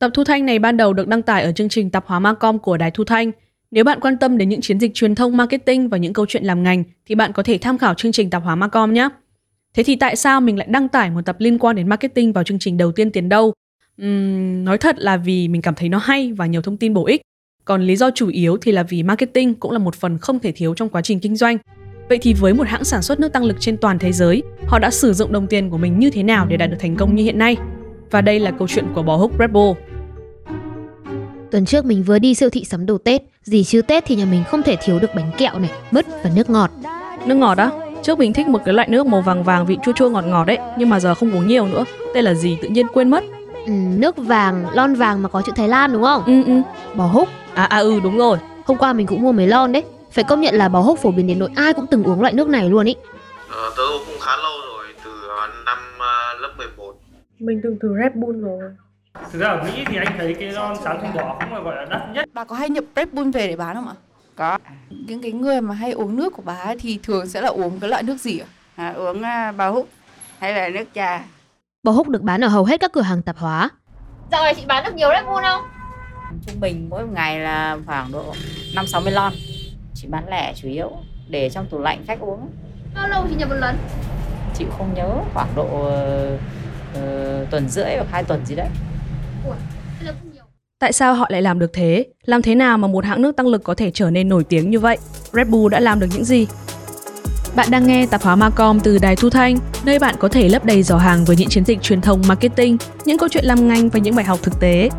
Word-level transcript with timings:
Tập 0.00 0.10
thu 0.14 0.24
thanh 0.24 0.46
này 0.46 0.58
ban 0.58 0.76
đầu 0.76 0.92
được 0.92 1.08
đăng 1.08 1.22
tải 1.22 1.42
ở 1.42 1.52
chương 1.52 1.68
trình 1.68 1.90
tạp 1.90 2.06
hóa 2.06 2.18
Macom 2.18 2.58
của 2.58 2.76
Đài 2.76 2.90
Thu 2.90 3.04
Thanh. 3.04 3.32
Nếu 3.70 3.84
bạn 3.84 4.00
quan 4.00 4.18
tâm 4.18 4.38
đến 4.38 4.48
những 4.48 4.60
chiến 4.60 4.80
dịch 4.80 4.94
truyền 4.94 5.14
thông 5.14 5.36
marketing 5.36 5.88
và 5.88 5.98
những 5.98 6.12
câu 6.12 6.26
chuyện 6.26 6.44
làm 6.44 6.62
ngành 6.62 6.84
thì 7.06 7.14
bạn 7.14 7.32
có 7.32 7.42
thể 7.42 7.58
tham 7.58 7.78
khảo 7.78 7.94
chương 7.94 8.12
trình 8.12 8.30
tạp 8.30 8.42
hóa 8.42 8.54
Macom 8.54 8.92
nhé. 8.92 9.08
Thế 9.74 9.82
thì 9.82 9.96
tại 9.96 10.16
sao 10.16 10.40
mình 10.40 10.58
lại 10.58 10.66
đăng 10.70 10.88
tải 10.88 11.10
một 11.10 11.20
tập 11.26 11.36
liên 11.38 11.58
quan 11.58 11.76
đến 11.76 11.88
marketing 11.88 12.32
vào 12.32 12.44
chương 12.44 12.58
trình 12.58 12.76
đầu 12.76 12.92
tiên 12.92 13.10
tiền 13.10 13.28
đâu? 13.28 13.52
Uhm, 14.02 14.64
nói 14.64 14.78
thật 14.78 14.96
là 14.98 15.16
vì 15.16 15.48
mình 15.48 15.62
cảm 15.62 15.74
thấy 15.74 15.88
nó 15.88 15.98
hay 15.98 16.32
và 16.32 16.46
nhiều 16.46 16.62
thông 16.62 16.76
tin 16.76 16.94
bổ 16.94 17.06
ích. 17.06 17.20
Còn 17.64 17.82
lý 17.82 17.96
do 17.96 18.10
chủ 18.10 18.28
yếu 18.28 18.56
thì 18.56 18.72
là 18.72 18.82
vì 18.82 19.02
marketing 19.02 19.54
cũng 19.54 19.72
là 19.72 19.78
một 19.78 19.94
phần 19.94 20.18
không 20.18 20.38
thể 20.38 20.52
thiếu 20.52 20.74
trong 20.74 20.88
quá 20.88 21.02
trình 21.02 21.20
kinh 21.20 21.36
doanh. 21.36 21.58
Vậy 22.08 22.18
thì 22.22 22.34
với 22.34 22.54
một 22.54 22.66
hãng 22.66 22.84
sản 22.84 23.02
xuất 23.02 23.20
nước 23.20 23.32
tăng 23.32 23.44
lực 23.44 23.56
trên 23.60 23.76
toàn 23.76 23.98
thế 23.98 24.12
giới, 24.12 24.42
họ 24.66 24.78
đã 24.78 24.90
sử 24.90 25.12
dụng 25.12 25.32
đồng 25.32 25.46
tiền 25.46 25.70
của 25.70 25.78
mình 25.78 25.98
như 25.98 26.10
thế 26.10 26.22
nào 26.22 26.46
để 26.46 26.56
đạt 26.56 26.70
được 26.70 26.76
thành 26.80 26.96
công 26.96 27.14
như 27.14 27.24
hiện 27.24 27.38
nay? 27.38 27.56
Và 28.10 28.20
đây 28.20 28.40
là 28.40 28.50
câu 28.50 28.68
chuyện 28.68 28.84
của 28.94 29.02
bò 29.02 29.16
húc 29.16 29.32
Red 29.38 29.50
Bull. 29.50 29.78
Tuần 31.50 31.64
trước 31.64 31.84
mình 31.84 32.02
vừa 32.02 32.18
đi 32.18 32.34
siêu 32.34 32.50
thị 32.50 32.64
sắm 32.64 32.86
đồ 32.86 32.98
Tết, 32.98 33.22
gì 33.42 33.64
chứ 33.64 33.82
Tết 33.82 34.04
thì 34.06 34.16
nhà 34.16 34.24
mình 34.24 34.44
không 34.50 34.62
thể 34.62 34.76
thiếu 34.76 34.98
được 34.98 35.14
bánh 35.14 35.30
kẹo 35.38 35.58
này, 35.58 35.70
mứt 35.90 36.06
và 36.24 36.30
nước 36.36 36.50
ngọt. 36.50 36.70
Nước 37.26 37.34
ngọt 37.34 37.58
á? 37.58 37.70
Trước 38.02 38.18
mình 38.18 38.32
thích 38.32 38.46
một 38.46 38.60
cái 38.64 38.74
loại 38.74 38.88
nước 38.88 39.06
màu 39.06 39.20
vàng 39.20 39.44
vàng 39.44 39.66
vị 39.66 39.78
chua 39.82 39.92
chua 39.92 40.08
ngọt 40.08 40.24
ngọt 40.26 40.44
đấy, 40.44 40.58
nhưng 40.78 40.88
mà 40.88 41.00
giờ 41.00 41.14
không 41.14 41.32
uống 41.32 41.46
nhiều 41.46 41.66
nữa. 41.66 41.84
Đây 42.14 42.22
là 42.22 42.34
gì 42.34 42.58
tự 42.62 42.68
nhiên 42.68 42.86
quên 42.92 43.10
mất. 43.10 43.24
Ừ, 43.66 43.72
nước 43.72 44.16
vàng, 44.16 44.66
lon 44.74 44.94
vàng 44.94 45.22
mà 45.22 45.28
có 45.28 45.42
chữ 45.42 45.52
Thái 45.56 45.68
Lan 45.68 45.92
đúng 45.92 46.02
không? 46.02 46.22
Ừ 46.26 46.44
ừ. 46.46 46.52
Bò 46.94 47.06
húc. 47.06 47.28
À 47.54 47.64
à 47.64 47.78
ừ 47.78 48.00
đúng 48.02 48.18
rồi. 48.18 48.38
Hôm 48.64 48.78
qua 48.78 48.92
mình 48.92 49.06
cũng 49.06 49.22
mua 49.22 49.32
mấy 49.32 49.46
lon 49.46 49.72
đấy. 49.72 49.82
Phải 50.10 50.24
công 50.24 50.40
nhận 50.40 50.54
là 50.54 50.68
bò 50.68 50.80
húc 50.80 50.98
phổ 50.98 51.10
biến 51.10 51.26
đến 51.26 51.38
nỗi 51.38 51.48
ai 51.54 51.72
cũng 51.72 51.86
từng 51.86 52.04
uống 52.04 52.20
loại 52.20 52.32
nước 52.32 52.48
này 52.48 52.68
luôn 52.70 52.86
ý. 52.86 52.94
Ờ, 53.50 53.70
tớ 53.76 53.82
cũng 54.06 54.16
khá 54.20 54.36
lâu 54.36 54.52
rồi, 54.66 54.69
Mình 57.40 57.60
từng 57.62 57.78
thử 57.82 57.96
Red 58.02 58.12
Bull 58.14 58.40
rồi. 58.40 58.62
Thực 59.32 59.38
ra 59.38 59.48
ở 59.48 59.62
Mỹ 59.64 59.84
thì 59.86 59.96
anh 59.96 60.14
thấy 60.18 60.34
cái 60.34 60.52
lon 60.52 60.76
trắng 60.84 60.98
không 61.00 61.16
đỏ 61.16 61.36
cũng 61.40 61.54
là 61.54 61.60
gọi 61.60 61.76
là 61.76 61.84
đắt 61.90 62.00
nhất. 62.14 62.28
Bà 62.32 62.44
có 62.44 62.56
hay 62.56 62.70
nhập 62.70 62.84
Red 62.96 63.08
Bull 63.12 63.30
về 63.30 63.46
để 63.46 63.56
bán 63.56 63.76
không 63.76 63.88
ạ? 63.88 63.94
Có. 64.36 64.58
Những 64.90 65.22
cái 65.22 65.32
người 65.32 65.60
mà 65.60 65.74
hay 65.74 65.92
uống 65.92 66.16
nước 66.16 66.32
của 66.32 66.42
bà 66.44 66.54
ấy 66.54 66.76
thì 66.78 66.98
thường 67.02 67.28
sẽ 67.28 67.40
là 67.40 67.48
uống 67.48 67.80
cái 67.80 67.90
loại 67.90 68.02
nước 68.02 68.20
gì 68.20 68.38
ạ? 68.38 68.46
À, 68.76 68.92
uống 68.92 69.22
bò 69.56 69.70
húc 69.70 69.88
hay 70.38 70.54
là 70.54 70.68
nước 70.68 70.84
trà. 70.94 71.24
Bò 71.82 71.92
húc 71.92 72.08
được 72.08 72.22
bán 72.22 72.44
ở 72.44 72.48
hầu 72.48 72.64
hết 72.64 72.80
các 72.80 72.92
cửa 72.92 73.02
hàng 73.02 73.22
tạp 73.22 73.36
hóa. 73.36 73.70
Dạo 74.32 74.42
này 74.42 74.54
chị 74.54 74.62
bán 74.66 74.84
được 74.84 74.94
nhiều 74.94 75.08
Red 75.14 75.26
Bull 75.26 75.42
không? 75.42 75.62
Trung 76.46 76.60
bình 76.60 76.86
mỗi 76.90 77.08
ngày 77.08 77.40
là 77.40 77.78
khoảng 77.86 78.12
độ 78.12 78.34
5-60 78.74 79.10
lon. 79.10 79.32
Chị 79.94 80.08
bán 80.10 80.28
lẻ 80.28 80.52
chủ 80.56 80.68
yếu 80.68 80.90
để 81.28 81.50
trong 81.50 81.66
tủ 81.70 81.78
lạnh 81.78 82.04
khách 82.06 82.20
uống. 82.20 82.50
Bao 82.94 83.08
lâu 83.08 83.26
chị 83.28 83.34
nhập 83.36 83.48
một 83.48 83.56
lần? 83.60 83.76
Chị 84.54 84.64
không 84.78 84.94
nhớ 84.94 85.08
khoảng 85.34 85.48
độ 85.56 85.90
uh, 86.98 87.50
tuần 87.50 87.68
rưỡi 87.68 87.96
hoặc 87.96 88.06
hai 88.10 88.24
tuần 88.24 88.46
gì 88.46 88.54
đấy. 88.54 88.68
Ủa, 89.46 89.54
thế 90.00 90.06
là 90.06 90.12
cũng 90.22 90.32
nhiều. 90.32 90.44
Tại 90.78 90.92
sao 90.92 91.14
họ 91.14 91.26
lại 91.30 91.42
làm 91.42 91.58
được 91.58 91.72
thế? 91.72 92.06
Làm 92.24 92.42
thế 92.42 92.54
nào 92.54 92.78
mà 92.78 92.88
một 92.88 93.04
hãng 93.04 93.22
nước 93.22 93.36
tăng 93.36 93.46
lực 93.46 93.64
có 93.64 93.74
thể 93.74 93.90
trở 93.90 94.10
nên 94.10 94.28
nổi 94.28 94.44
tiếng 94.44 94.70
như 94.70 94.78
vậy? 94.78 94.98
Red 95.32 95.48
Bull 95.48 95.72
đã 95.72 95.80
làm 95.80 96.00
được 96.00 96.06
những 96.14 96.24
gì? 96.24 96.46
Bạn 97.56 97.68
đang 97.70 97.86
nghe 97.86 98.06
tạp 98.06 98.22
hóa 98.22 98.36
Macom 98.36 98.80
từ 98.80 98.98
Đài 98.98 99.16
Thu 99.16 99.30
Thanh, 99.30 99.56
nơi 99.84 99.98
bạn 99.98 100.14
có 100.18 100.28
thể 100.28 100.48
lấp 100.48 100.64
đầy 100.64 100.82
giỏ 100.82 100.96
hàng 100.96 101.24
với 101.24 101.36
những 101.36 101.48
chiến 101.48 101.64
dịch 101.64 101.82
truyền 101.82 102.00
thông 102.00 102.22
marketing, 102.28 102.76
những 103.04 103.18
câu 103.18 103.28
chuyện 103.28 103.44
làm 103.44 103.68
ngành 103.68 103.88
và 103.88 103.98
những 103.98 104.14
bài 104.14 104.24
học 104.24 104.38
thực 104.42 104.60
tế. 104.60 104.90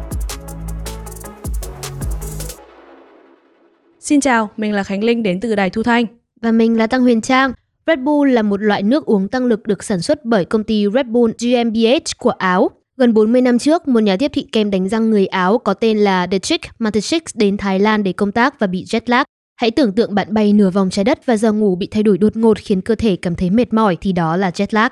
Xin 3.99 4.21
chào, 4.21 4.49
mình 4.57 4.73
là 4.73 4.83
Khánh 4.83 5.03
Linh 5.03 5.23
đến 5.23 5.39
từ 5.39 5.55
Đài 5.55 5.69
Thu 5.69 5.83
Thanh. 5.83 6.05
Và 6.41 6.51
mình 6.51 6.77
là 6.77 6.87
Tăng 6.87 7.01
Huyền 7.01 7.21
Trang. 7.21 7.53
Red 7.87 7.99
Bull 7.99 8.31
là 8.31 8.41
một 8.41 8.61
loại 8.61 8.83
nước 8.83 9.05
uống 9.05 9.27
tăng 9.27 9.45
lực 9.45 9.67
được 9.67 9.83
sản 9.83 10.01
xuất 10.01 10.25
bởi 10.25 10.45
công 10.45 10.63
ty 10.63 10.85
Red 10.93 11.05
Bull 11.07 11.33
GmbH 11.39 12.17
của 12.17 12.29
Áo. 12.29 12.69
Gần 12.97 13.13
40 13.13 13.41
năm 13.41 13.59
trước, 13.59 13.87
một 13.87 13.99
nhà 13.99 14.17
tiếp 14.17 14.31
thị 14.33 14.47
kem 14.51 14.71
đánh 14.71 14.89
răng 14.89 15.09
người 15.09 15.27
Áo 15.27 15.57
có 15.57 15.73
tên 15.73 15.97
là 15.97 16.27
Dietrich 16.31 16.61
Chick 17.01 17.35
đến 17.35 17.57
Thái 17.57 17.79
Lan 17.79 18.03
để 18.03 18.13
công 18.13 18.31
tác 18.31 18.59
và 18.59 18.67
bị 18.67 18.85
jet 18.85 19.01
lag. 19.05 19.23
Hãy 19.55 19.71
tưởng 19.71 19.93
tượng 19.93 20.15
bạn 20.15 20.33
bay 20.33 20.53
nửa 20.53 20.69
vòng 20.69 20.89
trái 20.89 21.05
đất 21.05 21.25
và 21.25 21.37
giờ 21.37 21.51
ngủ 21.51 21.75
bị 21.75 21.87
thay 21.91 22.03
đổi 22.03 22.17
đột 22.17 22.37
ngột 22.37 22.57
khiến 22.57 22.81
cơ 22.81 22.95
thể 22.95 23.15
cảm 23.15 23.35
thấy 23.35 23.49
mệt 23.49 23.73
mỏi 23.73 23.97
thì 24.01 24.11
đó 24.11 24.37
là 24.37 24.49
jet 24.49 24.67
lag. 24.71 24.91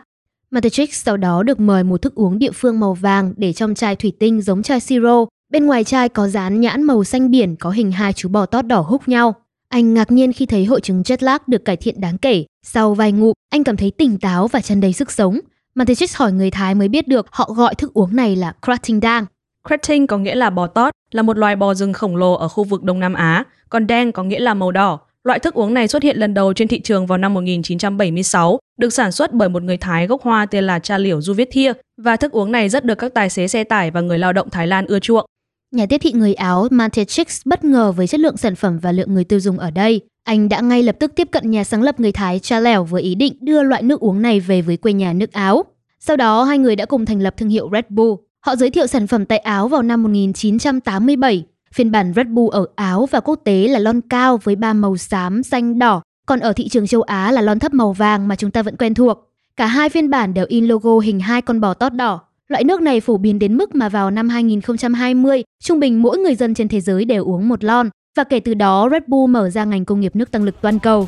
Mateschitz 0.51 0.87
sau 0.91 1.17
đó 1.17 1.43
được 1.43 1.59
mời 1.59 1.83
một 1.83 2.01
thức 2.01 2.15
uống 2.15 2.39
địa 2.39 2.51
phương 2.51 2.79
màu 2.79 2.93
vàng 2.93 3.33
để 3.37 3.53
trong 3.53 3.75
chai 3.75 3.95
thủy 3.95 4.13
tinh 4.19 4.41
giống 4.41 4.63
chai 4.63 4.79
siro. 4.79 5.25
Bên 5.51 5.65
ngoài 5.65 5.83
chai 5.83 6.09
có 6.09 6.27
dán 6.27 6.61
nhãn 6.61 6.83
màu 6.83 7.03
xanh 7.03 7.31
biển 7.31 7.55
có 7.55 7.69
hình 7.69 7.91
hai 7.91 8.13
chú 8.13 8.29
bò 8.29 8.45
tót 8.45 8.65
đỏ 8.65 8.79
húc 8.79 9.07
nhau. 9.07 9.35
Anh 9.69 9.93
ngạc 9.93 10.11
nhiên 10.11 10.33
khi 10.33 10.45
thấy 10.45 10.65
hội 10.65 10.81
chứng 10.81 11.01
jet 11.01 11.17
lag 11.19 11.37
được 11.47 11.65
cải 11.65 11.77
thiện 11.77 12.01
đáng 12.01 12.17
kể. 12.17 12.45
Sau 12.65 12.93
vài 12.93 13.11
ngụm, 13.11 13.33
anh 13.49 13.63
cảm 13.63 13.77
thấy 13.77 13.91
tỉnh 13.91 14.17
táo 14.17 14.47
và 14.47 14.61
tràn 14.61 14.81
đầy 14.81 14.93
sức 14.93 15.11
sống. 15.11 15.39
Mateschitz 15.75 16.15
hỏi 16.15 16.31
người 16.31 16.51
Thái 16.51 16.75
mới 16.75 16.87
biết 16.87 17.07
được 17.07 17.27
họ 17.31 17.53
gọi 17.55 17.75
thức 17.75 17.93
uống 17.93 18.15
này 18.15 18.35
là 18.35 18.53
Krating 18.65 18.99
Dang. 19.01 19.25
Krating 19.67 20.07
có 20.07 20.17
nghĩa 20.17 20.35
là 20.35 20.49
bò 20.49 20.67
tót, 20.67 20.93
là 21.11 21.21
một 21.21 21.37
loài 21.37 21.55
bò 21.55 21.73
rừng 21.73 21.93
khổng 21.93 22.15
lồ 22.15 22.33
ở 22.33 22.47
khu 22.47 22.63
vực 22.63 22.83
Đông 22.83 22.99
Nam 22.99 23.13
Á, 23.13 23.43
còn 23.69 23.87
đen 23.87 24.11
có 24.11 24.23
nghĩa 24.23 24.39
là 24.39 24.53
màu 24.53 24.71
đỏ. 24.71 24.99
Loại 25.23 25.39
thức 25.39 25.53
uống 25.53 25.73
này 25.73 25.87
xuất 25.87 26.03
hiện 26.03 26.17
lần 26.17 26.33
đầu 26.33 26.53
trên 26.53 26.67
thị 26.67 26.79
trường 26.79 27.07
vào 27.07 27.17
năm 27.17 27.33
1976, 27.33 28.59
được 28.77 28.93
sản 28.93 29.11
xuất 29.11 29.33
bởi 29.33 29.49
một 29.49 29.63
người 29.63 29.77
Thái 29.77 30.07
gốc 30.07 30.21
Hoa 30.21 30.45
tên 30.45 30.63
là 30.63 30.79
Cha 30.79 30.97
Liễu 30.97 31.21
Du 31.21 31.33
Viết 31.33 31.49
Thia, 31.51 31.73
và 31.97 32.15
thức 32.15 32.31
uống 32.31 32.51
này 32.51 32.69
rất 32.69 32.85
được 32.85 32.95
các 32.95 33.13
tài 33.13 33.29
xế 33.29 33.47
xe 33.47 33.63
tải 33.63 33.91
và 33.91 34.01
người 34.01 34.19
lao 34.19 34.33
động 34.33 34.49
Thái 34.49 34.67
Lan 34.67 34.85
ưa 34.85 34.99
chuộng. 34.99 35.25
Nhà 35.71 35.85
tiếp 35.85 35.97
thị 35.97 36.11
người 36.11 36.33
Áo 36.33 36.67
Mateschitz 36.71 37.41
bất 37.45 37.63
ngờ 37.65 37.91
với 37.91 38.07
chất 38.07 38.19
lượng 38.19 38.37
sản 38.37 38.55
phẩm 38.55 38.79
và 38.79 38.91
lượng 38.91 39.13
người 39.13 39.23
tiêu 39.23 39.39
dùng 39.39 39.59
ở 39.59 39.71
đây. 39.71 40.01
Anh 40.23 40.49
đã 40.49 40.61
ngay 40.61 40.83
lập 40.83 40.95
tức 40.99 41.11
tiếp 41.15 41.27
cận 41.31 41.51
nhà 41.51 41.63
sáng 41.63 41.83
lập 41.83 41.99
người 41.99 42.11
Thái 42.11 42.39
Cha 42.39 42.59
Lèo 42.59 42.83
với 42.83 43.01
ý 43.01 43.15
định 43.15 43.33
đưa 43.41 43.63
loại 43.63 43.81
nước 43.81 43.99
uống 43.99 44.21
này 44.21 44.39
về 44.39 44.61
với 44.61 44.77
quê 44.77 44.93
nhà 44.93 45.13
nước 45.13 45.31
Áo. 45.31 45.63
Sau 45.99 46.17
đó, 46.17 46.43
hai 46.43 46.57
người 46.57 46.75
đã 46.75 46.85
cùng 46.85 47.05
thành 47.05 47.21
lập 47.21 47.37
thương 47.37 47.49
hiệu 47.49 47.69
Red 47.73 47.85
Bull. 47.89 48.15
Họ 48.39 48.55
giới 48.55 48.69
thiệu 48.69 48.87
sản 48.87 49.07
phẩm 49.07 49.25
tại 49.25 49.37
Áo 49.37 49.67
vào 49.67 49.81
năm 49.81 50.03
1987. 50.03 51.43
Phiên 51.73 51.91
bản 51.91 52.13
Red 52.15 52.27
Bull 52.27 52.49
ở 52.51 52.65
Áo 52.75 53.07
và 53.11 53.19
quốc 53.19 53.39
tế 53.43 53.67
là 53.67 53.79
lon 53.79 54.01
cao 54.01 54.39
với 54.43 54.55
ba 54.55 54.73
màu 54.73 54.97
xám, 54.97 55.43
xanh, 55.43 55.79
đỏ, 55.79 56.01
còn 56.25 56.39
ở 56.39 56.53
thị 56.53 56.69
trường 56.69 56.87
châu 56.87 57.01
Á 57.01 57.31
là 57.31 57.41
lon 57.41 57.59
thấp 57.59 57.73
màu 57.73 57.93
vàng 57.93 58.27
mà 58.27 58.35
chúng 58.35 58.51
ta 58.51 58.61
vẫn 58.61 58.75
quen 58.75 58.93
thuộc. 58.93 59.29
Cả 59.55 59.65
hai 59.65 59.89
phiên 59.89 60.09
bản 60.09 60.33
đều 60.33 60.45
in 60.49 60.67
logo 60.67 60.99
hình 60.99 61.19
hai 61.19 61.41
con 61.41 61.61
bò 61.61 61.73
tót 61.73 61.93
đỏ. 61.93 62.19
Loại 62.49 62.63
nước 62.63 62.81
này 62.81 63.01
phổ 63.01 63.17
biến 63.17 63.39
đến 63.39 63.57
mức 63.57 63.75
mà 63.75 63.89
vào 63.89 64.11
năm 64.11 64.29
2020, 64.29 65.43
trung 65.63 65.79
bình 65.79 66.01
mỗi 66.01 66.17
người 66.17 66.35
dân 66.35 66.53
trên 66.53 66.67
thế 66.67 66.81
giới 66.81 67.05
đều 67.05 67.25
uống 67.25 67.49
một 67.49 67.63
lon. 67.63 67.89
Và 68.17 68.23
kể 68.23 68.39
từ 68.39 68.53
đó, 68.53 68.89
Red 68.91 69.03
Bull 69.07 69.31
mở 69.31 69.49
ra 69.49 69.65
ngành 69.65 69.85
công 69.85 69.99
nghiệp 69.99 70.15
nước 70.15 70.31
tăng 70.31 70.43
lực 70.43 70.55
toàn 70.61 70.79
cầu. 70.79 71.07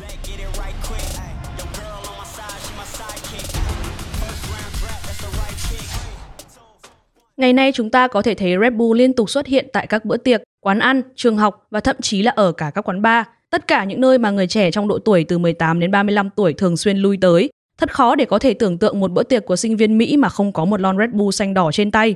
Ngày 7.36 7.52
nay 7.52 7.72
chúng 7.74 7.90
ta 7.90 8.08
có 8.08 8.22
thể 8.22 8.34
thấy 8.34 8.54
Red 8.60 8.72
Bull 8.72 8.98
liên 8.98 9.12
tục 9.12 9.30
xuất 9.30 9.46
hiện 9.46 9.66
tại 9.72 9.86
các 9.86 10.04
bữa 10.04 10.16
tiệc, 10.16 10.42
quán 10.60 10.78
ăn, 10.78 11.02
trường 11.16 11.36
học 11.36 11.66
và 11.70 11.80
thậm 11.80 11.96
chí 12.02 12.22
là 12.22 12.32
ở 12.36 12.52
cả 12.52 12.70
các 12.74 12.88
quán 12.88 13.02
bar. 13.02 13.26
Tất 13.50 13.66
cả 13.66 13.84
những 13.84 14.00
nơi 14.00 14.18
mà 14.18 14.30
người 14.30 14.46
trẻ 14.46 14.70
trong 14.70 14.88
độ 14.88 14.98
tuổi 14.98 15.24
từ 15.24 15.38
18 15.38 15.80
đến 15.80 15.90
35 15.90 16.30
tuổi 16.36 16.52
thường 16.52 16.76
xuyên 16.76 16.98
lui 16.98 17.18
tới. 17.20 17.50
Thật 17.82 17.94
khó 17.94 18.14
để 18.14 18.24
có 18.24 18.38
thể 18.38 18.54
tưởng 18.54 18.78
tượng 18.78 19.00
một 19.00 19.12
bữa 19.12 19.22
tiệc 19.22 19.46
của 19.46 19.56
sinh 19.56 19.76
viên 19.76 19.98
Mỹ 19.98 20.16
mà 20.16 20.28
không 20.28 20.52
có 20.52 20.64
một 20.64 20.80
lon 20.80 20.98
Red 20.98 21.10
Bull 21.10 21.30
xanh 21.30 21.54
đỏ 21.54 21.72
trên 21.72 21.90
tay. 21.90 22.14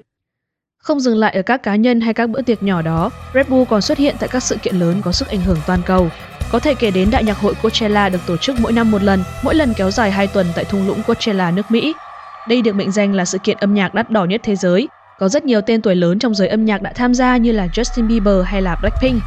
Không 0.78 1.00
dừng 1.00 1.18
lại 1.18 1.34
ở 1.34 1.42
các 1.42 1.62
cá 1.62 1.76
nhân 1.76 2.00
hay 2.00 2.14
các 2.14 2.30
bữa 2.30 2.42
tiệc 2.42 2.62
nhỏ 2.62 2.82
đó, 2.82 3.10
Red 3.34 3.48
Bull 3.48 3.64
còn 3.70 3.80
xuất 3.80 3.98
hiện 3.98 4.16
tại 4.18 4.28
các 4.32 4.42
sự 4.42 4.56
kiện 4.62 4.76
lớn 4.76 5.00
có 5.04 5.12
sức 5.12 5.28
ảnh 5.28 5.40
hưởng 5.40 5.58
toàn 5.66 5.80
cầu. 5.86 6.08
Có 6.52 6.58
thể 6.58 6.74
kể 6.74 6.90
đến 6.90 7.10
đại 7.10 7.24
nhạc 7.24 7.38
hội 7.38 7.54
Coachella 7.62 8.08
được 8.08 8.18
tổ 8.26 8.36
chức 8.36 8.56
mỗi 8.60 8.72
năm 8.72 8.90
một 8.90 9.02
lần, 9.02 9.22
mỗi 9.42 9.54
lần 9.54 9.74
kéo 9.76 9.90
dài 9.90 10.10
2 10.10 10.26
tuần 10.26 10.46
tại 10.54 10.64
thung 10.64 10.86
lũng 10.86 11.02
Coachella 11.06 11.50
nước 11.50 11.70
Mỹ. 11.70 11.94
Đây 12.48 12.62
được 12.62 12.74
mệnh 12.74 12.92
danh 12.92 13.14
là 13.14 13.24
sự 13.24 13.38
kiện 13.38 13.56
âm 13.60 13.74
nhạc 13.74 13.94
đắt 13.94 14.10
đỏ 14.10 14.24
nhất 14.24 14.40
thế 14.44 14.56
giới. 14.56 14.88
Có 15.18 15.28
rất 15.28 15.44
nhiều 15.44 15.60
tên 15.60 15.82
tuổi 15.82 15.94
lớn 15.94 16.18
trong 16.18 16.34
giới 16.34 16.48
âm 16.48 16.64
nhạc 16.64 16.82
đã 16.82 16.92
tham 16.92 17.14
gia 17.14 17.36
như 17.36 17.52
là 17.52 17.66
Justin 17.66 18.08
Bieber 18.08 18.44
hay 18.44 18.62
là 18.62 18.76
Blackpink. 18.80 19.22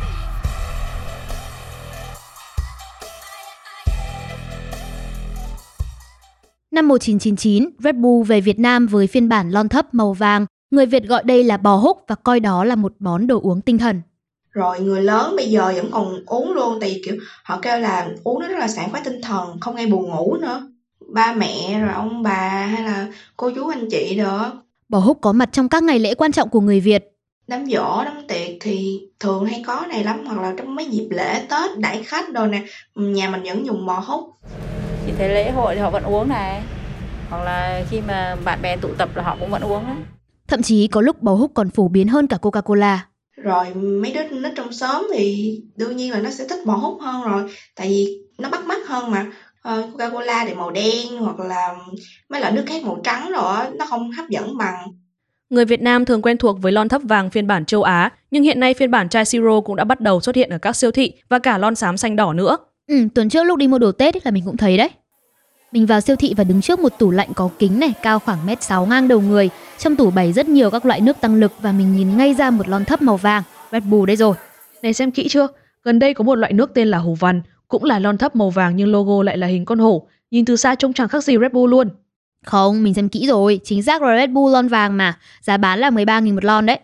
Năm 6.71 6.87
1999, 6.87 7.69
Red 7.79 7.95
Bull 7.95 8.27
về 8.27 8.41
Việt 8.41 8.59
Nam 8.59 8.87
với 8.87 9.07
phiên 9.07 9.29
bản 9.29 9.49
lon 9.49 9.69
thấp 9.69 9.93
màu 9.93 10.13
vàng. 10.13 10.45
Người 10.71 10.85
Việt 10.85 11.03
gọi 11.03 11.23
đây 11.23 11.43
là 11.43 11.57
bò 11.57 11.75
húc 11.75 11.97
và 12.07 12.15
coi 12.15 12.39
đó 12.39 12.63
là 12.63 12.75
một 12.75 12.93
món 12.99 13.27
đồ 13.27 13.39
uống 13.43 13.61
tinh 13.61 13.77
thần. 13.77 14.01
Rồi 14.51 14.79
người 14.79 15.01
lớn 15.01 15.35
bây 15.35 15.49
giờ 15.49 15.73
vẫn 15.75 15.91
còn 15.91 16.25
uống 16.25 16.51
luôn 16.53 16.77
tại 16.81 16.89
vì 16.89 17.01
kiểu 17.05 17.15
họ 17.43 17.59
kêu 17.61 17.79
là 17.79 18.07
uống 18.23 18.39
nó 18.39 18.47
rất 18.47 18.59
là 18.59 18.67
sảng 18.67 18.91
khoái 18.91 19.03
tinh 19.05 19.21
thần, 19.21 19.59
không 19.61 19.75
gây 19.75 19.87
buồn 19.87 20.09
ngủ 20.09 20.37
nữa. 20.41 20.67
Ba 21.13 21.33
mẹ 21.33 21.79
rồi 21.79 21.93
ông 21.93 22.23
bà 22.23 22.65
hay 22.65 22.85
là 22.85 23.07
cô 23.37 23.51
chú 23.55 23.67
anh 23.67 23.89
chị 23.91 24.15
đó. 24.17 24.63
Bò 24.89 24.99
húc 24.99 25.17
có 25.21 25.31
mặt 25.31 25.49
trong 25.51 25.69
các 25.69 25.83
ngày 25.83 25.99
lễ 25.99 26.15
quan 26.15 26.31
trọng 26.31 26.49
của 26.49 26.61
người 26.61 26.79
Việt. 26.79 27.15
Đám 27.47 27.65
giỗ, 27.65 28.03
đám 28.05 28.27
tiệc 28.27 28.57
thì 28.61 29.01
thường 29.19 29.45
hay 29.45 29.63
có 29.67 29.85
này 29.89 30.03
lắm 30.03 30.25
hoặc 30.25 30.41
là 30.41 30.53
trong 30.57 30.75
mấy 30.75 30.85
dịp 30.85 31.07
lễ 31.09 31.45
Tết 31.49 31.77
đãi 31.77 32.03
khách 32.03 32.33
đồ 32.33 32.45
nè, 32.45 32.61
nhà 32.95 33.29
mình 33.29 33.43
vẫn 33.43 33.65
dùng 33.65 33.85
bò 33.85 33.99
húc. 33.99 34.21
Chị 35.09 35.15
thấy 35.17 35.29
lễ 35.29 35.51
hội 35.51 35.75
thì 35.75 35.81
họ 35.81 35.89
vẫn 35.89 36.03
uống 36.03 36.29
này. 36.29 36.61
Hoặc 37.29 37.43
là 37.43 37.83
khi 37.89 38.01
mà 38.07 38.35
bạn 38.45 38.61
bè 38.61 38.77
tụ 38.77 38.89
tập 38.97 39.09
là 39.15 39.23
họ 39.23 39.37
cũng 39.39 39.49
vẫn 39.49 39.61
uống 39.61 39.83
đấy. 39.87 39.95
Thậm 40.47 40.61
chí 40.61 40.87
có 40.87 41.01
lúc 41.01 41.21
bò 41.21 41.33
húc 41.33 41.51
còn 41.53 41.69
phổ 41.69 41.87
biến 41.87 42.07
hơn 42.07 42.27
cả 42.27 42.37
Coca-Cola. 42.41 42.97
Rồi 43.37 43.73
mấy 43.73 44.13
đứa 44.13 44.23
nít 44.23 44.51
trong 44.55 44.73
xóm 44.73 45.07
thì 45.13 45.55
đương 45.75 45.95
nhiên 45.95 46.11
là 46.11 46.19
nó 46.19 46.29
sẽ 46.29 46.47
thích 46.49 46.59
bò 46.65 46.73
húc 46.73 47.01
hơn 47.01 47.23
rồi 47.23 47.43
tại 47.75 47.87
vì 47.87 48.19
nó 48.37 48.49
bắt 48.49 48.65
mắt 48.65 48.77
hơn 48.87 49.11
mà 49.11 49.25
uh, 49.69 49.85
Coca-Cola 49.93 50.47
thì 50.47 50.53
màu 50.53 50.71
đen 50.71 51.07
hoặc 51.19 51.39
là 51.39 51.75
mấy 52.29 52.41
loại 52.41 52.53
nước 52.53 52.63
khác 52.67 52.83
màu 52.83 52.99
trắng 53.03 53.31
rồi 53.31 53.57
nó 53.77 53.85
không 53.85 54.11
hấp 54.11 54.29
dẫn 54.29 54.57
bằng 54.57 54.75
Người 55.49 55.65
Việt 55.65 55.81
Nam 55.81 56.05
thường 56.05 56.21
quen 56.21 56.37
thuộc 56.37 56.61
với 56.61 56.71
lon 56.71 56.89
thấp 56.89 57.01
vàng 57.05 57.29
phiên 57.29 57.47
bản 57.47 57.65
châu 57.65 57.83
Á, 57.83 58.11
nhưng 58.31 58.43
hiện 58.43 58.59
nay 58.59 58.73
phiên 58.73 58.91
bản 58.91 59.09
chai 59.09 59.25
siro 59.25 59.61
cũng 59.61 59.75
đã 59.75 59.83
bắt 59.83 60.01
đầu 60.01 60.21
xuất 60.21 60.35
hiện 60.35 60.49
ở 60.49 60.57
các 60.57 60.75
siêu 60.75 60.91
thị 60.91 61.13
và 61.29 61.39
cả 61.39 61.57
lon 61.57 61.75
xám 61.75 61.97
xanh 61.97 62.15
đỏ 62.15 62.33
nữa. 62.33 62.57
Ừ, 62.87 62.95
tuần 63.15 63.29
trước 63.29 63.43
lúc 63.43 63.57
đi 63.57 63.67
mua 63.67 63.79
đồ 63.79 63.91
Tết 63.91 64.25
là 64.25 64.31
mình 64.31 64.43
cũng 64.45 64.57
thấy 64.57 64.77
đấy. 64.77 64.89
Mình 65.71 65.85
vào 65.85 66.01
siêu 66.01 66.15
thị 66.15 66.33
và 66.37 66.43
đứng 66.43 66.61
trước 66.61 66.79
một 66.79 66.93
tủ 66.99 67.11
lạnh 67.11 67.29
có 67.35 67.49
kính 67.59 67.79
này, 67.79 67.93
cao 68.01 68.19
khoảng 68.19 68.45
mét 68.45 68.63
6 68.63 68.85
ngang 68.85 69.07
đầu 69.07 69.21
người. 69.21 69.49
Trong 69.77 69.95
tủ 69.95 70.11
bày 70.11 70.33
rất 70.33 70.49
nhiều 70.49 70.69
các 70.71 70.85
loại 70.85 71.01
nước 71.01 71.21
tăng 71.21 71.35
lực 71.35 71.51
và 71.61 71.71
mình 71.71 71.95
nhìn 71.95 72.17
ngay 72.17 72.33
ra 72.33 72.51
một 72.51 72.67
lon 72.67 72.85
thấp 72.85 73.01
màu 73.01 73.17
vàng. 73.17 73.43
Red 73.71 73.83
Bull 73.83 74.07
đây 74.07 74.15
rồi. 74.15 74.35
Này 74.81 74.93
xem 74.93 75.11
kỹ 75.11 75.27
chưa? 75.29 75.47
Gần 75.83 75.99
đây 75.99 76.13
có 76.13 76.23
một 76.23 76.35
loại 76.35 76.53
nước 76.53 76.71
tên 76.73 76.87
là 76.87 76.97
hổ 76.97 77.13
vằn, 77.13 77.41
cũng 77.67 77.83
là 77.83 77.99
lon 77.99 78.17
thấp 78.17 78.35
màu 78.35 78.49
vàng 78.49 78.75
nhưng 78.75 78.91
logo 78.91 79.23
lại 79.23 79.37
là 79.37 79.47
hình 79.47 79.65
con 79.65 79.79
hổ. 79.79 80.07
Nhìn 80.31 80.45
từ 80.45 80.55
xa 80.55 80.75
trông 80.75 80.93
chẳng 80.93 81.07
khác 81.07 81.23
gì 81.23 81.37
Red 81.41 81.51
Bull 81.51 81.71
luôn. 81.71 81.89
Không, 82.45 82.83
mình 82.83 82.93
xem 82.93 83.09
kỹ 83.09 83.27
rồi, 83.27 83.59
chính 83.63 83.83
xác 83.83 84.01
là 84.01 84.17
Red 84.17 84.29
Bull 84.29 84.53
lon 84.53 84.67
vàng 84.67 84.97
mà, 84.97 85.17
giá 85.41 85.57
bán 85.57 85.79
là 85.79 85.89
13.000 85.89 86.33
một 86.35 86.45
lon 86.45 86.65
đấy. 86.65 86.79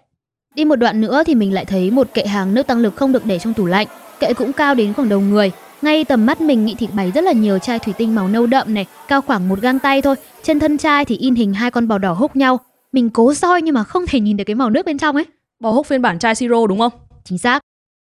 Đi 0.56 0.66
một 0.66 0.76
đoạn 0.76 1.02
nữa 1.02 1.24
thì 1.26 1.36
mình 1.36 1.54
lại 1.54 1.66
thấy 1.66 1.92
một 1.92 2.08
kệ 2.14 2.26
hàng 2.26 2.54
nước 2.54 2.68
tăng 2.68 2.80
lực 2.80 2.96
không 2.96 3.12
được 3.12 3.26
để 3.26 3.40
trong 3.40 3.54
tủ 3.54 3.66
lạnh. 3.66 3.88
Kệ 4.20 4.34
cũng 4.34 4.54
cao 4.54 4.76
đến 4.76 4.94
khoảng 4.94 5.10
đầu 5.10 5.20
người. 5.20 5.52
Ngay 5.86 6.06
tầm 6.06 6.26
mắt 6.26 6.42
mình 6.42 6.66
nghĩ 6.66 6.76
thì 6.80 6.88
bày 6.96 7.12
rất 7.12 7.24
là 7.24 7.32
nhiều 7.32 7.60
chai 7.60 7.80
thủy 7.80 7.94
tinh 7.98 8.16
màu 8.16 8.28
nâu 8.28 8.46
đậm 8.46 8.74
này, 8.74 8.86
cao 9.08 9.22
khoảng 9.22 9.50
một 9.50 9.62
gang 9.62 9.80
tay 9.80 10.02
thôi. 10.02 10.16
Trên 10.44 10.60
thân 10.60 10.78
chai 10.78 11.06
thì 11.06 11.18
in 11.18 11.36
hình 11.36 11.54
hai 11.54 11.72
con 11.72 11.88
bò 11.88 11.98
đỏ 11.98 12.14
húc 12.14 12.36
nhau. 12.36 12.60
Mình 12.92 13.10
cố 13.10 13.34
soi 13.34 13.62
nhưng 13.62 13.76
mà 13.76 13.84
không 13.84 14.06
thể 14.08 14.20
nhìn 14.20 14.38
được 14.38 14.44
cái 14.44 14.56
màu 14.56 14.70
nước 14.70 14.86
bên 14.86 14.98
trong 14.98 15.16
ấy. 15.16 15.26
Bò 15.60 15.72
húc 15.72 15.86
phiên 15.86 16.02
bản 16.02 16.20
chai 16.20 16.36
siro 16.36 16.68
đúng 16.68 16.80
không? 16.80 16.92
Chính 17.24 17.38
xác. 17.38 17.62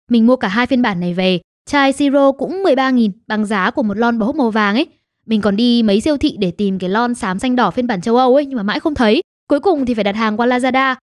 Mình 0.10 0.28
mua 0.28 0.36
cả 0.36 0.48
hai 0.48 0.66
phiên 0.66 0.82
bản 0.82 1.00
này 1.00 1.14
về. 1.14 1.40
Chai 1.70 1.94
siro 1.94 2.32
cũng 2.32 2.64
13.000 2.64 3.12
bằng 3.28 3.46
giá 3.46 3.72
của 3.72 3.84
một 3.84 3.98
lon 3.98 4.20
bò 4.20 4.26
húc 4.26 4.36
màu 4.36 4.50
vàng 4.50 4.76
ấy. 4.76 4.88
Mình 5.26 5.42
còn 5.42 5.56
đi 5.56 5.84
mấy 5.84 6.02
siêu 6.02 6.18
thị 6.18 6.36
để 6.40 6.52
tìm 6.58 6.80
cái 6.80 6.90
lon 6.90 7.16
xám 7.16 7.40
xanh 7.40 7.56
đỏ 7.56 7.72
phiên 7.72 7.88
bản 7.88 8.02
châu 8.02 8.18
Âu 8.18 8.36
ấy 8.36 8.46
nhưng 8.46 8.58
mà 8.58 8.64
mãi 8.64 8.80
không 8.80 8.96
thấy. 8.96 9.22
Cuối 9.50 9.60
cùng 9.60 9.86
thì 9.86 9.94
phải 9.94 10.04
đặt 10.04 10.16
hàng 10.16 10.38
qua 10.38 10.48
Lazada. 10.48 10.96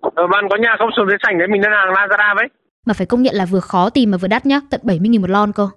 Ờ, 0.00 0.26
bạn 0.32 0.44
có 0.50 0.56
nhà 0.56 0.76
không 0.78 0.90
xuống 0.96 1.06
dưới 1.08 1.16
sảnh 1.22 1.38
đấy 1.38 1.48
mình 1.48 1.62
đơn 1.62 1.72
hàng 1.72 1.94
Lazada 1.94 2.36
với. 2.36 2.46
Mà 2.86 2.94
phải 2.94 3.06
công 3.06 3.22
nhận 3.22 3.34
là 3.34 3.44
vừa 3.44 3.60
khó 3.60 3.90
tìm 3.90 4.10
mà 4.10 4.16
vừa 4.18 4.28
đắt 4.28 4.46
nhá, 4.46 4.60
tận 4.70 4.80
70.000 4.84 5.20
một 5.20 5.30
lon 5.30 5.52
cơ. 5.52 5.68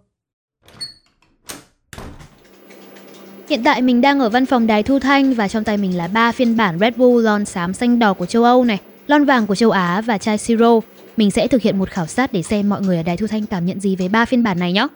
Hiện 3.52 3.64
tại 3.64 3.82
mình 3.82 4.02
đang 4.02 4.20
ở 4.20 4.30
văn 4.30 4.46
phòng 4.46 4.68
đài 4.68 4.84
thu 4.84 5.00
thanh 5.00 5.34
và 5.34 5.48
trong 5.48 5.64
tay 5.64 5.78
mình 5.78 5.98
là 5.98 6.08
ba 6.08 6.32
phiên 6.32 6.58
bản 6.58 6.80
Red 6.80 6.96
Bull 6.96 7.26
lon 7.26 7.46
xám 7.46 7.74
xanh 7.74 8.00
đỏ 8.00 8.14
của 8.14 8.26
châu 8.26 8.44
Âu 8.44 8.64
này, 8.64 8.80
lon 9.08 9.26
vàng 9.26 9.48
của 9.48 9.56
châu 9.56 9.72
Á 9.72 10.02
và 10.02 10.18
chai 10.18 10.38
siro. 10.38 10.80
Mình 11.18 11.32
sẽ 11.32 11.48
thực 11.48 11.62
hiện 11.62 11.80
một 11.80 11.90
khảo 11.90 12.08
sát 12.08 12.34
để 12.34 12.42
xem 12.42 12.70
mọi 12.70 12.82
người 12.82 12.98
ở 12.98 13.04
đài 13.04 13.18
thu 13.18 13.28
thanh 13.28 13.46
cảm 13.46 13.66
nhận 13.66 13.80
gì 13.80 13.96
về 13.96 14.08
ba 14.08 14.26
phiên 14.26 14.44
bản 14.44 14.60
này 14.60 14.74
nhé. 14.74 14.88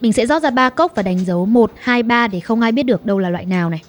Mình 0.00 0.12
sẽ 0.12 0.26
rót 0.26 0.42
ra 0.42 0.50
ba 0.50 0.70
cốc 0.70 0.92
và 0.94 1.02
đánh 1.02 1.24
dấu 1.24 1.46
1, 1.46 1.72
2, 1.78 2.02
3 2.02 2.28
để 2.28 2.40
không 2.40 2.60
ai 2.60 2.72
biết 2.72 2.82
được 2.82 3.06
đâu 3.06 3.18
là 3.18 3.30
loại 3.30 3.44
nào 3.44 3.70
này. 3.70 3.82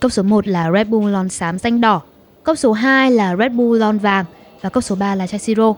Cốc 0.00 0.12
số 0.12 0.22
1 0.22 0.48
là 0.48 0.72
Red 0.72 0.88
Bull 0.88 1.12
lon 1.12 1.28
xám 1.28 1.58
xanh 1.58 1.80
đỏ, 1.80 2.00
cốc 2.42 2.58
số 2.58 2.72
2 2.72 3.10
là 3.10 3.36
Red 3.36 3.52
Bull 3.52 3.80
lon 3.80 3.98
vàng 3.98 4.24
và 4.60 4.68
cốc 4.68 4.84
số 4.84 4.94
3 4.94 5.14
là 5.14 5.26
chai 5.26 5.38
siro. 5.38 5.74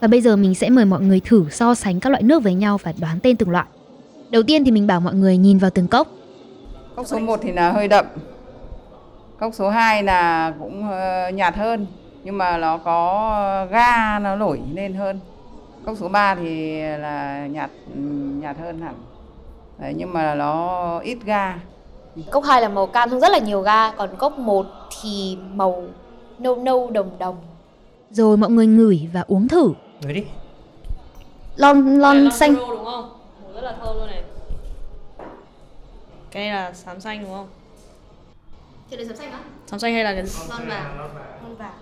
Và 0.00 0.08
bây 0.08 0.20
giờ 0.20 0.36
mình 0.36 0.54
sẽ 0.54 0.70
mời 0.70 0.84
mọi 0.84 1.00
người 1.00 1.20
thử 1.20 1.44
so 1.50 1.74
sánh 1.74 2.00
các 2.00 2.10
loại 2.10 2.22
nước 2.22 2.42
với 2.42 2.54
nhau 2.54 2.78
và 2.82 2.92
đoán 3.00 3.18
tên 3.22 3.36
từng 3.36 3.50
loại. 3.50 3.66
Đầu 4.30 4.42
tiên 4.42 4.64
thì 4.64 4.70
mình 4.70 4.86
bảo 4.86 5.00
mọi 5.00 5.14
người 5.14 5.36
nhìn 5.36 5.58
vào 5.58 5.70
từng 5.70 5.88
cốc. 5.88 6.08
Cốc 6.96 7.06
số 7.06 7.18
1 7.18 7.40
thì 7.42 7.52
là 7.52 7.72
hơi 7.72 7.88
đậm. 7.88 8.06
Cốc 9.38 9.54
số 9.54 9.70
2 9.70 10.02
là 10.02 10.52
cũng 10.58 10.90
ờ, 10.90 11.30
nhạt 11.30 11.56
hơn 11.56 11.86
nhưng 12.24 12.38
mà 12.38 12.58
nó 12.58 12.78
có 12.78 13.66
ga 13.70 14.18
nó 14.18 14.36
nổi 14.36 14.60
lên 14.74 14.94
hơn. 14.94 15.20
Cốc 15.84 15.96
số 16.00 16.08
3 16.08 16.34
thì 16.34 16.80
là 16.80 17.46
nhạt 17.46 17.70
nhạt 18.40 18.56
hơn 18.58 18.80
hẳn. 18.80 18.94
Đấy, 19.78 19.94
nhưng 19.96 20.12
mà 20.12 20.34
nó 20.34 20.98
ít 20.98 21.18
ga. 21.24 21.58
Cốc 22.30 22.44
2 22.44 22.62
là 22.62 22.68
màu 22.68 22.86
cam 22.86 23.20
rất 23.20 23.32
là 23.32 23.38
nhiều 23.38 23.60
ga, 23.60 23.90
còn 23.90 24.16
cốc 24.18 24.38
1 24.38 24.66
thì 25.02 25.38
màu 25.54 25.84
nâu 26.38 26.56
nâu 26.56 26.90
đồng 26.90 27.10
đồng. 27.18 27.36
Rồi 28.10 28.36
mọi 28.36 28.50
người 28.50 28.66
ngửi 28.66 29.08
và 29.12 29.24
uống 29.26 29.48
thử. 29.48 29.72
Ngửi 30.02 30.12
đi. 30.12 30.24
Lon 31.56 31.98
lon 31.98 32.30
xanh. 32.30 32.54
đúng 32.54 32.84
không? 32.84 33.10
Mùi 33.42 33.52
rất 33.54 33.60
là 33.60 33.76
thơm 33.80 33.96
luôn 33.96 34.06
này. 34.06 34.22
Cái 36.30 36.48
này 36.48 36.54
là 36.54 36.72
xám 36.72 37.00
xanh 37.00 37.22
đúng 37.22 37.32
không? 37.32 37.48
Thì 38.90 38.96
là 38.96 39.04
sấm 39.08 39.16
xanh 39.16 39.32
á? 39.32 39.38
Xám 39.66 39.80
xanh 39.80 39.94
hay 39.94 40.04
là 40.04 40.12
cái 40.12 40.24
Lon 40.48 40.68
vàng. 40.68 40.98
Lon 41.42 41.54
vàng. 41.58 41.72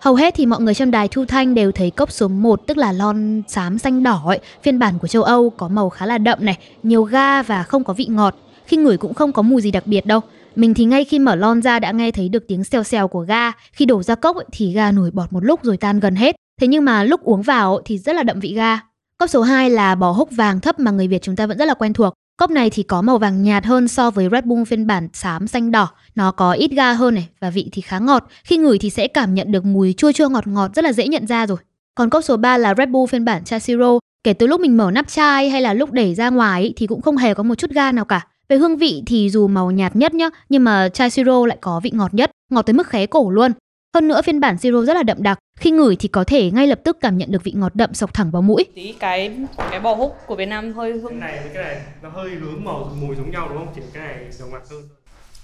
Hầu 0.00 0.14
hết 0.14 0.34
thì 0.34 0.46
mọi 0.46 0.60
người 0.60 0.74
trong 0.74 0.90
đài 0.90 1.08
thu 1.08 1.24
thanh 1.24 1.54
đều 1.54 1.72
thấy 1.72 1.90
cốc 1.90 2.10
số 2.12 2.28
1 2.28 2.66
tức 2.66 2.76
là 2.76 2.92
lon 2.92 3.42
xám 3.48 3.78
xanh 3.78 4.02
đỏ 4.02 4.22
ấy, 4.26 4.40
phiên 4.62 4.78
bản 4.78 4.98
của 4.98 5.08
châu 5.08 5.22
Âu 5.22 5.50
có 5.50 5.68
màu 5.68 5.90
khá 5.90 6.06
là 6.06 6.18
đậm 6.18 6.38
này, 6.44 6.58
nhiều 6.82 7.02
ga 7.02 7.42
và 7.42 7.62
không 7.62 7.84
có 7.84 7.92
vị 7.92 8.06
ngọt. 8.06 8.34
Khi 8.66 8.76
ngửi 8.76 8.96
cũng 8.96 9.14
không 9.14 9.32
có 9.32 9.42
mùi 9.42 9.62
gì 9.62 9.70
đặc 9.70 9.86
biệt 9.86 10.06
đâu. 10.06 10.20
Mình 10.56 10.74
thì 10.74 10.84
ngay 10.84 11.04
khi 11.04 11.18
mở 11.18 11.34
lon 11.34 11.62
ra 11.62 11.78
đã 11.78 11.92
nghe 11.92 12.10
thấy 12.10 12.28
được 12.28 12.44
tiếng 12.48 12.64
xèo 12.64 12.82
xèo 12.82 13.08
của 13.08 13.20
ga. 13.20 13.52
Khi 13.72 13.84
đổ 13.84 14.02
ra 14.02 14.14
cốc 14.14 14.36
ấy, 14.36 14.44
thì 14.52 14.72
ga 14.72 14.92
nổi 14.92 15.10
bọt 15.10 15.32
một 15.32 15.44
lúc 15.44 15.64
rồi 15.64 15.76
tan 15.76 16.00
gần 16.00 16.16
hết. 16.16 16.36
Thế 16.60 16.66
nhưng 16.66 16.84
mà 16.84 17.04
lúc 17.04 17.20
uống 17.22 17.42
vào 17.42 17.80
thì 17.84 17.98
rất 17.98 18.16
là 18.16 18.22
đậm 18.22 18.40
vị 18.40 18.54
ga. 18.54 18.80
Cốc 19.18 19.30
số 19.30 19.42
2 19.42 19.70
là 19.70 19.94
bò 19.94 20.10
húc 20.10 20.30
vàng 20.30 20.60
thấp 20.60 20.80
mà 20.80 20.90
người 20.90 21.08
Việt 21.08 21.22
chúng 21.22 21.36
ta 21.36 21.46
vẫn 21.46 21.58
rất 21.58 21.64
là 21.64 21.74
quen 21.74 21.92
thuộc. 21.92 22.14
Cốc 22.36 22.50
này 22.50 22.70
thì 22.70 22.82
có 22.82 23.02
màu 23.02 23.18
vàng 23.18 23.42
nhạt 23.42 23.64
hơn 23.64 23.88
so 23.88 24.10
với 24.10 24.28
Red 24.32 24.44
Bull 24.44 24.64
phiên 24.64 24.86
bản 24.86 25.08
xám 25.12 25.46
xanh 25.46 25.70
đỏ. 25.70 25.88
Nó 26.14 26.30
có 26.32 26.52
ít 26.52 26.70
ga 26.70 26.92
hơn 26.92 27.14
này 27.14 27.28
và 27.40 27.50
vị 27.50 27.68
thì 27.72 27.82
khá 27.82 27.98
ngọt. 27.98 28.28
Khi 28.44 28.56
ngửi 28.56 28.78
thì 28.78 28.90
sẽ 28.90 29.08
cảm 29.08 29.34
nhận 29.34 29.52
được 29.52 29.64
mùi 29.64 29.92
chua 29.92 30.12
chua 30.12 30.28
ngọt 30.28 30.46
ngọt 30.46 30.74
rất 30.74 30.84
là 30.84 30.92
dễ 30.92 31.08
nhận 31.08 31.26
ra 31.26 31.46
rồi. 31.46 31.58
Còn 31.94 32.10
cốc 32.10 32.24
số 32.24 32.36
3 32.36 32.58
là 32.58 32.74
Red 32.78 32.88
Bull 32.88 33.10
phiên 33.10 33.24
bản 33.24 33.44
chai 33.44 33.60
siro. 33.60 33.98
Kể 34.24 34.32
từ 34.32 34.46
lúc 34.46 34.60
mình 34.60 34.76
mở 34.76 34.90
nắp 34.90 35.08
chai 35.08 35.50
hay 35.50 35.60
là 35.60 35.74
lúc 35.74 35.92
đẩy 35.92 36.14
ra 36.14 36.30
ngoài 36.30 36.72
thì 36.76 36.86
cũng 36.86 37.02
không 37.02 37.16
hề 37.16 37.34
có 37.34 37.42
một 37.42 37.54
chút 37.54 37.70
ga 37.70 37.92
nào 37.92 38.04
cả. 38.04 38.26
Về 38.48 38.56
hương 38.56 38.76
vị 38.76 39.02
thì 39.06 39.30
dù 39.30 39.48
màu 39.48 39.70
nhạt 39.70 39.96
nhất 39.96 40.14
nhá, 40.14 40.30
nhưng 40.48 40.64
mà 40.64 40.88
chai 40.88 41.10
siro 41.10 41.46
lại 41.46 41.58
có 41.60 41.80
vị 41.80 41.90
ngọt 41.94 42.14
nhất, 42.14 42.30
ngọt 42.50 42.62
tới 42.62 42.74
mức 42.74 42.86
khé 42.86 43.06
cổ 43.06 43.30
luôn. 43.30 43.52
Hơn 43.96 44.08
nữa 44.08 44.22
phiên 44.22 44.40
bản 44.40 44.58
siro 44.58 44.82
rất 44.82 44.94
là 44.94 45.02
đậm 45.02 45.22
đặc, 45.22 45.38
khi 45.58 45.70
ngửi 45.70 45.96
thì 45.96 46.08
có 46.08 46.24
thể 46.24 46.50
ngay 46.50 46.66
lập 46.66 46.80
tức 46.84 46.96
cảm 47.00 47.18
nhận 47.18 47.30
được 47.30 47.44
vị 47.44 47.52
ngọt 47.56 47.74
đậm 47.74 47.94
sộc 47.94 48.14
thẳng 48.14 48.30
vào 48.30 48.42
mũi. 48.42 48.64
tí 48.74 48.92
cái 48.92 49.36
cái 49.70 49.80
bò 49.80 49.94
húc 49.94 50.16
của 50.26 50.36
Việt 50.36 50.46
Nam 50.46 50.72
hơi 50.72 50.92
Cái 50.92 51.00
hương 51.00 51.20
này 51.20 51.38
với 51.42 51.50
cái 51.54 51.64
này 51.64 51.82
nó 52.02 52.08
hơi 52.08 52.30
hướng 52.30 52.64
màu 52.64 52.90
mùi 53.00 53.16
giống 53.16 53.30
nhau 53.30 53.48
đúng 53.48 53.58
không? 53.58 53.68
Chỉ 53.74 53.80
cái 53.92 54.06
này 54.06 54.16
nồng 54.40 54.52
nặc 54.52 54.62
hơn. 54.70 54.82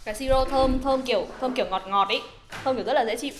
cái 0.04 0.14
siro 0.14 0.44
thơm 0.44 0.78
thơm 0.82 1.02
kiểu 1.02 1.26
thơm 1.40 1.52
kiểu 1.54 1.66
ngọt 1.70 1.82
ngọt 1.88 2.08
ấy, 2.08 2.20
thơm 2.64 2.76
kiểu 2.76 2.84
rất 2.84 2.92
là 2.92 3.04
dễ 3.04 3.16
chịu. 3.16 3.32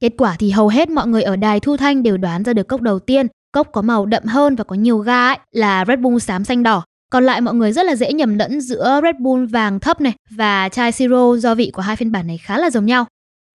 Kết 0.00 0.12
quả 0.18 0.36
thì 0.38 0.50
hầu 0.50 0.68
hết 0.68 0.90
mọi 0.90 1.06
người 1.06 1.22
ở 1.22 1.36
đài 1.36 1.60
thu 1.60 1.76
thanh 1.76 2.02
đều 2.02 2.16
đoán 2.16 2.44
ra 2.44 2.52
được 2.52 2.68
cốc 2.68 2.80
đầu 2.80 2.98
tiên, 2.98 3.26
cốc 3.52 3.68
có 3.72 3.82
màu 3.82 4.06
đậm 4.06 4.24
hơn 4.24 4.56
và 4.56 4.64
có 4.64 4.76
nhiều 4.76 4.98
ga 4.98 5.28
ấy, 5.28 5.38
là 5.52 5.84
Red 5.88 5.98
Bull 5.98 6.18
xám 6.18 6.44
xanh 6.44 6.62
đỏ. 6.62 6.82
Còn 7.10 7.24
lại 7.24 7.40
mọi 7.40 7.54
người 7.54 7.72
rất 7.72 7.86
là 7.86 7.96
dễ 7.96 8.12
nhầm 8.12 8.38
lẫn 8.38 8.60
giữa 8.60 9.00
Red 9.02 9.16
Bull 9.20 9.46
vàng 9.46 9.80
thấp 9.80 10.00
này 10.00 10.12
và 10.30 10.68
chai 10.68 10.92
siro 10.92 11.36
do 11.36 11.54
vị 11.54 11.70
của 11.74 11.82
hai 11.82 11.96
phiên 11.96 12.12
bản 12.12 12.26
này 12.26 12.38
khá 12.38 12.58
là 12.58 12.70
giống 12.70 12.86
nhau. 12.86 13.06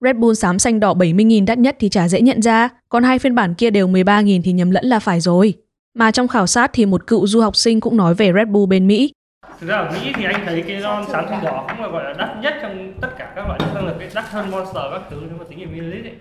Red 0.04 0.16
Bull 0.18 0.34
xám 0.34 0.60
xanh 0.60 0.80
đỏ 0.80 0.94
70.000 0.94 1.46
đắt 1.46 1.58
nhất 1.58 1.76
thì 1.80 1.90
chả 1.90 2.08
dễ 2.08 2.22
nhận 2.22 2.42
ra, 2.42 2.70
còn 2.90 3.04
hai 3.04 3.20
phiên 3.20 3.36
bản 3.36 3.54
kia 3.54 3.70
đều 3.70 3.88
13.000 3.88 4.42
thì 4.44 4.52
nhầm 4.52 4.72
lẫn 4.72 4.86
là 4.86 5.00
phải 5.00 5.20
rồi. 5.20 5.54
Mà 5.94 6.12
trong 6.12 6.28
khảo 6.28 6.48
sát 6.48 6.72
thì 6.74 6.86
một 6.86 7.08
cựu 7.08 7.28
du 7.28 7.42
học 7.42 7.56
sinh 7.56 7.80
cũng 7.80 7.98
nói 7.98 8.16
về 8.16 8.32
Red 8.36 8.48
Bull 8.48 8.70
bên 8.70 8.88
Mỹ. 8.88 9.12
Thực 9.60 9.68
ra 9.68 9.78
ở 9.78 9.92
Mỹ 9.92 10.12
thì 10.16 10.24
anh 10.24 10.46
thấy 10.46 10.64
cái 10.68 10.80
lon 10.80 11.06
xám 11.12 11.26
xanh 11.30 11.44
đỏ 11.44 11.68
cũng 11.70 11.82
là 11.82 11.92
gọi 11.92 12.04
là 12.04 12.14
đắt 12.14 12.30
nhất 12.44 12.54
trong 12.62 12.94
tất 13.02 13.08
cả 13.18 13.34
các 13.36 13.48
loại 13.48 13.60
nước 13.60 13.68
tăng 13.74 13.86
lực 13.86 13.96
đắt 14.16 14.26
hơn 14.30 14.52
Monster 14.52 14.84
các 14.92 15.02
thứ 15.12 15.18
nếu 15.30 15.38
mà 15.40 15.46
tính 15.50 15.60
về 15.60 15.82
ml 15.82 15.92
ấy. 15.92 16.14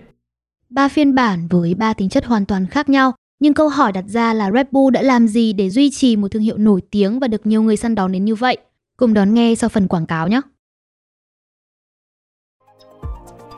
Ba 0.69 0.87
phiên 0.87 1.15
bản 1.15 1.47
với 1.49 1.73
ba 1.75 1.93
tính 1.93 2.09
chất 2.09 2.25
hoàn 2.25 2.45
toàn 2.45 2.67
khác 2.67 2.89
nhau, 2.89 3.13
nhưng 3.39 3.53
câu 3.53 3.69
hỏi 3.69 3.91
đặt 3.91 4.05
ra 4.07 4.33
là 4.33 4.51
Red 4.51 4.67
Bull 4.71 4.93
đã 4.93 5.01
làm 5.01 5.27
gì 5.27 5.53
để 5.53 5.69
duy 5.69 5.91
trì 5.91 6.15
một 6.15 6.27
thương 6.31 6.43
hiệu 6.43 6.57
nổi 6.57 6.81
tiếng 6.91 7.19
và 7.19 7.27
được 7.27 7.45
nhiều 7.45 7.63
người 7.63 7.77
săn 7.77 7.95
đón 7.95 8.11
đến 8.11 8.25
như 8.25 8.35
vậy? 8.35 8.57
Cùng 8.97 9.13
đón 9.13 9.33
nghe 9.33 9.55
sau 9.55 9.69
phần 9.69 9.87
quảng 9.87 10.05
cáo 10.05 10.27
nhé. 10.27 10.41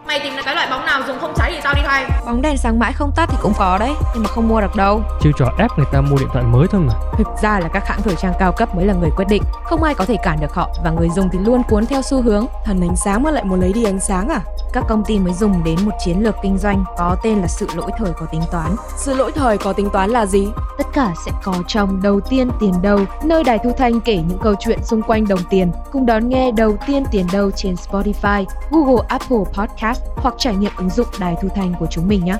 Mày 0.07 0.19
tìm 0.19 0.35
được 0.35 0.41
cái 0.45 0.55
loại 0.55 0.67
bóng 0.71 0.85
nào 0.85 1.01
dùng 1.07 1.19
không 1.19 1.33
cháy 1.35 1.51
thì 1.55 1.61
tao 1.63 1.73
đi 1.73 1.81
thay 1.85 2.05
Bóng 2.25 2.41
đèn 2.41 2.57
sáng 2.57 2.79
mãi 2.79 2.93
không 2.93 3.11
tắt 3.15 3.29
thì 3.31 3.37
cũng 3.41 3.53
có 3.57 3.77
đấy 3.77 3.91
Nhưng 4.13 4.23
mà 4.23 4.29
không 4.29 4.47
mua 4.47 4.61
được 4.61 4.75
đâu. 4.75 5.01
Chiêu 5.21 5.31
trò 5.37 5.45
ép 5.57 5.71
người 5.77 5.85
ta 5.91 6.01
mua 6.01 6.17
điện 6.17 6.27
thoại 6.33 6.45
mới 6.45 6.67
thôi 6.71 6.81
mà. 6.87 6.93
Thực 7.17 7.27
ra 7.41 7.59
là 7.59 7.67
các 7.67 7.87
hãng 7.87 8.01
thời 8.01 8.15
trang 8.15 8.33
cao 8.39 8.51
cấp 8.51 8.75
mới 8.75 8.85
là 8.85 8.93
người 8.93 9.09
quyết 9.15 9.25
định. 9.29 9.43
Không 9.63 9.83
ai 9.83 9.93
có 9.93 10.05
thể 10.05 10.15
cản 10.23 10.39
được 10.41 10.53
họ 10.53 10.69
Và 10.83 10.91
người 10.91 11.09
dùng 11.09 11.29
thì 11.31 11.39
luôn 11.39 11.63
cuốn 11.69 11.85
theo 11.85 12.01
xu 12.01 12.21
hướng. 12.21 12.45
Thần 12.65 12.81
ánh 12.81 12.95
sáng 12.95 13.23
mà 13.23 13.31
lại 13.31 13.43
muốn 13.43 13.61
lấy 13.61 13.73
đi 13.73 13.83
ánh 13.83 13.99
sáng 13.99 14.29
à 14.29 14.39
Các 14.73 14.83
công 14.89 15.03
ty 15.05 15.19
mới 15.19 15.33
dùng 15.33 15.63
đến 15.63 15.75
một 15.85 15.91
chiến 15.99 16.23
lược 16.23 16.35
kinh 16.43 16.57
doanh 16.57 16.83
Có 16.97 17.17
tên 17.23 17.39
là 17.39 17.47
sự 17.47 17.67
lỗi 17.75 17.91
thời 17.97 18.13
có 18.13 18.25
tính 18.31 18.41
toán 18.51 18.75
Sự 18.97 19.13
lỗi 19.13 19.31
thời 19.35 19.57
có 19.57 19.73
tính 19.73 19.89
toán 19.93 20.09
là 20.09 20.25
gì? 20.25 20.47
Tất 20.77 20.87
cả 20.93 21.13
sẽ 21.25 21.31
có 21.43 21.55
trong 21.67 22.01
Đầu 22.03 22.19
tiên 22.29 22.49
tiền 22.59 22.73
đâu 22.81 22.99
Nơi 23.23 23.43
Đài 23.43 23.59
Thu 23.63 23.71
Thanh 23.77 24.01
kể 24.01 24.15
những 24.15 24.37
câu 24.43 24.55
chuyện 24.59 24.79
xung 24.83 25.01
quanh 25.01 25.27
đồng 25.27 25.39
tiền 25.49 25.71
Cùng 25.91 26.05
đón 26.05 26.29
nghe 26.29 26.51
Đầu 26.51 26.77
tiên 26.87 27.03
tiền 27.11 27.25
đâu 27.33 27.51
trên 27.51 27.75
Spotify, 27.75 28.45
Google 28.71 29.05
Apple 29.07 29.43
Podcast 29.53 30.01
Hoặc 30.15 30.35
trải 30.37 30.55
nghiệm 30.55 30.71
ứng 30.77 30.89
dụng 30.89 31.07
Đài 31.19 31.35
Thu 31.41 31.47
Thanh 31.55 31.73
của 31.79 31.87
chúng 31.91 32.07
mình 32.07 32.25
nhé 32.25 32.35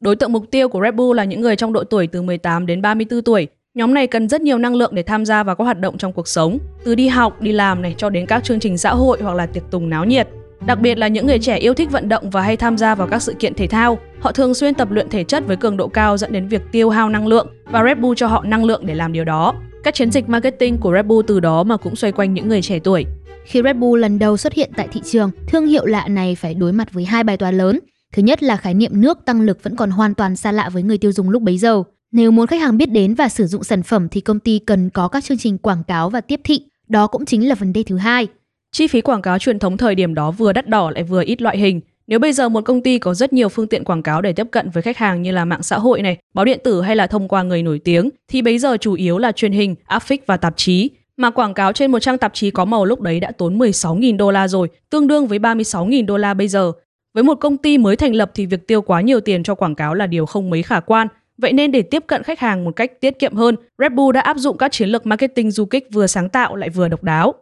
Đối 0.00 0.16
tượng 0.16 0.32
mục 0.32 0.44
tiêu 0.50 0.68
của 0.68 0.80
Red 0.82 0.94
Bull 0.94 1.16
là 1.16 1.24
những 1.24 1.40
người 1.40 1.56
trong 1.56 1.72
độ 1.72 1.84
tuổi 1.84 2.06
từ 2.06 2.22
18 2.22 2.66
đến 2.66 2.82
34 2.82 3.22
tuổi. 3.22 3.48
Nhóm 3.76 3.94
này 3.94 4.06
cần 4.06 4.28
rất 4.28 4.40
nhiều 4.40 4.58
năng 4.58 4.74
lượng 4.74 4.94
để 4.94 5.02
tham 5.02 5.24
gia 5.24 5.42
vào 5.42 5.56
các 5.56 5.64
hoạt 5.64 5.80
động 5.80 5.98
trong 5.98 6.12
cuộc 6.12 6.28
sống, 6.28 6.58
từ 6.84 6.94
đi 6.94 7.08
học, 7.08 7.42
đi 7.42 7.52
làm 7.52 7.82
này 7.82 7.94
cho 7.98 8.10
đến 8.10 8.26
các 8.26 8.44
chương 8.44 8.60
trình 8.60 8.78
xã 8.78 8.94
hội 8.94 9.18
hoặc 9.22 9.34
là 9.34 9.46
tiệc 9.46 9.62
tùng 9.70 9.90
náo 9.90 10.04
nhiệt. 10.04 10.28
Đặc 10.66 10.80
biệt 10.80 10.98
là 10.98 11.08
những 11.08 11.26
người 11.26 11.38
trẻ 11.38 11.56
yêu 11.56 11.74
thích 11.74 11.90
vận 11.90 12.08
động 12.08 12.30
và 12.30 12.42
hay 12.42 12.56
tham 12.56 12.76
gia 12.76 12.94
vào 12.94 13.08
các 13.08 13.22
sự 13.22 13.34
kiện 13.38 13.54
thể 13.54 13.66
thao, 13.66 13.98
họ 14.20 14.32
thường 14.32 14.54
xuyên 14.54 14.74
tập 14.74 14.90
luyện 14.90 15.08
thể 15.08 15.24
chất 15.24 15.46
với 15.46 15.56
cường 15.56 15.76
độ 15.76 15.88
cao 15.88 16.16
dẫn 16.16 16.32
đến 16.32 16.48
việc 16.48 16.62
tiêu 16.72 16.90
hao 16.90 17.10
năng 17.10 17.26
lượng 17.26 17.46
và 17.64 17.84
Red 17.84 17.98
Bull 17.98 18.14
cho 18.16 18.26
họ 18.26 18.44
năng 18.46 18.64
lượng 18.64 18.86
để 18.86 18.94
làm 18.94 19.12
điều 19.12 19.24
đó. 19.24 19.54
Các 19.84 19.94
chiến 19.94 20.10
dịch 20.10 20.28
marketing 20.28 20.78
của 20.78 20.92
Red 20.94 21.06
Bull 21.06 21.26
từ 21.26 21.40
đó 21.40 21.62
mà 21.62 21.76
cũng 21.76 21.96
xoay 21.96 22.12
quanh 22.12 22.34
những 22.34 22.48
người 22.48 22.62
trẻ 22.62 22.78
tuổi. 22.78 23.06
Khi 23.44 23.62
Red 23.64 23.76
Bull 23.76 24.02
lần 24.02 24.18
đầu 24.18 24.36
xuất 24.36 24.52
hiện 24.52 24.70
tại 24.76 24.88
thị 24.92 25.00
trường, 25.04 25.30
thương 25.46 25.66
hiệu 25.66 25.86
lạ 25.86 26.08
này 26.08 26.34
phải 26.34 26.54
đối 26.54 26.72
mặt 26.72 26.92
với 26.92 27.04
hai 27.04 27.24
bài 27.24 27.36
toán 27.36 27.58
lớn. 27.58 27.80
Thứ 28.14 28.22
nhất 28.22 28.42
là 28.42 28.56
khái 28.56 28.74
niệm 28.74 29.00
nước 29.00 29.18
tăng 29.24 29.40
lực 29.40 29.62
vẫn 29.62 29.76
còn 29.76 29.90
hoàn 29.90 30.14
toàn 30.14 30.36
xa 30.36 30.52
lạ 30.52 30.68
với 30.72 30.82
người 30.82 30.98
tiêu 30.98 31.12
dùng 31.12 31.30
lúc 31.30 31.42
bấy 31.42 31.58
giờ. 31.58 31.82
Nếu 32.12 32.30
muốn 32.30 32.46
khách 32.46 32.60
hàng 32.60 32.76
biết 32.76 32.86
đến 32.86 33.14
và 33.14 33.28
sử 33.28 33.46
dụng 33.46 33.64
sản 33.64 33.82
phẩm 33.82 34.08
thì 34.08 34.20
công 34.20 34.40
ty 34.40 34.58
cần 34.58 34.90
có 34.90 35.08
các 35.08 35.24
chương 35.24 35.38
trình 35.38 35.58
quảng 35.58 35.82
cáo 35.88 36.10
và 36.10 36.20
tiếp 36.20 36.40
thị. 36.44 36.60
Đó 36.88 37.06
cũng 37.06 37.24
chính 37.24 37.48
là 37.48 37.54
vấn 37.54 37.72
đề 37.72 37.82
thứ 37.82 37.96
hai. 37.96 38.26
Chi 38.72 38.86
phí 38.86 39.00
quảng 39.00 39.22
cáo 39.22 39.38
truyền 39.38 39.58
thống 39.58 39.76
thời 39.76 39.94
điểm 39.94 40.14
đó 40.14 40.30
vừa 40.30 40.52
đắt 40.52 40.68
đỏ 40.68 40.90
lại 40.90 41.02
vừa 41.02 41.22
ít 41.24 41.42
loại 41.42 41.58
hình. 41.58 41.80
Nếu 42.06 42.18
bây 42.18 42.32
giờ 42.32 42.48
một 42.48 42.64
công 42.64 42.82
ty 42.82 42.98
có 42.98 43.14
rất 43.14 43.32
nhiều 43.32 43.48
phương 43.48 43.66
tiện 43.66 43.84
quảng 43.84 44.02
cáo 44.02 44.22
để 44.22 44.32
tiếp 44.32 44.46
cận 44.50 44.70
với 44.70 44.82
khách 44.82 44.96
hàng 44.96 45.22
như 45.22 45.32
là 45.32 45.44
mạng 45.44 45.62
xã 45.62 45.78
hội 45.78 46.02
này, 46.02 46.18
báo 46.34 46.44
điện 46.44 46.60
tử 46.64 46.82
hay 46.82 46.96
là 46.96 47.06
thông 47.06 47.28
qua 47.28 47.42
người 47.42 47.62
nổi 47.62 47.78
tiếng, 47.78 48.10
thì 48.28 48.42
bây 48.42 48.58
giờ 48.58 48.76
chủ 48.76 48.92
yếu 48.94 49.18
là 49.18 49.32
truyền 49.32 49.52
hình, 49.52 49.74
áp 49.84 49.98
phích 49.98 50.26
và 50.26 50.36
tạp 50.36 50.56
chí. 50.56 50.90
Mà 51.16 51.30
quảng 51.30 51.54
cáo 51.54 51.72
trên 51.72 51.92
một 51.92 51.98
trang 51.98 52.18
tạp 52.18 52.34
chí 52.34 52.50
có 52.50 52.64
màu 52.64 52.84
lúc 52.84 53.00
đấy 53.00 53.20
đã 53.20 53.30
tốn 53.30 53.58
16.000 53.58 54.16
đô 54.16 54.30
la 54.30 54.48
rồi, 54.48 54.68
tương 54.90 55.06
đương 55.06 55.26
với 55.26 55.38
36.000 55.38 56.06
đô 56.06 56.16
la 56.16 56.34
bây 56.34 56.48
giờ. 56.48 56.72
Với 57.14 57.24
một 57.24 57.34
công 57.34 57.56
ty 57.56 57.78
mới 57.78 57.96
thành 57.96 58.14
lập 58.14 58.30
thì 58.34 58.46
việc 58.46 58.66
tiêu 58.66 58.82
quá 58.82 59.00
nhiều 59.00 59.20
tiền 59.20 59.42
cho 59.42 59.54
quảng 59.54 59.74
cáo 59.74 59.94
là 59.94 60.06
điều 60.06 60.26
không 60.26 60.50
mấy 60.50 60.62
khả 60.62 60.80
quan. 60.80 61.08
Vậy 61.38 61.52
nên 61.52 61.72
để 61.72 61.82
tiếp 61.82 62.04
cận 62.06 62.22
khách 62.22 62.40
hàng 62.40 62.64
một 62.64 62.76
cách 62.76 63.00
tiết 63.00 63.18
kiệm 63.18 63.34
hơn, 63.34 63.56
Red 63.78 63.92
Bull 63.92 64.14
đã 64.14 64.20
áp 64.20 64.36
dụng 64.36 64.58
các 64.58 64.72
chiến 64.72 64.88
lược 64.88 65.06
marketing 65.06 65.50
du 65.50 65.64
kích 65.64 65.88
vừa 65.92 66.06
sáng 66.06 66.28
tạo 66.28 66.56
lại 66.56 66.70
vừa 66.70 66.88
độc 66.88 67.02
đáo. 67.02 67.34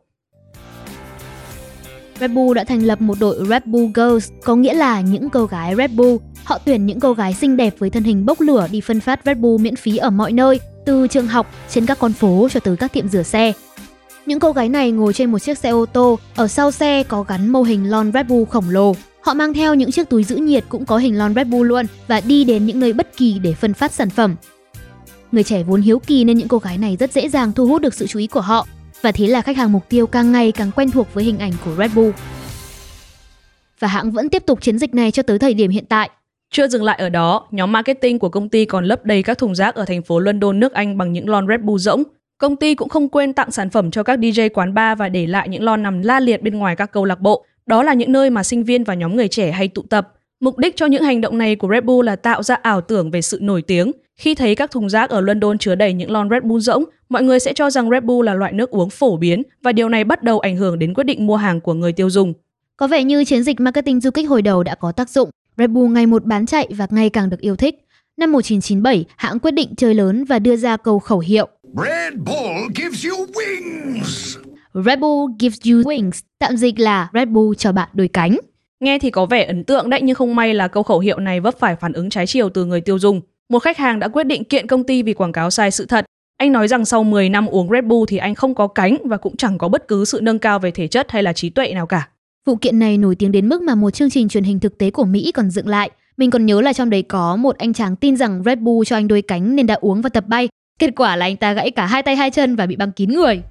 Red 2.21 2.31
Bull 2.31 2.57
đã 2.57 2.65
thành 2.65 2.83
lập 2.83 3.01
một 3.01 3.15
đội 3.21 3.37
Red 3.49 3.63
Bull 3.65 3.91
Girls, 3.95 4.31
có 4.43 4.57
nghĩa 4.57 4.75
là 4.75 5.01
những 5.01 5.31
cô 5.31 5.47
gái 5.47 5.75
Red 5.77 5.91
Bull. 5.91 6.17
Họ 6.45 6.59
tuyển 6.65 6.87
những 6.87 7.01
cô 7.01 7.13
gái 7.13 7.35
xinh 7.35 7.57
đẹp 7.57 7.75
với 7.79 7.91
thân 7.91 8.03
hình 8.03 8.27
bốc 8.27 8.41
lửa 8.41 8.67
đi 8.71 8.81
phân 8.81 9.01
phát 9.01 9.21
Red 9.25 9.39
Bull 9.39 9.63
miễn 9.63 9.77
phí 9.77 9.97
ở 9.97 10.11
mọi 10.11 10.33
nơi, 10.33 10.61
từ 10.87 11.09
trường 11.09 11.27
học, 11.27 11.47
trên 11.69 11.87
các 11.87 11.99
con 11.99 12.13
phố 12.13 12.49
cho 12.51 12.61
tới 12.61 12.77
các 12.77 12.93
tiệm 12.93 13.09
rửa 13.09 13.23
xe. 13.23 13.53
Những 14.27 14.41
cô 14.41 14.53
gái 14.53 14.69
này 14.69 14.91
ngồi 14.91 15.13
trên 15.13 15.33
một 15.33 15.39
chiếc 15.39 15.59
xe 15.59 15.71
ô 15.71 15.87
tô, 15.87 16.19
ở 16.37 16.49
sau 16.49 16.71
xe 16.71 17.03
có 17.03 17.23
gắn 17.23 17.49
mô 17.49 17.63
hình 17.63 17.91
lon 17.91 18.13
Red 18.13 18.27
Bull 18.27 18.45
khổng 18.45 18.71
lồ. 18.71 18.95
Họ 19.25 19.35
mang 19.35 19.55
theo 19.55 19.75
những 19.75 19.91
chiếc 19.91 20.09
túi 20.09 20.25
giữ 20.25 20.37
nhiệt 20.37 20.65
cũng 20.69 20.87
có 20.87 20.97
hình 20.97 21.19
lon 21.19 21.35
Red 21.35 21.47
Bull 21.47 21.69
luôn 21.69 21.87
và 22.07 22.21
đi 22.21 22.45
đến 22.45 22.67
những 22.67 22.81
nơi 22.81 22.93
bất 22.93 23.17
kỳ 23.17 23.39
để 23.43 23.55
phân 23.55 23.75
phát 23.75 23.93
sản 23.93 24.11
phẩm. 24.11 24.37
Người 25.33 25.45
trẻ 25.45 25.63
vốn 25.63 25.81
hiếu 25.81 25.99
kỳ 25.99 26.25
nên 26.25 26.39
những 26.39 26.49
cô 26.49 26.59
gái 26.59 26.79
này 26.79 26.97
rất 27.01 27.13
dễ 27.13 27.29
dàng 27.29 27.53
thu 27.53 27.67
hút 27.67 27.83
được 27.83 27.95
sự 27.95 28.07
chú 28.07 28.19
ý 28.19 28.27
của 28.27 28.41
họ 28.41 28.67
và 29.03 29.13
thế 29.13 29.27
là 29.27 29.41
khách 29.41 29.57
hàng 29.57 29.73
mục 29.73 29.89
tiêu 29.89 30.07
càng 30.07 30.33
ngày 30.33 30.53
càng 30.53 30.71
quen 30.77 30.91
thuộc 30.91 31.15
với 31.15 31.25
hình 31.25 31.39
ảnh 31.39 31.53
của 31.65 31.71
Red 31.79 31.95
Bull. 31.95 32.11
Và 33.79 33.89
hãng 33.89 34.11
vẫn 34.11 34.29
tiếp 34.29 34.43
tục 34.47 34.63
chiến 34.63 34.79
dịch 34.79 34.95
này 34.95 35.11
cho 35.11 35.23
tới 35.23 35.39
thời 35.39 35.55
điểm 35.55 35.71
hiện 35.71 35.85
tại. 35.89 36.11
Chưa 36.51 36.69
dừng 36.69 36.85
lại 36.85 36.99
ở 36.99 37.09
đó, 37.09 37.49
nhóm 37.51 37.73
marketing 37.73 38.19
của 38.19 38.29
công 38.29 38.49
ty 38.49 38.65
còn 38.65 38.85
lấp 38.85 39.05
đầy 39.05 39.23
các 39.23 39.39
thùng 39.39 39.55
rác 39.55 39.75
ở 39.75 39.85
thành 39.85 40.03
phố 40.03 40.19
London, 40.19 40.61
nước 40.61 40.73
Anh 40.73 40.99
bằng 40.99 41.13
những 41.13 41.29
lon 41.29 41.47
Red 41.49 41.61
Bull 41.61 41.79
rỗng. 41.79 42.03
Công 42.39 42.57
ty 42.57 42.75
cũng 42.75 42.89
không 42.89 43.09
quên 43.09 43.33
tặng 43.33 43.51
sản 43.51 43.71
phẩm 43.71 43.91
cho 43.91 44.03
các 44.03 44.19
DJ 44.19 44.49
quán 44.55 44.75
bar 44.75 44.99
và 44.99 45.09
để 45.09 45.27
lại 45.27 45.49
những 45.49 45.63
lon 45.63 45.83
nằm 45.83 46.03
la 46.03 46.21
liệt 46.21 46.43
bên 46.43 46.59
ngoài 46.59 46.77
các 46.77 46.93
câu 46.93 47.05
lạc 47.05 47.21
bộ. 47.21 47.45
Đó 47.67 47.83
là 47.83 47.95
những 47.95 48.13
nơi 48.13 48.31
mà 48.31 48.43
sinh 48.43 48.65
viên 48.65 48.85
và 48.85 48.95
nhóm 48.95 49.17
người 49.17 49.29
trẻ 49.29 49.51
hay 49.51 49.69
tụ 49.69 49.83
tập. 49.83 50.13
Mục 50.41 50.59
đích 50.59 50.77
cho 50.77 50.87
những 50.87 51.03
hành 51.03 51.21
động 51.21 51.39
này 51.39 51.57
của 51.57 51.69
Red 51.73 51.85
Bull 51.85 52.07
là 52.07 52.17
tạo 52.17 52.43
ra 52.43 52.55
ảo 52.55 52.81
tưởng 52.81 53.11
về 53.11 53.23
sự 53.23 53.39
nổi 53.43 53.63
tiếng. 53.63 53.93
Khi 54.17 54.35
thấy 54.35 54.55
các 54.55 54.71
thùng 54.71 54.91
rác 54.91 55.11
ở 55.11 55.21
London 55.21 55.59
chứa 55.59 55.75
đầy 55.75 55.93
những 55.93 56.11
lon 56.11 56.31
Red 56.31 56.43
Bull 56.43 56.61
rỗng, 56.61 56.85
mọi 57.09 57.23
người 57.23 57.41
sẽ 57.41 57.53
cho 57.53 57.71
rằng 57.71 57.91
Red 57.91 58.05
Bull 58.05 58.27
là 58.27 58.35
loại 58.35 58.53
nước 58.53 58.71
uống 58.71 58.91
phổ 58.91 59.17
biến 59.17 59.43
và 59.63 59.73
điều 59.73 59.89
này 59.89 60.05
bắt 60.05 60.23
đầu 60.23 60.41
ảnh 60.41 60.57
hưởng 60.57 60.79
đến 60.79 60.95
quyết 60.95 61.05
định 61.05 61.27
mua 61.27 61.37
hàng 61.37 61.61
của 61.61 61.75
người 61.75 61.93
tiêu 61.93 62.11
dùng. 62.11 62.35
Có 62.77 62.87
vẻ 62.87 63.05
như 63.05 63.25
chiến 63.25 63.43
dịch 63.43 63.61
marketing 63.61 64.01
du 64.01 64.11
kích 64.11 64.29
hồi 64.29 64.43
đầu 64.43 64.63
đã 64.63 64.75
có 64.75 64.93
tác 64.93 65.11
dụng. 65.11 65.31
Red 65.57 65.71
Bull 65.71 65.93
ngày 65.93 66.07
một 66.07 66.25
bán 66.25 66.47
chạy 66.47 66.69
và 66.71 66.87
ngày 66.91 67.11
càng 67.11 67.31
được 67.31 67.41
yêu 67.41 67.57
thích. 67.57 67.87
Năm 68.17 68.33
1997, 68.33 69.05
hãng 69.17 69.39
quyết 69.39 69.51
định 69.51 69.75
chơi 69.77 69.95
lớn 69.95 70.25
và 70.25 70.39
đưa 70.39 70.57
ra 70.57 70.77
câu 70.77 70.99
khẩu 70.99 71.19
hiệu 71.19 71.49
Red 71.63 72.15
Bull 72.15 72.73
gives 72.77 73.07
you 73.07 73.27
wings. 73.27 74.54
Red 74.75 74.99
Bull 74.99 75.33
gives 75.41 75.59
you 75.71 75.83
wings, 75.83 76.23
tạm 76.39 76.57
dịch 76.57 76.79
là 76.79 77.09
Red 77.13 77.29
Bull 77.29 77.55
cho 77.59 77.73
bạn 77.73 77.89
đôi 77.93 78.09
cánh. 78.09 78.37
Nghe 78.81 78.99
thì 78.99 79.11
có 79.11 79.27
vẻ 79.27 79.45
ấn 79.45 79.65
tượng 79.65 79.91
đấy 79.91 80.01
nhưng 80.03 80.15
không 80.15 80.35
may 80.35 80.55
là 80.55 80.69
câu 80.69 80.83
khẩu 80.83 80.99
hiệu 80.99 81.19
này 81.19 81.41
vấp 81.41 81.59
phải 81.59 81.77
phản 81.77 81.93
ứng 81.93 82.11
trái 82.11 82.27
chiều 82.27 82.49
từ 82.49 82.65
người 82.65 82.81
tiêu 82.81 82.99
dùng. 82.99 83.21
Một 83.51 83.59
khách 83.59 83.79
hàng 83.79 83.99
đã 83.99 84.09
quyết 84.09 84.25
định 84.25 84.45
kiện 84.45 84.67
công 84.67 84.85
ty 84.85 85.03
vì 85.03 85.15
quảng 85.15 85.33
cáo 85.33 85.51
sai 85.51 85.71
sự 85.71 85.87
thật. 85.87 86.05
Anh 86.37 86.53
nói 86.53 86.69
rằng 86.69 86.85
sau 86.85 87.05
10 87.05 87.29
năm 87.29 87.47
uống 87.47 87.71
Red 87.71 87.85
Bull 87.85 88.05
thì 88.09 88.17
anh 88.17 88.35
không 88.35 88.55
có 88.55 88.67
cánh 88.67 88.97
và 89.05 89.17
cũng 89.17 89.37
chẳng 89.37 89.59
có 89.59 89.69
bất 89.69 89.89
cứ 89.89 90.05
sự 90.05 90.21
nâng 90.23 90.39
cao 90.39 90.59
về 90.59 90.71
thể 90.71 90.87
chất 90.87 91.11
hay 91.11 91.23
là 91.23 91.33
trí 91.33 91.51
tuệ 91.51 91.73
nào 91.73 91.87
cả. 91.87 92.09
Vụ 92.47 92.57
kiện 92.57 92.79
này 92.79 92.99
nổi 92.99 93.15
tiếng 93.15 93.33
đến 93.33 93.49
mức 93.49 93.63
mà 93.63 93.75
một 93.75 93.91
chương 93.91 94.11
trình 94.11 94.29
truyền 94.29 94.45
hình 94.45 94.61
thực 94.61 94.79
tế 94.79 94.91
của 94.91 95.05
Mỹ 95.05 95.33
còn 95.35 95.51
dựng 95.51 95.69
lại. 95.69 95.91
Mình 96.17 96.31
còn 96.31 96.47
nhớ 96.47 96.61
là 96.61 96.73
trong 96.73 96.91
đấy 96.91 97.03
có 97.03 97.37
một 97.37 97.59
anh 97.59 97.73
chàng 97.73 97.97
tin 97.97 98.17
rằng 98.17 98.43
Red 98.45 98.59
Bull 98.59 98.85
cho 98.87 98.97
anh 98.97 99.09
đôi 99.09 99.23
cánh 99.23 99.57
nên 99.57 99.67
đã 99.67 99.75
uống 99.75 100.03
và 100.03 100.09
tập 100.09 100.25
bay. 100.27 100.49
Kết 100.79 100.91
quả 100.97 101.17
là 101.17 101.27
anh 101.27 101.37
ta 101.37 101.53
gãy 101.53 101.71
cả 101.71 101.87
hai 101.87 102.03
tay 102.03 102.17
hai 102.17 102.31
chân 102.31 102.57
và 102.57 102.67
bị 102.67 102.77
băng 102.77 102.93
kín 102.93 103.11
người. 103.11 103.43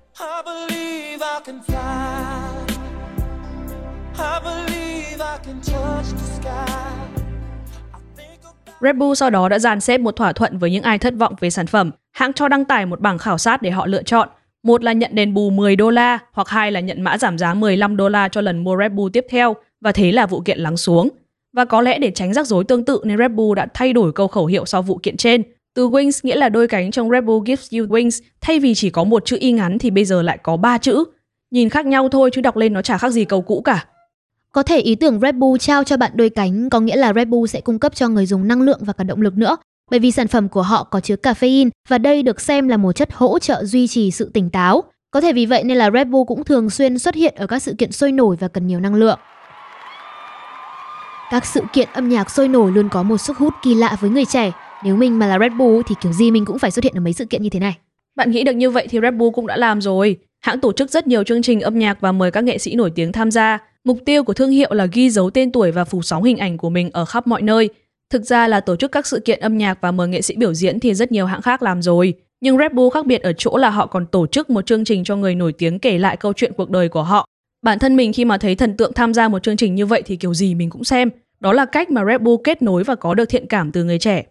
Red 8.82 8.96
Bull 8.96 9.14
sau 9.16 9.30
đó 9.30 9.50
đã 9.50 9.60
dàn 9.60 9.82
xếp 9.82 9.98
một 9.98 10.16
thỏa 10.16 10.34
thuận 10.34 10.58
với 10.58 10.72
những 10.72 10.84
ai 10.84 10.98
thất 10.98 11.14
vọng 11.18 11.34
về 11.40 11.50
sản 11.50 11.68
phẩm. 11.68 11.92
Hãng 12.12 12.34
cho 12.34 12.48
đăng 12.48 12.66
tải 12.66 12.86
một 12.86 13.00
bảng 13.00 13.18
khảo 13.18 13.38
sát 13.38 13.62
để 13.62 13.72
họ 13.72 13.86
lựa 13.86 14.04
chọn. 14.04 14.30
Một 14.64 14.84
là 14.84 14.94
nhận 14.94 15.16
đền 15.16 15.34
bù 15.34 15.50
10 15.50 15.76
đô 15.76 15.90
la, 15.90 16.20
hoặc 16.32 16.48
hai 16.48 16.72
là 16.72 16.80
nhận 16.80 17.02
mã 17.02 17.18
giảm 17.18 17.38
giá 17.38 17.54
15 17.54 17.98
đô 17.98 18.10
la 18.10 18.28
cho 18.28 18.42
lần 18.42 18.64
mua 18.64 18.78
Red 18.78 18.92
Bull 18.92 19.12
tiếp 19.14 19.26
theo, 19.30 19.56
và 19.82 19.92
thế 19.92 20.12
là 20.12 20.26
vụ 20.26 20.42
kiện 20.42 20.60
lắng 20.60 20.78
xuống. 20.78 21.10
Và 21.54 21.66
có 21.66 21.82
lẽ 21.82 22.00
để 22.00 22.12
tránh 22.12 22.34
rắc 22.34 22.48
rối 22.48 22.64
tương 22.64 22.86
tự 22.86 23.02
nên 23.04 23.18
Red 23.18 23.32
Bull 23.32 23.56
đã 23.56 23.68
thay 23.74 23.94
đổi 23.94 24.12
câu 24.14 24.28
khẩu 24.28 24.46
hiệu 24.46 24.66
sau 24.66 24.82
vụ 24.82 25.00
kiện 25.04 25.18
trên. 25.18 25.44
Từ 25.76 25.90
wings 25.90 26.20
nghĩa 26.24 26.36
là 26.36 26.50
đôi 26.50 26.68
cánh 26.68 26.92
trong 26.92 27.10
Red 27.10 27.24
Bull 27.24 27.48
gives 27.48 27.74
you 27.74 27.86
wings, 27.86 28.22
thay 28.42 28.60
vì 28.60 28.74
chỉ 28.76 28.90
có 28.90 29.04
một 29.04 29.26
chữ 29.26 29.38
y 29.40 29.52
ngắn 29.52 29.80
thì 29.80 29.92
bây 29.92 30.06
giờ 30.06 30.22
lại 30.22 30.38
có 30.44 30.58
ba 30.58 30.78
chữ. 30.78 31.04
Nhìn 31.52 31.70
khác 31.70 31.86
nhau 31.86 32.10
thôi 32.10 32.30
chứ 32.34 32.42
đọc 32.42 32.58
lên 32.58 32.74
nó 32.74 32.82
chả 32.82 32.98
khác 32.98 33.10
gì 33.10 33.26
cầu 33.26 33.42
cũ 33.42 33.62
cả. 33.66 33.86
Có 34.52 34.64
thể 34.64 34.80
ý 34.80 34.96
tưởng 34.96 35.20
Red 35.20 35.36
Bull 35.36 35.58
trao 35.58 35.84
cho 35.84 35.98
bạn 35.98 36.12
đôi 36.16 36.30
cánh 36.30 36.70
có 36.70 36.80
nghĩa 36.80 36.96
là 36.96 37.14
Red 37.14 37.28
Bull 37.28 37.48
sẽ 37.48 37.62
cung 37.62 37.80
cấp 37.80 37.96
cho 37.96 38.08
người 38.08 38.26
dùng 38.26 38.48
năng 38.48 38.62
lượng 38.62 38.80
và 38.82 38.94
cả 38.94 39.04
động 39.04 39.22
lực 39.22 39.38
nữa, 39.38 39.58
bởi 39.92 40.00
vì 40.00 40.12
sản 40.12 40.28
phẩm 40.28 40.50
của 40.50 40.62
họ 40.62 40.84
có 40.84 41.00
chứa 41.00 41.16
caffeine 41.16 41.70
và 41.90 41.98
đây 41.98 42.24
được 42.24 42.42
xem 42.42 42.68
là 42.68 42.78
một 42.78 42.92
chất 42.92 43.14
hỗ 43.14 43.40
trợ 43.40 43.64
duy 43.66 43.88
trì 43.88 44.12
sự 44.12 44.32
tỉnh 44.34 44.50
táo. 44.50 44.84
Có 45.12 45.22
thể 45.22 45.34
vì 45.34 45.46
vậy 45.46 45.64
nên 45.64 45.78
là 45.78 45.92
Red 45.92 46.08
Bull 46.08 46.26
cũng 46.28 46.44
thường 46.44 46.70
xuyên 46.70 47.00
xuất 47.00 47.16
hiện 47.16 47.34
ở 47.38 47.48
các 47.48 47.60
sự 47.60 47.76
kiện 47.78 47.92
sôi 47.92 48.12
nổi 48.12 48.36
và 48.40 48.48
cần 48.48 48.68
nhiều 48.68 48.80
năng 48.80 48.96
lượng. 48.96 49.20
Các 51.32 51.46
sự 51.46 51.62
kiện 51.74 51.88
âm 51.94 52.10
nhạc 52.10 52.32
sôi 52.32 52.48
nổi 52.48 52.72
luôn 52.72 52.90
có 52.90 53.04
một 53.04 53.18
sức 53.18 53.38
hút 53.38 53.54
kỳ 53.64 53.76
lạ 53.76 53.98
với 54.02 54.10
người 54.10 54.26
trẻ. 54.26 54.52
Nếu 54.86 54.96
mình 54.96 55.20
mà 55.20 55.28
là 55.28 55.40
Red 55.40 55.52
Bull 55.60 55.82
thì 55.88 55.96
kiểu 56.02 56.12
gì 56.14 56.32
mình 56.32 56.46
cũng 56.46 56.60
phải 56.60 56.72
xuất 56.72 56.84
hiện 56.84 56.94
ở 56.96 57.00
mấy 57.00 57.14
sự 57.14 57.26
kiện 57.26 57.44
như 57.44 57.50
thế 57.50 57.60
này. 57.60 57.78
Bạn 58.16 58.32
nghĩ 58.32 58.44
được 58.44 58.52
như 58.52 58.70
vậy 58.70 58.88
thì 58.90 59.00
Red 59.02 59.14
Bull 59.14 59.32
cũng 59.34 59.48
đã 59.48 59.58
làm 59.58 59.82
rồi. 59.82 60.18
Hãng 60.40 60.60
tổ 60.60 60.74
chức 60.74 60.92
rất 60.92 61.08
nhiều 61.08 61.24
chương 61.24 61.42
trình 61.42 61.62
âm 61.62 61.80
nhạc 61.80 62.02
và 62.02 62.12
mời 62.12 62.32
các 62.32 62.44
nghệ 62.44 62.58
sĩ 62.58 62.76
nổi 62.76 62.92
tiếng 62.96 63.12
tham 63.12 63.32
gia. 63.32 63.58
Mục 63.84 63.98
tiêu 64.06 64.24
của 64.24 64.34
thương 64.34 64.52
hiệu 64.52 64.74
là 64.74 64.86
ghi 64.86 65.10
dấu 65.10 65.30
tên 65.30 65.52
tuổi 65.52 65.72
và 65.72 65.86
phủ 65.86 66.02
sóng 66.02 66.24
hình 66.24 66.38
ảnh 66.38 66.58
của 66.58 66.70
mình 66.70 66.90
ở 66.94 67.06
khắp 67.06 67.28
mọi 67.28 67.42
nơi. 67.42 67.70
Thực 68.10 68.24
ra 68.24 68.48
là 68.48 68.60
tổ 68.60 68.76
chức 68.76 68.92
các 68.92 69.08
sự 69.08 69.20
kiện 69.20 69.40
âm 69.40 69.58
nhạc 69.58 69.82
và 69.82 69.92
mời 69.92 70.08
nghệ 70.08 70.22
sĩ 70.22 70.36
biểu 70.36 70.54
diễn 70.54 70.80
thì 70.80 70.94
rất 70.94 71.12
nhiều 71.12 71.26
hãng 71.26 71.42
khác 71.42 71.64
làm 71.64 71.82
rồi. 71.82 72.14
Nhưng 72.42 72.58
Red 72.58 72.72
Bull 72.72 72.90
khác 72.94 73.06
biệt 73.06 73.22
ở 73.22 73.34
chỗ 73.38 73.58
là 73.58 73.70
họ 73.70 73.86
còn 73.86 74.06
tổ 74.06 74.28
chức 74.28 74.50
một 74.50 74.66
chương 74.66 74.86
trình 74.86 75.04
cho 75.04 75.16
người 75.16 75.36
nổi 75.36 75.54
tiếng 75.54 75.80
kể 75.80 75.98
lại 75.98 76.18
câu 76.18 76.34
chuyện 76.34 76.54
cuộc 76.58 76.70
đời 76.70 76.90
của 76.90 77.04
họ. 77.04 77.28
Bản 77.62 77.80
thân 77.80 77.96
mình 77.96 78.14
khi 78.14 78.26
mà 78.26 78.38
thấy 78.38 78.56
thần 78.56 78.78
tượng 78.78 78.94
tham 78.94 79.14
gia 79.14 79.28
một 79.28 79.44
chương 79.44 79.58
trình 79.58 79.76
như 79.76 79.86
vậy 79.86 80.02
thì 80.06 80.16
kiểu 80.16 80.34
gì 80.34 80.56
mình 80.56 80.70
cũng 80.70 80.84
xem. 80.84 81.10
Đó 81.40 81.54
là 81.54 81.66
cách 81.66 81.92
mà 81.92 82.06
Red 82.06 82.22
Bull 82.22 82.42
kết 82.44 82.62
nối 82.62 82.84
và 82.84 82.96
có 82.96 83.14
được 83.14 83.26
thiện 83.26 83.48
cảm 83.48 83.72
từ 83.72 83.84
người 83.84 84.00
trẻ. 84.00 84.24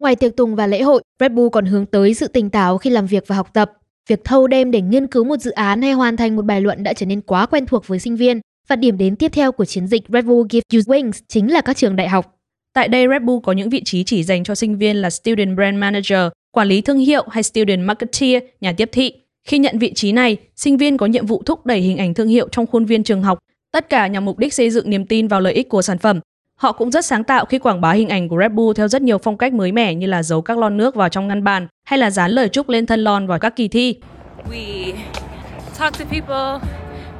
Ngoài 0.00 0.16
tiệc 0.16 0.36
tùng 0.36 0.56
và 0.56 0.66
lễ 0.66 0.82
hội, 0.82 1.02
Red 1.20 1.32
Bull 1.32 1.48
còn 1.52 1.66
hướng 1.66 1.86
tới 1.86 2.14
sự 2.14 2.28
tỉnh 2.28 2.50
táo 2.50 2.78
khi 2.78 2.90
làm 2.90 3.06
việc 3.06 3.24
và 3.26 3.36
học 3.36 3.50
tập. 3.52 3.72
Việc 4.08 4.24
thâu 4.24 4.46
đêm 4.46 4.70
để 4.70 4.80
nghiên 4.80 5.06
cứu 5.06 5.24
một 5.24 5.36
dự 5.36 5.50
án 5.50 5.82
hay 5.82 5.92
hoàn 5.92 6.16
thành 6.16 6.36
một 6.36 6.44
bài 6.44 6.60
luận 6.60 6.82
đã 6.82 6.92
trở 6.92 7.06
nên 7.06 7.20
quá 7.20 7.46
quen 7.46 7.66
thuộc 7.66 7.86
với 7.86 7.98
sinh 7.98 8.16
viên. 8.16 8.40
Và 8.68 8.76
điểm 8.76 8.98
đến 8.98 9.16
tiếp 9.16 9.28
theo 9.34 9.52
của 9.52 9.64
chiến 9.64 9.86
dịch 9.86 10.02
Red 10.08 10.24
Bull 10.24 10.46
Give 10.50 10.62
You 10.74 10.80
Wings 10.80 11.12
chính 11.28 11.52
là 11.52 11.60
các 11.60 11.76
trường 11.76 11.96
đại 11.96 12.08
học. 12.08 12.34
Tại 12.74 12.88
đây, 12.88 13.06
Red 13.10 13.22
Bull 13.22 13.40
có 13.44 13.52
những 13.52 13.70
vị 13.70 13.82
trí 13.84 14.04
chỉ 14.04 14.22
dành 14.22 14.44
cho 14.44 14.54
sinh 14.54 14.78
viên 14.78 14.96
là 14.96 15.10
Student 15.10 15.56
Brand 15.56 15.76
Manager, 15.76 16.28
quản 16.52 16.68
lý 16.68 16.80
thương 16.80 16.98
hiệu 16.98 17.24
hay 17.30 17.42
Student 17.42 17.84
Marketeer, 17.84 18.42
nhà 18.60 18.72
tiếp 18.72 18.88
thị. 18.92 19.12
Khi 19.48 19.58
nhận 19.58 19.78
vị 19.78 19.92
trí 19.94 20.12
này, 20.12 20.36
sinh 20.56 20.76
viên 20.76 20.96
có 20.96 21.06
nhiệm 21.06 21.26
vụ 21.26 21.42
thúc 21.46 21.66
đẩy 21.66 21.80
hình 21.80 21.96
ảnh 21.96 22.14
thương 22.14 22.28
hiệu 22.28 22.48
trong 22.48 22.66
khuôn 22.66 22.84
viên 22.84 23.02
trường 23.02 23.22
học, 23.22 23.38
tất 23.72 23.88
cả 23.88 24.06
nhằm 24.06 24.24
mục 24.24 24.38
đích 24.38 24.54
xây 24.54 24.70
dựng 24.70 24.90
niềm 24.90 25.06
tin 25.06 25.28
vào 25.28 25.40
lợi 25.40 25.52
ích 25.52 25.68
của 25.68 25.82
sản 25.82 25.98
phẩm. 25.98 26.20
Họ 26.58 26.72
cũng 26.72 26.90
rất 26.90 27.04
sáng 27.04 27.24
tạo 27.24 27.44
khi 27.44 27.58
quảng 27.58 27.80
bá 27.80 27.92
hình 27.92 28.08
ảnh 28.08 28.28
của 28.28 28.38
Red 28.40 28.52
Bull 28.52 28.76
theo 28.76 28.88
rất 28.88 29.02
nhiều 29.02 29.18
phong 29.18 29.38
cách 29.38 29.52
mới 29.52 29.72
mẻ 29.72 29.94
như 29.94 30.06
là 30.06 30.22
giấu 30.22 30.42
các 30.42 30.58
lon 30.58 30.76
nước 30.76 30.94
vào 30.94 31.08
trong 31.08 31.28
ngăn 31.28 31.44
bàn 31.44 31.66
hay 31.84 31.98
là 31.98 32.10
dán 32.10 32.30
lời 32.30 32.48
chúc 32.48 32.68
lên 32.68 32.86
thân 32.86 33.04
lon 33.04 33.26
vào 33.26 33.38
các 33.38 33.56
kỳ 33.56 33.68
thi. 33.68 33.94
We 34.50 34.92
talk 35.78 35.98
to 35.98 36.04
people 36.04 36.68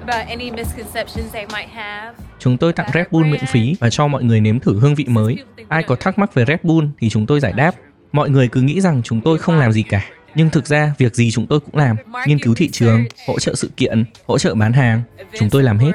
about 0.07 0.28
any 0.28 0.50
misconceptions 0.50 1.33
they 1.33 1.47
might 1.47 1.68
have. 1.73 2.12
Chúng 2.38 2.57
tôi 2.57 2.73
tặng 2.73 2.88
Red 2.95 3.07
Bull 3.11 3.26
miễn 3.26 3.47
phí 3.47 3.75
và 3.80 3.90
cho 3.90 4.07
mọi 4.07 4.25
người 4.25 4.40
nếm 4.40 4.61
thử 4.61 4.78
hương 4.80 4.95
vị 4.95 5.04
mới. 5.09 5.37
Ai 5.68 5.83
có 5.83 5.97
thắc 5.97 6.18
mắc 6.18 6.35
về 6.35 6.45
Red 6.49 6.59
Bull 6.62 6.87
thì 6.99 7.09
chúng 7.09 7.26
tôi 7.26 7.40
giải 7.40 7.52
đáp. 7.52 7.75
Mọi 8.12 8.30
người 8.30 8.49
cứ 8.49 8.61
nghĩ 8.61 8.80
rằng 8.80 9.02
chúng 9.04 9.21
tôi 9.21 9.38
không 9.38 9.59
làm 9.59 9.73
gì 9.73 9.83
cả. 9.83 10.04
Nhưng 10.35 10.50
thực 10.50 10.66
ra, 10.66 10.92
việc 10.99 11.14
gì 11.14 11.30
chúng 11.30 11.47
tôi 11.47 11.61
cũng 11.61 11.76
làm. 11.76 11.97
Nghiên 12.26 12.38
cứu 12.38 12.54
thị 12.54 12.68
trường, 12.73 13.04
hỗ 13.26 13.38
trợ 13.38 13.54
sự 13.54 13.71
kiện, 13.76 14.04
hỗ 14.26 14.38
trợ 14.38 14.54
bán 14.54 14.73
hàng. 14.73 15.02
Chúng 15.38 15.50
tôi 15.50 15.62
làm 15.62 15.78
hết. 15.78 15.92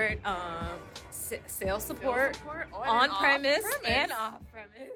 Sales 1.63 1.87
support 1.87 2.35
on 2.71 3.09
premise 3.21 3.67
and 3.83 4.11
off 4.11 4.31
premise. 4.51 4.95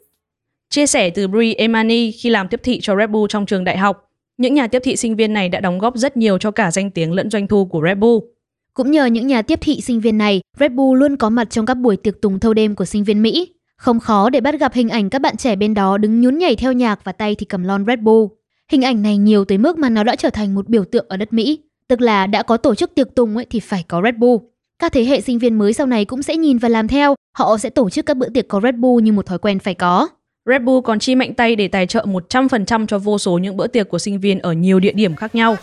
Chia 0.69 0.87
sẻ 0.87 1.09
từ 1.09 1.27
Brie 1.27 1.53
Emani 1.53 2.11
khi 2.11 2.29
làm 2.29 2.47
tiếp 2.47 2.59
thị 2.63 2.79
cho 2.81 2.95
Red 2.95 3.09
Bull 3.09 3.25
trong 3.29 3.45
trường 3.45 3.63
đại 3.63 3.77
học, 3.77 4.09
những 4.37 4.53
nhà 4.53 4.67
tiếp 4.67 4.81
thị 4.83 4.95
sinh 4.95 5.15
viên 5.15 5.33
này 5.33 5.49
đã 5.49 5.59
đóng 5.59 5.79
góp 5.79 5.97
rất 5.97 6.17
nhiều 6.17 6.37
cho 6.37 6.51
cả 6.51 6.71
danh 6.71 6.91
tiếng 6.91 7.13
lẫn 7.13 7.29
doanh 7.29 7.47
thu 7.47 7.65
của 7.65 7.81
Red 7.85 7.97
Bull. 7.97 8.25
Cũng 8.73 8.91
nhờ 8.91 9.05
những 9.05 9.27
nhà 9.27 9.41
tiếp 9.41 9.59
thị 9.61 9.81
sinh 9.81 9.99
viên 9.99 10.17
này, 10.17 10.41
Red 10.59 10.71
Bull 10.71 10.99
luôn 10.99 11.17
có 11.17 11.29
mặt 11.29 11.49
trong 11.49 11.65
các 11.65 11.73
buổi 11.73 11.97
tiệc 11.97 12.21
tùng 12.21 12.39
thâu 12.39 12.53
đêm 12.53 12.75
của 12.75 12.85
sinh 12.85 13.03
viên 13.03 13.21
Mỹ. 13.21 13.53
Không 13.77 13.99
khó 13.99 14.29
để 14.29 14.41
bắt 14.41 14.59
gặp 14.59 14.73
hình 14.73 14.89
ảnh 14.89 15.09
các 15.09 15.21
bạn 15.21 15.37
trẻ 15.37 15.55
bên 15.55 15.73
đó 15.73 15.97
đứng 15.97 16.21
nhún 16.21 16.37
nhảy 16.37 16.55
theo 16.55 16.73
nhạc 16.73 17.03
và 17.03 17.11
tay 17.11 17.35
thì 17.35 17.45
cầm 17.45 17.63
lon 17.63 17.85
Red 17.85 17.99
Bull. 17.99 18.27
Hình 18.71 18.81
ảnh 18.81 19.01
này 19.01 19.17
nhiều 19.17 19.45
tới 19.45 19.57
mức 19.57 19.77
mà 19.77 19.89
nó 19.89 20.03
đã 20.03 20.15
trở 20.15 20.29
thành 20.29 20.55
một 20.55 20.69
biểu 20.69 20.85
tượng 20.85 21.05
ở 21.09 21.17
đất 21.17 21.33
Mỹ. 21.33 21.59
Tức 21.87 22.01
là 22.01 22.27
đã 22.27 22.43
có 22.43 22.57
tổ 22.57 22.75
chức 22.75 22.95
tiệc 22.95 23.15
tùng 23.15 23.35
ấy 23.35 23.45
thì 23.49 23.59
phải 23.59 23.83
có 23.87 24.01
Red 24.03 24.15
Bull. 24.15 24.43
Các 24.79 24.91
thế 24.91 25.03
hệ 25.03 25.21
sinh 25.21 25.39
viên 25.39 25.57
mới 25.57 25.73
sau 25.73 25.87
này 25.87 26.05
cũng 26.05 26.23
sẽ 26.23 26.37
nhìn 26.37 26.57
và 26.57 26.69
làm 26.69 26.87
theo, 26.87 27.15
họ 27.37 27.57
sẽ 27.57 27.69
tổ 27.69 27.89
chức 27.89 28.05
các 28.05 28.17
bữa 28.17 28.29
tiệc 28.29 28.47
có 28.47 28.61
Red 28.63 28.75
Bull 28.75 29.03
như 29.03 29.11
một 29.11 29.25
thói 29.25 29.39
quen 29.39 29.59
phải 29.59 29.73
có. 29.73 30.07
Red 30.45 30.61
Bull 30.61 30.81
còn 30.85 30.99
chi 30.99 31.15
mạnh 31.15 31.33
tay 31.33 31.55
để 31.55 31.67
tài 31.67 31.87
trợ 31.87 32.05
100% 32.05 32.87
cho 32.87 32.99
vô 32.99 33.17
số 33.17 33.37
những 33.37 33.57
bữa 33.57 33.67
tiệc 33.67 33.89
của 33.89 33.99
sinh 33.99 34.19
viên 34.19 34.39
ở 34.39 34.53
nhiều 34.53 34.79
địa 34.79 34.91
điểm 34.91 35.15
khác 35.15 35.35
nhau. 35.35 35.55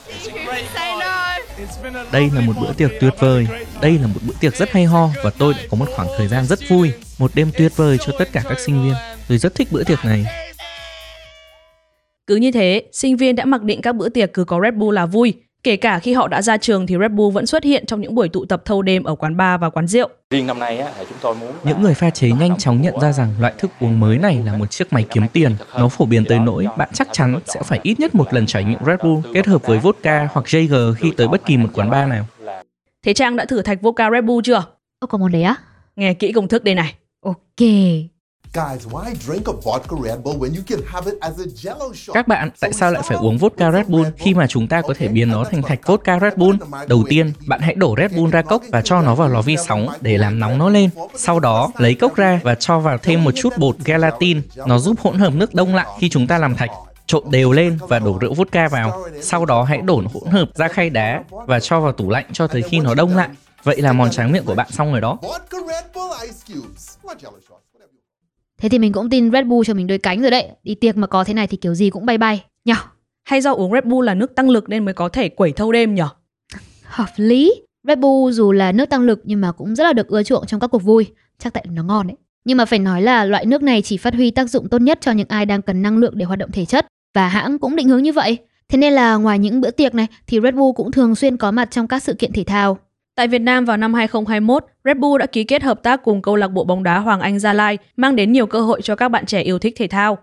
Đây 2.13 2.31
là 2.35 2.41
một 2.41 2.53
bữa 2.61 2.73
tiệc 2.73 2.91
tuyệt 3.01 3.13
vời. 3.19 3.47
Đây 3.81 3.99
là 3.99 4.07
một 4.07 4.21
bữa 4.27 4.35
tiệc 4.41 4.57
rất 4.57 4.71
hay 4.71 4.85
ho 4.85 5.11
và 5.25 5.31
tôi 5.39 5.55
đã 5.55 5.61
có 5.71 5.77
một 5.77 5.87
khoảng 5.97 6.09
thời 6.19 6.29
gian 6.29 6.45
rất 6.45 6.59
vui. 6.69 6.91
Một 7.19 7.31
đêm 7.35 7.51
tuyệt 7.59 7.77
vời 7.77 7.99
cho 8.07 8.13
tất 8.19 8.29
cả 8.33 8.43
các 8.49 8.59
sinh 8.61 8.85
viên. 8.85 8.95
Tôi 9.29 9.39
rất 9.39 9.55
thích 9.55 9.69
bữa 9.71 9.85
tiệc 9.85 10.05
này. 10.05 10.25
Cứ 12.27 12.37
như 12.37 12.53
thế, 12.53 12.85
sinh 12.93 13.17
viên 13.17 13.37
đã 13.37 13.45
mặc 13.45 13.63
định 13.63 13.83
các 13.83 13.97
bữa 13.97 14.09
tiệc 14.09 14.33
cứ 14.33 14.45
có 14.45 14.61
Red 14.63 14.75
Bull 14.75 14.97
là 14.97 15.07
vui. 15.07 15.35
Kể 15.65 15.77
cả 15.77 15.99
khi 15.99 16.13
họ 16.13 16.29
đã 16.29 16.43
ra 16.43 16.57
trường 16.57 16.87
thì 16.87 16.97
Red 17.01 17.13
Bull 17.13 17.35
vẫn 17.35 17.47
xuất 17.47 17.65
hiện 17.65 17.87
trong 17.87 18.01
những 18.01 18.15
buổi 18.15 18.29
tụ 18.29 18.45
tập 18.45 18.63
thâu 18.65 18.83
đêm 18.83 19.05
ở 19.05 19.15
quán 19.15 19.37
bar 19.37 19.61
và 19.61 19.71
quán 19.71 19.87
rượu. 19.87 20.09
Riêng 20.31 20.47
năm 20.47 20.59
nay 20.59 20.79
á, 20.79 20.93
thì 20.99 21.05
chúng 21.09 21.19
tôi 21.21 21.35
muốn 21.35 21.53
Những 21.65 21.83
người 21.83 21.95
pha 21.95 22.11
chế 22.11 22.31
nhanh 22.31 22.59
chóng 22.59 22.83
nhận 22.83 23.01
ra 23.01 23.13
rằng 23.13 23.29
loại 23.41 23.53
thức 23.59 23.71
uống 23.81 24.01
mới 24.01 24.19
này 24.19 24.43
là 24.47 24.57
một 24.57 24.71
chiếc 24.71 24.93
máy 24.93 25.05
kiếm 25.11 25.29
tiền. 25.33 25.57
Nó 25.79 25.89
phổ 25.89 26.05
biến 26.05 26.25
tới 26.25 26.39
nỗi 26.39 26.67
bạn 26.79 26.89
chắc 26.93 27.09
chắn 27.13 27.39
sẽ 27.47 27.63
phải 27.63 27.81
ít 27.83 28.01
nhất 28.01 28.15
một 28.15 28.35
lần 28.35 28.47
trải 28.47 28.65
nghiệm 28.65 28.79
Red 28.87 29.01
Bull 29.03 29.21
kết 29.35 29.47
hợp 29.47 29.67
với 29.67 29.79
vodka 29.79 30.29
hoặc 30.33 30.47
Jaeger 30.47 30.95
khi 30.95 31.13
tới 31.17 31.29
bất 31.29 31.47
kỳ 31.47 31.57
một 31.57 31.69
quán 31.75 31.91
bar 31.91 32.09
nào. 32.09 32.27
Thế 33.05 33.15
Trang 33.15 33.37
đã 33.37 33.45
thử 33.45 33.63
thạch 33.63 33.83
vodka 33.83 34.11
Red 34.11 34.25
Bull 34.25 34.43
chưa? 34.45 34.63
Ô, 34.99 35.07
có 35.07 35.19
món 35.19 35.33
đấy 35.33 35.43
á? 35.43 35.57
Nghe 35.97 36.15
kỹ 36.15 36.33
công 36.33 36.49
thức 36.49 36.65
đây 36.65 36.75
này. 36.75 36.95
Ok. 37.23 37.69
Guys, 38.55 38.87
why 38.87 39.15
drink 39.27 39.49
a 39.49 39.53
vodka 39.65 39.97
Red 40.05 40.19
Bull 40.25 40.37
when 40.37 40.55
you 40.55 40.63
can 40.67 40.79
have 40.87 41.13
it 41.13 41.21
as 41.21 41.41
a 41.41 41.45
jello 41.63 41.93
shot? 41.95 42.15
Các 42.15 42.29
bạn, 42.29 42.51
tại 42.61 42.73
sao 42.73 42.91
lại 42.91 43.03
phải 43.07 43.19
uống 43.19 43.39
vodka 43.39 43.71
Red 43.71 43.87
Bull 43.87 44.09
khi 44.17 44.35
mà 44.35 44.47
chúng 44.47 44.69
ta 44.69 44.83
có 44.83 44.95
thể 44.99 45.09
biến 45.09 45.29
nó 45.29 45.45
thành 45.45 45.63
thạch 45.63 45.87
vodka 45.87 46.19
Red 46.21 46.33
Bull? 46.37 46.57
Đầu 46.87 47.05
tiên, 47.09 47.33
bạn 47.47 47.61
hãy 47.61 47.75
đổ 47.75 47.95
Red 47.99 48.13
Bull 48.17 48.31
ra 48.31 48.43
cốc 48.43 48.63
và 48.69 48.83
cho 48.83 49.03
nó 49.03 49.15
vào 49.15 49.29
lò 49.29 49.43
vi 49.43 49.57
sóng 49.57 49.89
để 50.01 50.19
làm 50.19 50.39
nóng 50.39 50.59
nó 50.59 50.69
lên. 50.69 50.91
Sau 51.15 51.41
đó, 51.41 51.71
lấy 51.79 51.95
cốc 51.95 52.17
ra 52.17 52.41
và 52.43 52.55
cho 52.55 52.79
vào 52.79 52.99
thêm 52.99 53.25
một 53.25 53.31
chút 53.35 53.53
bột 53.59 53.77
gelatin. 53.85 54.43
Nó 54.67 54.79
giúp 54.79 55.01
hỗn 55.01 55.19
hợp 55.19 55.35
nước 55.35 55.55
đông 55.55 55.75
lại 55.75 55.87
khi 55.99 56.09
chúng 56.09 56.27
ta 56.27 56.39
làm 56.39 56.55
thạch. 56.55 56.71
Trộn 57.07 57.25
đều 57.31 57.53
lên 57.53 57.79
và 57.89 57.99
đổ 57.99 58.19
rượu 58.21 58.35
vodka 58.35 58.69
vào. 58.69 59.05
Sau 59.23 59.45
đó 59.45 59.63
hãy 59.63 59.79
đổ 59.79 60.03
hỗn 60.15 60.31
hợp 60.31 60.49
ra 60.55 60.69
khay 60.69 60.91
đá 60.91 61.25
và 61.31 61.61
cho 61.61 61.81
vào 61.81 61.93
tủ 61.93 62.11
lạnh 62.11 62.27
cho 62.33 62.47
tới 62.47 62.63
khi 62.63 62.79
nó 62.81 62.95
đông 62.95 63.17
lại. 63.17 63.29
Vậy 63.63 63.81
là 63.81 63.93
món 63.93 64.11
tráng 64.11 64.33
miệng 64.33 64.45
của 64.45 64.55
bạn 64.55 64.71
xong 64.71 64.93
rồi 64.93 65.01
đó. 65.01 65.19
Thế 68.65 68.69
thì 68.69 68.79
mình 68.79 68.93
cũng 68.93 69.11
tin 69.11 69.31
Red 69.33 69.47
Bull 69.47 69.65
cho 69.67 69.75
mình 69.75 69.87
đôi 69.87 69.99
cánh 69.99 70.23
rồi 70.23 70.31
đấy. 70.31 70.49
Đi 70.63 70.75
tiệc 70.75 70.97
mà 70.97 71.07
có 71.07 71.25
thế 71.25 71.35
này 71.35 71.47
thì 71.47 71.57
kiểu 71.57 71.75
gì 71.75 71.91
cũng 71.91 72.07
bay 72.07 72.19
bay. 72.19 72.45
Nhở? 72.65 72.75
Hay 73.25 73.41
do 73.41 73.53
uống 73.53 73.73
Red 73.73 73.85
Bull 73.85 74.07
là 74.07 74.15
nước 74.15 74.35
tăng 74.35 74.51
lực 74.51 74.69
nên 74.69 74.85
mới 74.85 74.95
có 74.95 75.09
thể 75.09 75.29
quẩy 75.29 75.53
thâu 75.53 75.73
đêm 75.73 75.95
nhở? 75.95 76.09
Hợp 76.83 77.09
lý. 77.17 77.55
Red 77.89 77.99
Bull 77.99 78.33
dù 78.33 78.53
là 78.53 78.73
nước 78.73 78.91
tăng 78.91 79.01
lực 79.03 79.21
nhưng 79.25 79.41
mà 79.41 79.53
cũng 79.53 79.75
rất 79.75 79.85
là 79.85 79.93
được 79.93 80.09
ưa 80.09 80.23
chuộng 80.23 80.47
trong 80.47 80.61
các 80.61 80.67
cuộc 80.67 80.83
vui. 80.83 81.07
Chắc 81.39 81.53
tại 81.53 81.65
nó 81.71 81.83
ngon 81.83 82.07
đấy. 82.07 82.17
Nhưng 82.45 82.57
mà 82.57 82.65
phải 82.65 82.79
nói 82.79 83.03
là 83.03 83.25
loại 83.25 83.47
nước 83.47 83.63
này 83.63 83.83
chỉ 83.83 83.97
phát 83.97 84.15
huy 84.15 84.31
tác 84.31 84.51
dụng 84.51 84.69
tốt 84.69 84.79
nhất 84.79 84.99
cho 85.01 85.13
những 85.13 85.29
ai 85.29 85.47
đang 85.47 85.63
cần 85.63 85.83
năng 85.83 85.99
lượng 85.99 86.19
để 86.19 86.25
hoạt 86.25 86.39
động 86.39 86.51
thể 86.53 86.65
chất. 86.65 86.87
Và 87.15 87.29
hãng 87.29 87.59
cũng 87.59 87.77
định 87.77 87.89
hướng 87.89 88.03
như 88.03 88.13
vậy. 88.13 88.39
Thế 88.69 88.79
nên 88.79 88.93
là 88.93 89.17
ngoài 89.17 89.39
những 89.39 89.61
bữa 89.61 89.71
tiệc 89.71 89.95
này 89.95 90.07
thì 90.27 90.41
Red 90.43 90.55
Bull 90.55 90.73
cũng 90.77 90.93
thường 90.93 91.15
xuyên 91.15 91.37
có 91.37 91.51
mặt 91.51 91.71
trong 91.71 91.89
các 91.89 92.03
sự 92.03 92.15
kiện 92.15 92.33
thể 92.33 92.45
thao. 92.45 92.79
Tại 93.17 93.29
Việt 93.29 93.39
Nam 93.39 93.65
vào 93.65 93.77
năm 93.77 93.95
2021, 93.95 94.65
Red 94.85 94.97
Bull 94.97 95.21
đã 95.21 95.27
ký 95.27 95.45
kết 95.45 95.63
hợp 95.63 95.83
tác 95.83 96.03
cùng 96.05 96.23
câu 96.23 96.37
lạc 96.37 96.49
bộ 96.49 96.65
bóng 96.65 96.83
đá 96.83 96.99
Hoàng 96.99 97.21
Anh 97.21 97.39
Gia 97.39 97.53
Lai, 97.53 97.79
mang 97.97 98.17
đến 98.17 98.33
nhiều 98.33 98.47
cơ 98.47 98.61
hội 98.61 98.83
cho 98.83 98.97
các 98.97 99.09
bạn 99.09 99.27
trẻ 99.27 99.41
yêu 99.41 99.59
thích 99.59 99.75
thể 99.77 99.87
thao. 99.87 100.19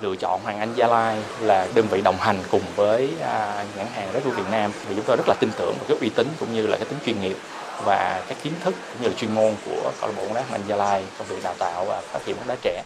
lựa 0.00 0.16
chọn 0.16 0.40
Hoàng 0.42 0.58
Anh 0.58 0.68
Gia 0.76 0.86
Lai 0.86 1.18
là 1.40 1.68
đơn 1.74 1.86
vị 1.90 2.00
đồng 2.04 2.16
hành 2.18 2.36
cùng 2.50 2.60
với 2.76 3.10
à, 3.22 3.64
nhãn 3.76 3.86
hàng 3.92 4.08
Red 4.14 4.24
Bull 4.24 4.36
Việt 4.36 4.50
Nam 4.50 4.70
thì 4.88 4.94
chúng 4.94 5.04
tôi 5.06 5.16
rất 5.16 5.24
là 5.28 5.34
tin 5.40 5.50
tưởng 5.58 5.74
vào 5.78 5.84
cái 5.88 5.98
uy 6.00 6.08
tín 6.16 6.26
cũng 6.40 6.52
như 6.54 6.66
là 6.66 6.76
cái 6.76 6.86
tính 6.90 6.98
chuyên 7.06 7.20
nghiệp 7.20 7.36
và 7.84 8.22
các 8.28 8.38
kiến 8.42 8.52
thức 8.64 8.74
cũng 8.92 9.02
như 9.02 9.08
là 9.08 9.14
chuyên 9.14 9.34
môn 9.34 9.52
của 9.66 9.92
câu 10.00 10.10
lạc 10.10 10.14
bộ 10.16 10.22
bóng 10.26 10.34
đá 10.34 10.42
Hoàng 10.48 10.60
Anh 10.62 10.68
Gia 10.68 10.76
Lai 10.76 11.04
trong 11.18 11.26
việc 11.30 11.44
đào 11.44 11.54
tạo 11.58 11.84
và 11.84 12.00
phát 12.00 12.18
triển 12.26 12.36
bóng 12.36 12.48
đá 12.48 12.56
trẻ. 12.62 12.82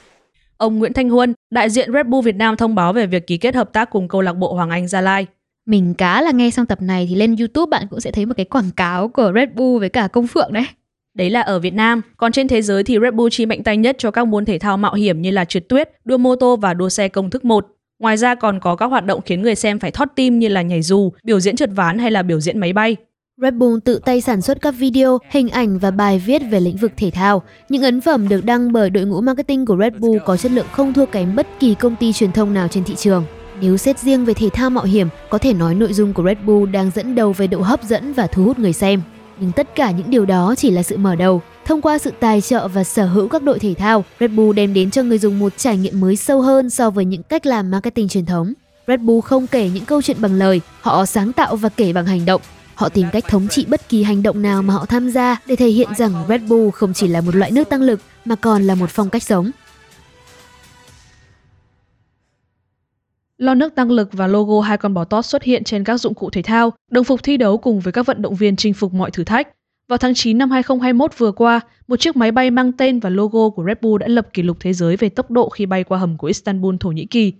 Ông 0.56 0.78
Nguyễn 0.78 0.92
Thanh 0.92 1.10
Huân, 1.10 1.34
đại 1.50 1.70
diện 1.70 1.92
Red 1.92 2.06
Bull 2.06 2.24
Việt 2.24 2.36
Nam 2.36 2.56
thông 2.56 2.74
báo 2.74 2.92
về 2.92 3.06
việc 3.06 3.26
ký 3.26 3.36
kết 3.38 3.54
hợp 3.54 3.72
tác 3.72 3.90
cùng 3.90 4.08
câu 4.08 4.20
lạc 4.20 4.32
bộ 4.32 4.54
Hoàng 4.54 4.70
Anh 4.70 4.88
Gia 4.88 5.00
Lai. 5.00 5.26
Mình 5.66 5.94
cá 5.94 6.22
là 6.22 6.30
nghe 6.30 6.50
xong 6.50 6.66
tập 6.66 6.82
này 6.82 7.06
thì 7.08 7.14
lên 7.14 7.36
YouTube 7.36 7.70
bạn 7.70 7.86
cũng 7.90 8.00
sẽ 8.00 8.10
thấy 8.10 8.26
một 8.26 8.34
cái 8.36 8.46
quảng 8.46 8.70
cáo 8.76 9.08
của 9.08 9.32
Red 9.34 9.48
Bull 9.54 9.80
với 9.80 9.88
cả 9.88 10.08
công 10.08 10.26
phượng 10.26 10.52
đấy. 10.52 10.66
Đấy 11.14 11.30
là 11.30 11.40
ở 11.40 11.58
Việt 11.58 11.74
Nam, 11.74 12.02
còn 12.16 12.32
trên 12.32 12.48
thế 12.48 12.62
giới 12.62 12.84
thì 12.84 12.98
Red 13.02 13.14
Bull 13.14 13.28
chi 13.30 13.46
mạnh 13.46 13.62
tay 13.62 13.76
nhất 13.76 13.96
cho 13.98 14.10
các 14.10 14.24
môn 14.24 14.44
thể 14.44 14.58
thao 14.58 14.76
mạo 14.76 14.94
hiểm 14.94 15.22
như 15.22 15.30
là 15.30 15.44
trượt 15.44 15.68
tuyết, 15.68 15.90
đua 16.04 16.18
mô 16.18 16.36
tô 16.36 16.56
và 16.56 16.74
đua 16.74 16.88
xe 16.88 17.08
công 17.08 17.30
thức 17.30 17.44
1. 17.44 17.66
Ngoài 17.98 18.16
ra 18.16 18.34
còn 18.34 18.60
có 18.60 18.76
các 18.76 18.86
hoạt 18.86 19.06
động 19.06 19.20
khiến 19.24 19.42
người 19.42 19.54
xem 19.54 19.78
phải 19.78 19.90
thót 19.90 20.08
tim 20.16 20.38
như 20.38 20.48
là 20.48 20.62
nhảy 20.62 20.82
dù, 20.82 21.12
biểu 21.24 21.40
diễn 21.40 21.56
trượt 21.56 21.70
ván 21.74 21.98
hay 21.98 22.10
là 22.10 22.22
biểu 22.22 22.40
diễn 22.40 22.58
máy 22.58 22.72
bay. 22.72 22.96
Red 23.42 23.54
Bull 23.54 23.78
tự 23.84 24.00
tay 24.04 24.20
sản 24.20 24.42
xuất 24.42 24.60
các 24.60 24.74
video, 24.78 25.18
hình 25.30 25.48
ảnh 25.48 25.78
và 25.78 25.90
bài 25.90 26.22
viết 26.26 26.42
về 26.50 26.60
lĩnh 26.60 26.76
vực 26.76 26.92
thể 26.96 27.10
thao. 27.10 27.42
Những 27.68 27.82
ấn 27.82 28.00
phẩm 28.00 28.28
được 28.28 28.44
đăng 28.44 28.72
bởi 28.72 28.90
đội 28.90 29.04
ngũ 29.04 29.20
marketing 29.20 29.66
của 29.66 29.76
Red 29.76 29.92
Bull 29.98 30.18
có 30.24 30.36
chất 30.36 30.52
lượng 30.52 30.66
không 30.72 30.92
thua 30.92 31.06
kém 31.06 31.36
bất 31.36 31.46
kỳ 31.60 31.74
công 31.74 31.96
ty 31.96 32.12
truyền 32.12 32.32
thông 32.32 32.54
nào 32.54 32.68
trên 32.68 32.84
thị 32.84 32.94
trường. 32.94 33.24
Nếu 33.60 33.76
xét 33.76 33.98
riêng 33.98 34.24
về 34.24 34.34
thể 34.34 34.48
thao 34.48 34.70
mạo 34.70 34.84
hiểm, 34.84 35.08
có 35.30 35.38
thể 35.38 35.52
nói 35.52 35.74
nội 35.74 35.92
dung 35.92 36.12
của 36.12 36.22
Red 36.22 36.38
Bull 36.46 36.70
đang 36.70 36.90
dẫn 36.94 37.14
đầu 37.14 37.32
về 37.32 37.46
độ 37.46 37.60
hấp 37.60 37.82
dẫn 37.82 38.12
và 38.12 38.26
thu 38.26 38.44
hút 38.44 38.58
người 38.58 38.72
xem. 38.72 39.02
Nhưng 39.40 39.52
tất 39.52 39.74
cả 39.74 39.90
những 39.90 40.10
điều 40.10 40.24
đó 40.24 40.54
chỉ 40.58 40.70
là 40.70 40.82
sự 40.82 40.96
mở 40.96 41.14
đầu. 41.14 41.42
Thông 41.64 41.82
qua 41.82 41.98
sự 41.98 42.12
tài 42.20 42.40
trợ 42.40 42.68
và 42.68 42.84
sở 42.84 43.06
hữu 43.06 43.28
các 43.28 43.42
đội 43.42 43.58
thể 43.58 43.74
thao, 43.78 44.04
Red 44.20 44.30
Bull 44.30 44.56
đem 44.56 44.74
đến 44.74 44.90
cho 44.90 45.02
người 45.02 45.18
dùng 45.18 45.38
một 45.38 45.52
trải 45.56 45.76
nghiệm 45.76 46.00
mới 46.00 46.16
sâu 46.16 46.40
hơn 46.40 46.70
so 46.70 46.90
với 46.90 47.04
những 47.04 47.22
cách 47.22 47.46
làm 47.46 47.70
marketing 47.70 48.08
truyền 48.08 48.26
thống. 48.26 48.52
Red 48.86 49.00
Bull 49.00 49.20
không 49.20 49.46
kể 49.46 49.70
những 49.70 49.84
câu 49.84 50.02
chuyện 50.02 50.16
bằng 50.20 50.34
lời, 50.34 50.60
họ 50.80 51.06
sáng 51.06 51.32
tạo 51.32 51.56
và 51.56 51.68
kể 51.68 51.92
bằng 51.92 52.06
hành 52.06 52.24
động. 52.24 52.40
Họ 52.74 52.88
tìm 52.88 53.06
cách 53.12 53.24
thống 53.28 53.48
trị 53.48 53.64
bất 53.68 53.88
kỳ 53.88 54.02
hành 54.02 54.22
động 54.22 54.42
nào 54.42 54.62
mà 54.62 54.74
họ 54.74 54.86
tham 54.86 55.10
gia 55.10 55.36
để 55.46 55.56
thể 55.56 55.68
hiện 55.68 55.88
rằng 55.96 56.12
Red 56.28 56.42
Bull 56.48 56.70
không 56.70 56.94
chỉ 56.94 57.08
là 57.08 57.20
một 57.20 57.34
loại 57.34 57.50
nước 57.50 57.68
tăng 57.68 57.82
lực 57.82 58.00
mà 58.24 58.34
còn 58.34 58.62
là 58.62 58.74
một 58.74 58.90
phong 58.90 59.10
cách 59.10 59.22
sống. 59.22 59.50
Lon 63.38 63.58
nước 63.58 63.74
tăng 63.74 63.90
lực 63.90 64.12
và 64.12 64.26
logo 64.26 64.60
hai 64.60 64.76
con 64.76 64.94
bò 64.94 65.04
tót 65.04 65.26
xuất 65.26 65.42
hiện 65.42 65.64
trên 65.64 65.84
các 65.84 65.98
dụng 65.98 66.14
cụ 66.14 66.30
thể 66.30 66.42
thao, 66.42 66.72
đồng 66.90 67.04
phục 67.04 67.22
thi 67.22 67.36
đấu 67.36 67.58
cùng 67.58 67.80
với 67.80 67.92
các 67.92 68.06
vận 68.06 68.22
động 68.22 68.34
viên 68.34 68.56
chinh 68.56 68.74
phục 68.74 68.94
mọi 68.94 69.10
thử 69.10 69.24
thách. 69.24 69.48
Vào 69.88 69.98
tháng 69.98 70.14
9 70.14 70.38
năm 70.38 70.50
2021 70.50 71.18
vừa 71.18 71.32
qua, 71.32 71.60
một 71.88 72.00
chiếc 72.00 72.16
máy 72.16 72.32
bay 72.32 72.50
mang 72.50 72.72
tên 72.72 73.00
và 73.00 73.10
logo 73.10 73.48
của 73.48 73.64
Red 73.66 73.76
Bull 73.80 74.00
đã 74.00 74.08
lập 74.08 74.28
kỷ 74.32 74.42
lục 74.42 74.56
thế 74.60 74.72
giới 74.72 74.96
về 74.96 75.08
tốc 75.08 75.30
độ 75.30 75.48
khi 75.48 75.66
bay 75.66 75.84
qua 75.84 75.98
hầm 75.98 76.16
của 76.16 76.26
Istanbul, 76.26 76.74
Thổ 76.80 76.88
Nhĩ 76.88 77.06
Kỳ. 77.06 77.32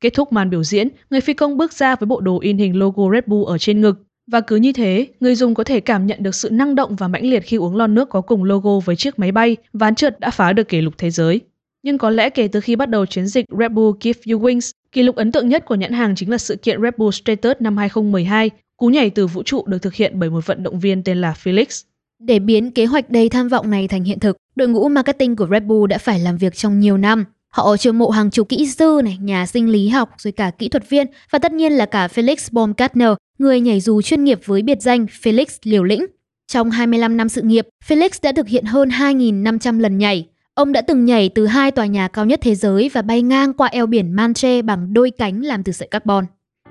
Kết 0.00 0.10
thúc 0.14 0.32
màn 0.32 0.50
biểu 0.50 0.64
diễn, 0.64 0.88
người 1.10 1.20
phi 1.20 1.34
công 1.34 1.56
bước 1.56 1.72
ra 1.72 1.96
với 1.96 2.06
bộ 2.06 2.20
đồ 2.20 2.38
in 2.40 2.58
hình 2.58 2.78
logo 2.78 3.12
Red 3.12 3.24
Bull 3.26 3.50
ở 3.50 3.58
trên 3.58 3.80
ngực. 3.80 3.98
Và 4.30 4.40
cứ 4.40 4.56
như 4.56 4.72
thế, 4.72 5.06
người 5.20 5.34
dùng 5.34 5.54
có 5.54 5.64
thể 5.64 5.80
cảm 5.80 6.06
nhận 6.06 6.22
được 6.22 6.34
sự 6.34 6.50
năng 6.50 6.74
động 6.74 6.96
và 6.96 7.08
mãnh 7.08 7.26
liệt 7.26 7.40
khi 7.40 7.56
uống 7.56 7.76
lon 7.76 7.94
nước 7.94 8.08
có 8.08 8.20
cùng 8.20 8.44
logo 8.44 8.78
với 8.78 8.96
chiếc 8.96 9.18
máy 9.18 9.32
bay, 9.32 9.56
ván 9.72 9.94
trượt 9.94 10.20
đã 10.20 10.30
phá 10.30 10.52
được 10.52 10.68
kỷ 10.68 10.80
lục 10.80 10.94
thế 10.98 11.10
giới. 11.10 11.40
Nhưng 11.86 11.98
có 11.98 12.10
lẽ 12.10 12.30
kể 12.30 12.48
từ 12.48 12.60
khi 12.60 12.76
bắt 12.76 12.90
đầu 12.90 13.06
chiến 13.06 13.26
dịch 13.26 13.44
Red 13.58 13.72
Bull 13.72 13.96
Give 14.00 14.20
You 14.32 14.40
Wings, 14.40 14.72
kỷ 14.92 15.02
lục 15.02 15.16
ấn 15.16 15.32
tượng 15.32 15.48
nhất 15.48 15.64
của 15.66 15.74
nhãn 15.74 15.92
hàng 15.92 16.14
chính 16.16 16.30
là 16.30 16.38
sự 16.38 16.56
kiện 16.56 16.82
Red 16.82 16.94
Bull 16.96 17.10
Stratus 17.12 17.56
năm 17.60 17.76
2012, 17.76 18.50
cú 18.76 18.86
nhảy 18.86 19.10
từ 19.10 19.26
vũ 19.26 19.42
trụ 19.42 19.64
được 19.66 19.82
thực 19.82 19.94
hiện 19.94 20.18
bởi 20.18 20.30
một 20.30 20.46
vận 20.46 20.62
động 20.62 20.80
viên 20.80 21.02
tên 21.02 21.20
là 21.20 21.34
Felix. 21.44 21.84
Để 22.18 22.38
biến 22.38 22.70
kế 22.70 22.86
hoạch 22.86 23.10
đầy 23.10 23.28
tham 23.28 23.48
vọng 23.48 23.70
này 23.70 23.88
thành 23.88 24.04
hiện 24.04 24.20
thực, 24.20 24.36
đội 24.56 24.68
ngũ 24.68 24.88
marketing 24.88 25.36
của 25.36 25.46
Red 25.50 25.62
Bull 25.62 25.88
đã 25.88 25.98
phải 25.98 26.20
làm 26.20 26.36
việc 26.36 26.54
trong 26.54 26.80
nhiều 26.80 26.96
năm. 26.96 27.24
Họ 27.52 27.76
chiêu 27.76 27.92
mộ 27.92 28.10
hàng 28.10 28.30
chục 28.30 28.48
kỹ 28.48 28.66
sư, 28.66 29.00
này, 29.04 29.18
nhà 29.20 29.46
sinh 29.46 29.68
lý 29.68 29.88
học, 29.88 30.10
rồi 30.18 30.32
cả 30.32 30.50
kỹ 30.58 30.68
thuật 30.68 30.88
viên 30.90 31.06
và 31.30 31.38
tất 31.38 31.52
nhiên 31.52 31.72
là 31.72 31.86
cả 31.86 32.06
Felix 32.06 32.48
Baumgartner, 32.52 33.10
người 33.38 33.60
nhảy 33.60 33.80
dù 33.80 34.02
chuyên 34.02 34.24
nghiệp 34.24 34.40
với 34.44 34.62
biệt 34.62 34.82
danh 34.82 35.06
Felix 35.22 35.46
Liều 35.62 35.84
Lĩnh. 35.84 36.06
Trong 36.52 36.70
25 36.70 37.16
năm 37.16 37.28
sự 37.28 37.42
nghiệp, 37.42 37.68
Felix 37.88 38.08
đã 38.22 38.32
thực 38.36 38.48
hiện 38.48 38.64
hơn 38.64 38.88
2.500 38.88 39.80
lần 39.80 39.98
nhảy. 39.98 40.26
Ông 40.56 40.72
đã 40.72 40.82
từng 40.82 41.04
nhảy 41.04 41.28
từ 41.28 41.46
hai 41.46 41.70
tòa 41.70 41.86
nhà 41.86 42.08
cao 42.08 42.24
nhất 42.24 42.40
thế 42.42 42.54
giới 42.54 42.90
và 42.94 43.02
bay 43.02 43.22
ngang 43.22 43.52
qua 43.52 43.68
eo 43.68 43.86
biển 43.86 44.12
Manche 44.12 44.62
bằng 44.62 44.92
đôi 44.92 45.10
cánh 45.10 45.40
làm 45.40 45.62
từ 45.62 45.72
sợi 45.72 45.88
carbon. 45.88 46.24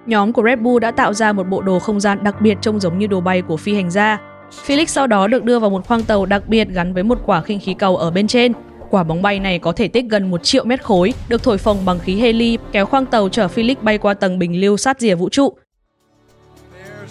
Nhóm 0.06 0.34
của 0.34 0.44
Red 0.46 0.60
Bull 0.60 0.80
đã 0.80 0.92
tạo 0.92 1.14
ra 1.14 1.34
một 1.34 1.44
bộ 1.44 1.62
đồ 1.62 1.80
không 1.80 2.00
gian 2.00 2.24
đặc 2.24 2.42
biệt 2.42 2.58
trông 2.62 2.80
giống 2.80 3.00
như 3.00 3.08
đồ 3.08 3.22
bay 3.22 3.42
của 3.42 3.58
phi 3.58 3.76
hành 3.76 3.92
gia. 3.92 4.18
Felix 4.68 4.86
sau 4.86 5.08
đó 5.08 5.28
được 5.28 5.44
đưa 5.44 5.60
vào 5.60 5.70
một 5.70 5.88
khoang 5.88 6.04
tàu 6.04 6.26
đặc 6.26 6.48
biệt 6.48 6.68
gắn 6.70 6.94
với 6.94 7.04
một 7.04 7.20
quả 7.26 7.42
khinh 7.42 7.60
khí 7.60 7.74
cầu 7.74 7.98
ở 7.98 8.12
bên 8.12 8.28
trên. 8.28 8.54
Quả 8.90 9.04
bóng 9.04 9.22
bay 9.22 9.40
này 9.40 9.60
có 9.60 9.72
thể 9.72 9.88
tích 9.88 10.06
gần 10.10 10.32
1 10.32 10.44
triệu 10.44 10.66
mét 10.66 10.84
khối, 10.84 11.14
được 11.30 11.44
thổi 11.44 11.58
phồng 11.58 11.86
bằng 11.86 12.00
khí 12.00 12.16
heli, 12.16 12.58
kéo 12.72 12.86
khoang 12.86 13.06
tàu 13.06 13.30
chở 13.30 13.48
Felix 13.56 13.76
bay 13.82 13.98
qua 13.98 14.14
tầng 14.14 14.40
bình 14.40 14.62
lưu 14.62 14.78
sát 14.78 15.00
rìa 15.00 15.16
vũ 15.16 15.30
trụ. 15.30 15.54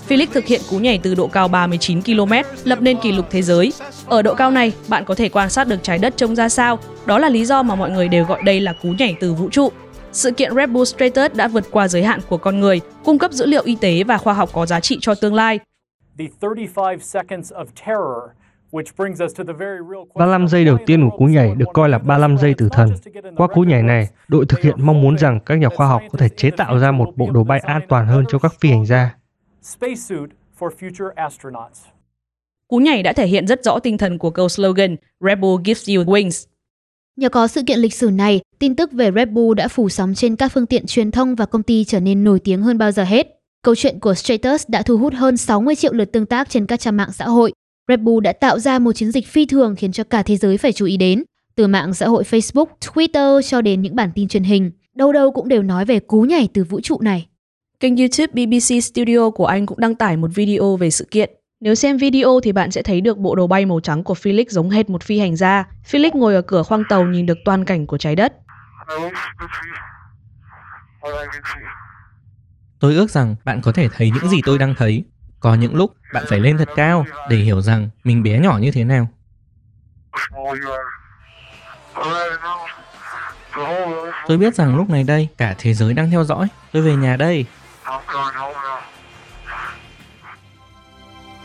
Felix 0.09 0.27
thực 0.33 0.47
hiện 0.47 0.61
cú 0.71 0.79
nhảy 0.79 0.99
từ 0.99 1.15
độ 1.15 1.27
cao 1.27 1.49
39 1.49 2.03
km, 2.03 2.33
lập 2.65 2.79
nên 2.83 3.01
kỷ 3.01 3.13
lục 3.13 3.27
thế 3.31 3.43
giới. 3.43 3.73
Ở 4.07 4.23
độ 4.23 4.35
cao 4.35 4.51
này, 4.51 4.73
bạn 4.89 5.05
có 5.05 5.15
thể 5.15 5.29
quan 5.29 5.51
sát 5.51 5.69
được 5.69 5.83
trái 5.83 5.99
đất 5.99 6.15
trông 6.17 6.37
ra 6.37 6.49
sao. 6.49 6.79
Đó 7.07 7.19
là 7.19 7.29
lý 7.29 7.45
do 7.45 7.63
mà 7.63 7.75
mọi 7.75 7.91
người 7.91 8.09
đều 8.09 8.25
gọi 8.25 8.43
đây 8.43 8.61
là 8.61 8.75
cú 8.83 8.89
nhảy 8.89 9.17
từ 9.21 9.35
vũ 9.35 9.51
trụ. 9.51 9.73
Sự 10.13 10.31
kiện 10.31 10.55
Red 10.55 10.71
Bull 10.71 10.85
Stratus 10.85 11.33
đã 11.35 11.49
vượt 11.49 11.65
qua 11.71 11.89
giới 11.89 12.03
hạn 12.03 12.21
của 12.29 12.37
con 12.37 12.61
người, 12.61 12.81
cung 13.05 13.19
cấp 13.19 13.33
dữ 13.33 13.47
liệu 13.47 13.63
y 13.65 13.77
tế 13.81 14.05
và 14.05 14.19
khoa 14.19 14.35
học 14.35 14.51
có 14.53 14.67
giá 14.67 14.81
trị 14.81 14.99
cho 15.01 15.15
tương 15.15 15.35
lai. 15.35 15.59
35 20.15 20.49
giây 20.49 20.65
đầu 20.65 20.79
tiên 20.87 21.11
của 21.11 21.17
cú 21.17 21.25
nhảy 21.25 21.55
được 21.55 21.67
coi 21.75 21.89
là 21.89 21.99
35 21.99 22.39
giây 22.39 22.55
tử 22.55 22.69
thần. 22.73 22.91
Qua 23.37 23.47
cú 23.47 23.61
nhảy 23.61 23.83
này, 23.83 24.09
đội 24.29 24.47
thực 24.47 24.61
hiện 24.61 24.77
mong 24.79 25.03
muốn 25.03 25.19
rằng 25.19 25.41
các 25.47 25.59
nhà 25.59 25.69
khoa 25.69 25.87
học 25.87 26.03
có 26.13 26.19
thể 26.19 26.29
chế 26.29 26.51
tạo 26.51 26.79
ra 26.79 26.91
một 26.91 27.13
bộ 27.17 27.31
đồ 27.31 27.45
bay 27.45 27.59
an 27.59 27.83
toàn 27.89 28.07
hơn 28.07 28.25
cho 28.29 28.39
các 28.39 28.53
phi 28.61 28.71
hành 28.71 28.87
gia. 28.87 29.15
Cú 32.69 32.79
nhảy 32.79 33.03
đã 33.03 33.13
thể 33.13 33.27
hiện 33.27 33.47
rất 33.47 33.65
rõ 33.65 33.79
tinh 33.79 33.99
thần 33.99 34.19
của 34.19 34.31
câu 34.31 34.49
slogan 34.49 34.97
Red 35.21 35.39
Bull 35.39 35.63
gives 35.67 35.89
you 35.89 36.05
wings. 36.05 36.47
Nhờ 37.17 37.29
có 37.29 37.47
sự 37.47 37.63
kiện 37.67 37.79
lịch 37.79 37.95
sử 37.95 38.11
này, 38.11 38.41
tin 38.59 38.77
tức 38.77 38.93
về 38.93 39.11
Red 39.17 39.29
Bull 39.29 39.57
đã 39.57 39.69
phủ 39.69 39.89
sóng 39.89 40.15
trên 40.15 40.37
các 40.37 40.53
phương 40.53 40.67
tiện 40.67 40.87
truyền 40.87 41.11
thông 41.11 41.35
và 41.35 41.47
công 41.47 41.63
ty 41.63 41.85
trở 41.85 42.01
nên 42.01 42.25
nổi 42.25 42.41
tiếng 42.41 42.63
hơn 42.63 42.79
bao 42.79 42.93
giờ 42.93 43.05
hết. 43.05 43.27
Câu 43.63 43.75
chuyện 43.75 44.01
của 44.01 44.15
Stratus 44.15 44.65
đã 44.69 44.83
thu 44.83 44.97
hút 44.97 45.15
hơn 45.15 45.37
60 45.37 45.75
triệu 45.75 45.93
lượt 45.93 46.13
tương 46.13 46.27
tác 46.27 46.51
trên 46.51 46.67
các 46.67 46.81
trang 46.81 46.97
mạng 46.97 47.13
xã 47.13 47.25
hội. 47.25 47.53
Red 47.89 48.01
Bull 48.01 48.23
đã 48.23 48.33
tạo 48.33 48.59
ra 48.59 48.79
một 48.79 48.93
chiến 48.93 49.13
dịch 49.13 49.27
phi 49.27 49.47
thường 49.47 49.77
khiến 49.77 49.93
cho 49.93 50.05
cả 50.05 50.23
thế 50.23 50.37
giới 50.37 50.59
phải 50.59 50.73
chú 50.73 50.87
ý 50.87 50.97
đến. 50.97 51.25
Từ 51.55 51.67
mạng 51.67 51.95
xã 51.95 52.07
hội 52.09 52.25
Facebook, 52.31 52.67
Twitter 52.81 53.43
cho 53.43 53.61
đến 53.61 53.83
những 53.83 53.97
bản 53.97 54.11
tin 54.15 54.29
truyền 54.29 54.45
hình, 54.45 54.71
đâu 54.95 55.13
đâu 55.13 55.31
cũng 55.31 55.49
đều 55.49 55.63
nói 55.63 55.85
về 55.85 56.01
cú 56.01 56.23
nhảy 56.23 56.49
từ 56.55 56.65
vũ 56.65 56.81
trụ 56.81 57.01
này. 57.01 57.27
Kênh 57.85 57.97
YouTube 57.97 58.27
BBC 58.33 58.85
Studio 58.85 59.31
của 59.31 59.47
Anh 59.47 59.67
cũng 59.67 59.81
đăng 59.81 59.95
tải 59.95 60.17
một 60.17 60.31
video 60.35 60.77
về 60.77 60.91
sự 60.91 61.09
kiện. 61.11 61.31
Nếu 61.61 61.75
xem 61.75 61.97
video 61.97 62.41
thì 62.43 62.53
bạn 62.53 62.71
sẽ 62.71 62.83
thấy 62.83 63.01
được 63.01 63.19
bộ 63.19 63.35
đồ 63.35 63.47
bay 63.47 63.67
màu 63.67 63.81
trắng 63.81 64.05
của 64.05 64.15
Felix 64.15 64.45
giống 64.49 64.71
hệt 64.71 64.91
một 64.91 65.03
phi 65.03 65.19
hành 65.19 65.37
gia. 65.37 65.65
Felix 65.91 66.11
ngồi 66.15 66.35
ở 66.35 66.43
cửa 66.43 66.63
khoang 66.63 66.83
tàu 66.89 67.05
nhìn 67.05 67.27
được 67.27 67.39
toàn 67.45 67.65
cảnh 67.65 67.87
của 67.87 67.99
trái 67.99 68.17
đất. 68.17 68.33
Tôi 72.81 72.95
ước 72.95 73.11
rằng 73.11 73.37
bạn 73.45 73.61
có 73.63 73.73
thể 73.73 73.89
thấy 73.97 74.11
những 74.11 74.31
gì 74.31 74.41
tôi 74.45 74.59
đang 74.59 74.75
thấy. 74.75 75.05
Có 75.41 75.55
những 75.55 75.75
lúc 75.75 75.95
bạn 76.15 76.25
phải 76.29 76.41
lên 76.41 76.59
thật 76.59 76.69
cao 76.77 77.05
để 77.31 77.37
hiểu 77.37 77.61
rằng 77.61 77.89
mình 78.05 78.23
bé 78.23 78.39
nhỏ 78.39 78.59
như 78.59 78.71
thế 78.71 78.85
nào. 78.85 79.09
Tôi 84.27 84.39
biết 84.39 84.55
rằng 84.55 84.77
lúc 84.77 84.91
này 84.91 85.05
đây 85.05 85.29
cả 85.39 85.55
thế 85.59 85.75
giới 85.75 85.95
đang 85.95 86.11
theo 86.11 86.25
dõi. 86.25 86.49
Tôi 86.73 86.83
về 86.83 86.97
nhà 86.97 87.17
đây. 87.17 87.47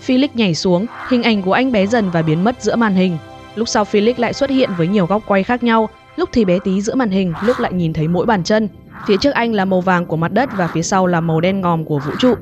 Felix 0.09 0.29
nhảy 0.33 0.55
xuống, 0.55 0.85
hình 1.09 1.23
ảnh 1.23 1.41
của 1.41 1.53
anh 1.53 1.71
bé 1.71 1.85
dần 1.87 2.09
và 2.09 2.21
biến 2.21 2.43
mất 2.43 2.55
giữa 2.61 2.75
màn 2.75 2.95
hình. 2.95 3.17
Lúc 3.55 3.67
sau 3.67 3.83
Felix 3.83 4.13
lại 4.17 4.33
xuất 4.33 4.49
hiện 4.49 4.69
với 4.77 4.87
nhiều 4.87 5.05
góc 5.05 5.21
quay 5.25 5.43
khác 5.43 5.63
nhau, 5.63 5.89
lúc 6.15 6.29
thì 6.31 6.45
bé 6.45 6.59
tí 6.63 6.81
giữa 6.81 6.95
màn 6.95 7.09
hình, 7.09 7.33
lúc 7.45 7.59
lại 7.59 7.73
nhìn 7.73 7.93
thấy 7.93 8.07
mỗi 8.07 8.25
bàn 8.25 8.43
chân. 8.43 8.69
Phía 9.07 9.17
trước 9.17 9.31
anh 9.31 9.53
là 9.53 9.65
màu 9.65 9.81
vàng 9.81 10.05
của 10.05 10.17
mặt 10.17 10.31
đất 10.31 10.49
và 10.57 10.67
phía 10.67 10.81
sau 10.81 11.07
là 11.07 11.21
màu 11.21 11.41
đen 11.41 11.61
ngòm 11.61 11.85
của 11.85 11.99
vũ 11.99 12.11
trụ. 12.19 12.33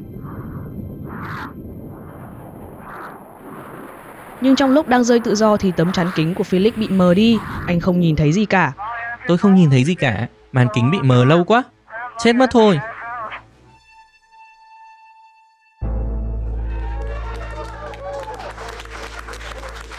Nhưng 4.42 4.56
trong 4.56 4.72
lúc 4.72 4.88
đang 4.88 5.04
rơi 5.04 5.20
tự 5.20 5.36
do 5.36 5.58
thì 5.58 5.72
tấm 5.72 5.92
chắn 5.92 6.08
kính 6.16 6.34
của 6.34 6.44
Felix 6.50 6.72
bị 6.76 6.88
mờ 6.88 7.14
đi, 7.14 7.38
anh 7.68 7.80
không 7.80 8.00
nhìn 8.00 8.16
thấy 8.16 8.32
gì 8.32 8.46
cả. 8.46 8.74
Tôi 9.28 9.38
không 9.38 9.56
nhìn 9.56 9.70
thấy 9.70 9.84
gì 9.84 9.96
cả, 9.96 10.28
màn 10.52 10.68
kính 10.74 10.92
bị 10.92 10.98
mờ 11.04 11.26
lâu 11.26 11.44
quá. 11.44 11.64
Chết 12.24 12.34
mất 12.34 12.50
thôi. 12.52 12.80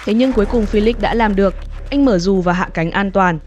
Thế 0.08 0.14
nhưng 0.14 0.32
cuối 0.32 0.46
cùng 0.46 0.64
Felix 0.64 0.94
đã 1.00 1.14
làm 1.14 1.36
được. 1.36 1.54
Anh 1.90 2.04
mở 2.04 2.18
dù 2.18 2.40
và 2.40 2.52
hạ 2.52 2.68
cánh 2.74 2.90
an 2.90 3.10
toàn. 3.10 3.38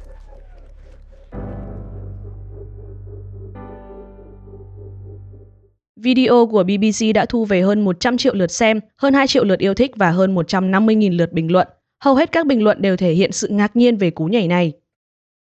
Video 5.96 6.48
của 6.52 6.64
BBC 6.64 7.16
đã 7.16 7.26
thu 7.26 7.46
về 7.46 7.62
hơn 7.62 7.86
100 7.86 8.18
triệu 8.18 8.34
lượt 8.34 8.52
xem, 8.52 8.80
hơn 8.98 9.14
2 9.14 9.28
triệu 9.28 9.44
lượt 9.44 9.60
yêu 9.60 9.74
thích 9.74 9.92
và 9.96 10.12
hơn 10.12 10.36
150.000 10.36 11.18
lượt 11.18 11.34
bình 11.34 11.52
luận. 11.52 11.68
Hầu 12.04 12.16
hết 12.16 12.32
các 12.32 12.46
bình 12.46 12.64
luận 12.64 12.82
đều 12.82 12.98
thể 12.98 13.12
hiện 13.12 13.32
sự 13.32 13.48
ngạc 13.48 13.76
nhiên 13.76 13.98
về 13.98 14.12
cú 14.12 14.26
nhảy 14.26 14.48
này. 14.48 14.72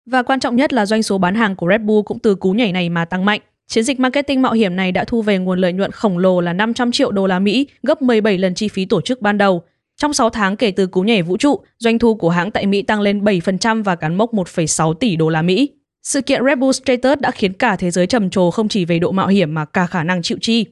Và 0.06 0.24
quan 0.24 0.40
trọng 0.40 0.56
nhất 0.56 0.74
là 0.74 0.86
doanh 0.86 1.04
số 1.04 1.18
bán 1.18 1.36
hàng 1.36 1.56
của 1.56 1.68
Red 1.70 1.82
Bull 1.82 2.04
cũng 2.06 2.20
từ 2.20 2.36
cú 2.36 2.52
nhảy 2.52 2.72
này 2.72 2.90
mà 2.90 3.06
tăng 3.06 3.26
mạnh. 3.26 3.42
Chiến 3.68 3.84
dịch 3.84 4.00
marketing 4.00 4.42
mạo 4.42 4.54
hiểm 4.54 4.76
này 4.76 4.92
đã 4.92 5.04
thu 5.04 5.22
về 5.22 5.38
nguồn 5.38 5.60
lợi 5.60 5.74
nhuận 5.74 5.92
khổng 5.92 6.18
lồ 6.18 6.42
là 6.42 6.54
500 6.54 6.92
triệu 6.92 7.12
đô 7.12 7.28
la 7.28 7.40
Mỹ, 7.40 7.68
gấp 7.84 8.02
17 8.02 8.38
lần 8.38 8.56
chi 8.56 8.68
phí 8.68 8.86
tổ 8.86 9.02
chức 9.02 9.22
ban 9.22 9.38
đầu. 9.38 9.64
Trong 9.98 10.14
6 10.14 10.30
tháng 10.30 10.58
kể 10.58 10.72
từ 10.72 10.88
cú 10.88 11.02
nhảy 11.02 11.22
vũ 11.22 11.38
trụ, 11.38 11.60
doanh 11.80 12.00
thu 12.00 12.16
của 12.16 12.30
hãng 12.30 12.52
tại 12.52 12.66
Mỹ 12.66 12.82
tăng 12.82 13.02
lên 13.02 13.24
7% 13.24 13.84
và 13.84 13.96
cán 13.96 14.16
mốc 14.16 14.34
1,6 14.34 14.94
tỷ 14.94 15.16
đô 15.16 15.30
la 15.30 15.42
Mỹ. 15.42 15.70
Sự 16.04 16.22
kiện 16.22 16.42
Red 16.46 16.60
Bull 16.60 16.72
Stratus 16.72 17.20
đã 17.20 17.32
khiến 17.32 17.54
cả 17.54 17.76
thế 17.76 17.92
giới 17.92 18.08
trầm 18.08 18.30
trồ 18.30 18.52
không 18.52 18.68
chỉ 18.68 18.86
về 18.86 19.00
độ 19.00 19.12
mạo 19.12 19.28
hiểm 19.28 19.54
mà 19.54 19.66
cả 19.66 19.88
khả 19.88 20.04
năng 20.04 20.22
chịu 20.22 20.38
chi. 20.42 20.66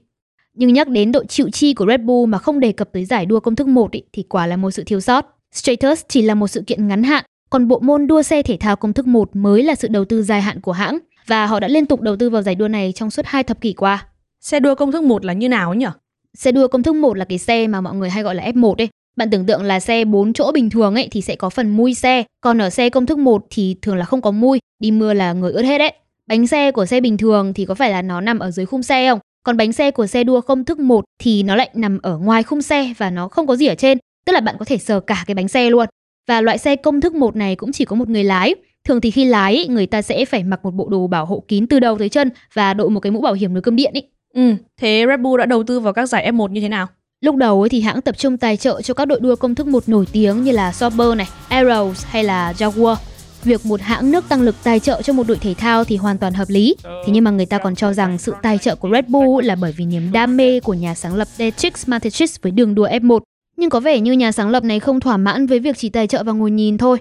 Nhưng 0.53 0.73
nhắc 0.73 0.87
đến 0.87 1.11
độ 1.11 1.23
chịu 1.23 1.49
chi 1.49 1.73
của 1.73 1.85
Red 1.85 2.01
Bull 2.01 2.31
mà 2.31 2.37
không 2.37 2.59
đề 2.59 2.71
cập 2.71 2.89
tới 2.93 3.05
giải 3.05 3.25
đua 3.25 3.39
công 3.39 3.55
thức 3.55 3.67
1 3.67 3.91
ý, 3.91 4.03
thì 4.13 4.23
quả 4.23 4.47
là 4.47 4.57
một 4.57 4.71
sự 4.71 4.83
thiếu 4.83 4.99
sót. 4.99 5.25
Stratus 5.53 6.01
chỉ 6.07 6.21
là 6.21 6.35
một 6.35 6.47
sự 6.47 6.63
kiện 6.67 6.87
ngắn 6.87 7.03
hạn, 7.03 7.25
còn 7.49 7.67
bộ 7.67 7.79
môn 7.79 8.07
đua 8.07 8.21
xe 8.21 8.43
thể 8.43 8.57
thao 8.57 8.75
công 8.75 8.93
thức 8.93 9.07
1 9.07 9.35
mới 9.35 9.63
là 9.63 9.75
sự 9.75 9.87
đầu 9.87 10.05
tư 10.05 10.23
dài 10.23 10.41
hạn 10.41 10.61
của 10.61 10.71
hãng 10.71 10.97
và 11.27 11.45
họ 11.45 11.59
đã 11.59 11.67
liên 11.67 11.85
tục 11.85 12.01
đầu 12.01 12.15
tư 12.15 12.29
vào 12.29 12.41
giải 12.41 12.55
đua 12.55 12.67
này 12.67 12.91
trong 12.95 13.11
suốt 13.11 13.25
hai 13.25 13.43
thập 13.43 13.61
kỷ 13.61 13.73
qua. 13.73 14.07
Xe 14.41 14.59
đua 14.59 14.75
công 14.75 14.91
thức 14.91 15.03
1 15.03 15.25
là 15.25 15.33
như 15.33 15.49
nào 15.49 15.73
nhỉ? 15.73 15.85
Xe 16.33 16.51
đua 16.51 16.67
công 16.67 16.83
thức 16.83 16.95
1 16.95 17.17
là 17.17 17.25
cái 17.25 17.37
xe 17.37 17.67
mà 17.67 17.81
mọi 17.81 17.95
người 17.95 18.09
hay 18.09 18.23
gọi 18.23 18.35
là 18.35 18.43
F1 18.51 18.75
ấy. 18.75 18.89
Bạn 19.15 19.29
tưởng 19.29 19.45
tượng 19.45 19.63
là 19.63 19.79
xe 19.79 20.05
4 20.05 20.33
chỗ 20.33 20.51
bình 20.51 20.69
thường 20.69 20.95
ấy 20.95 21.07
thì 21.11 21.21
sẽ 21.21 21.35
có 21.35 21.49
phần 21.49 21.69
mui 21.69 21.93
xe, 21.93 22.23
còn 22.41 22.61
ở 22.61 22.69
xe 22.69 22.89
công 22.89 23.05
thức 23.05 23.17
1 23.17 23.45
thì 23.49 23.75
thường 23.81 23.97
là 23.97 24.05
không 24.05 24.21
có 24.21 24.31
mui, 24.31 24.59
đi 24.79 24.91
mưa 24.91 25.13
là 25.13 25.33
người 25.33 25.51
ướt 25.51 25.61
hết 25.61 25.77
đấy. 25.77 25.93
Bánh 26.27 26.47
xe 26.47 26.71
của 26.71 26.85
xe 26.85 27.01
bình 27.01 27.17
thường 27.17 27.53
thì 27.53 27.65
có 27.65 27.75
phải 27.75 27.91
là 27.91 28.01
nó 28.01 28.21
nằm 28.21 28.39
ở 28.39 28.51
dưới 28.51 28.65
khung 28.65 28.83
xe 28.83 29.09
không? 29.09 29.19
Còn 29.43 29.57
bánh 29.57 29.71
xe 29.71 29.91
của 29.91 30.07
xe 30.07 30.23
đua 30.23 30.41
công 30.41 30.65
thức 30.65 30.79
1 30.79 31.05
thì 31.19 31.43
nó 31.43 31.55
lại 31.55 31.69
nằm 31.73 31.99
ở 32.01 32.17
ngoài 32.17 32.43
khung 32.43 32.61
xe 32.61 32.93
và 32.97 33.09
nó 33.09 33.27
không 33.27 33.47
có 33.47 33.55
gì 33.55 33.67
ở 33.67 33.75
trên, 33.75 33.97
tức 34.25 34.33
là 34.33 34.39
bạn 34.39 34.55
có 34.59 34.65
thể 34.65 34.77
sờ 34.77 34.99
cả 34.99 35.23
cái 35.27 35.35
bánh 35.35 35.47
xe 35.47 35.69
luôn. 35.69 35.85
Và 36.27 36.41
loại 36.41 36.57
xe 36.57 36.75
công 36.75 37.01
thức 37.01 37.15
1 37.15 37.35
này 37.35 37.55
cũng 37.55 37.71
chỉ 37.71 37.85
có 37.85 37.95
một 37.95 38.09
người 38.09 38.23
lái. 38.23 38.55
Thường 38.87 39.01
thì 39.01 39.11
khi 39.11 39.25
lái, 39.25 39.67
người 39.67 39.85
ta 39.85 40.01
sẽ 40.01 40.25
phải 40.25 40.43
mặc 40.43 40.59
một 40.63 40.71
bộ 40.71 40.89
đồ 40.89 41.07
bảo 41.07 41.25
hộ 41.25 41.43
kín 41.47 41.67
từ 41.67 41.79
đầu 41.79 41.97
tới 41.97 42.09
chân 42.09 42.29
và 42.53 42.73
đội 42.73 42.89
một 42.89 42.99
cái 42.99 43.11
mũ 43.11 43.21
bảo 43.21 43.33
hiểm 43.33 43.53
nối 43.53 43.61
cơm 43.61 43.75
điện 43.75 43.93
ý. 43.93 44.01
Ừ, 44.33 44.53
thế 44.81 45.05
Red 45.09 45.19
Bull 45.19 45.39
đã 45.39 45.45
đầu 45.45 45.63
tư 45.63 45.79
vào 45.79 45.93
các 45.93 46.05
giải 46.05 46.31
F1 46.31 46.47
như 46.47 46.61
thế 46.61 46.69
nào? 46.69 46.87
Lúc 47.23 47.35
đầu 47.35 47.61
ấy 47.61 47.69
thì 47.69 47.81
hãng 47.81 48.01
tập 48.01 48.17
trung 48.17 48.37
tài 48.37 48.57
trợ 48.57 48.81
cho 48.81 48.93
các 48.93 49.05
đội 49.05 49.19
đua 49.19 49.35
công 49.35 49.55
thức 49.55 49.67
một 49.67 49.89
nổi 49.89 50.05
tiếng 50.11 50.43
như 50.43 50.51
là 50.51 50.71
Sauber 50.71 51.17
này, 51.17 51.27
Arrows 51.49 51.93
hay 52.05 52.23
là 52.23 52.53
Jaguar. 52.57 52.95
Việc 53.43 53.65
một 53.65 53.81
hãng 53.81 54.11
nước 54.11 54.29
tăng 54.29 54.41
lực 54.41 54.55
tài 54.63 54.79
trợ 54.79 55.01
cho 55.01 55.13
một 55.13 55.27
đội 55.27 55.37
thể 55.37 55.53
thao 55.53 55.83
thì 55.83 55.95
hoàn 55.95 56.17
toàn 56.17 56.33
hợp 56.33 56.49
lý. 56.49 56.75
Thế 56.83 57.13
nhưng 57.13 57.23
mà 57.23 57.31
người 57.31 57.45
ta 57.45 57.57
còn 57.57 57.75
cho 57.75 57.93
rằng 57.93 58.17
sự 58.17 58.33
tài 58.41 58.57
trợ 58.57 58.75
của 58.75 58.89
Red 58.93 59.05
Bull 59.07 59.45
là 59.45 59.55
bởi 59.55 59.73
vì 59.77 59.85
niềm 59.85 60.11
đam 60.11 60.37
mê 60.37 60.59
của 60.59 60.73
nhà 60.73 60.95
sáng 60.95 61.15
lập 61.15 61.27
Dietrich 61.37 61.73
Mateschitz 61.73 62.37
với 62.41 62.51
đường 62.51 62.75
đua 62.75 62.87
F1. 62.87 63.19
Nhưng 63.57 63.69
có 63.69 63.79
vẻ 63.79 63.99
như 63.99 64.11
nhà 64.11 64.31
sáng 64.31 64.49
lập 64.49 64.63
này 64.63 64.79
không 64.79 64.99
thỏa 64.99 65.17
mãn 65.17 65.47
với 65.47 65.59
việc 65.59 65.77
chỉ 65.77 65.89
tài 65.89 66.07
trợ 66.07 66.23
và 66.23 66.31
ngồi 66.31 66.51
nhìn 66.51 66.77
thôi. 66.77 66.97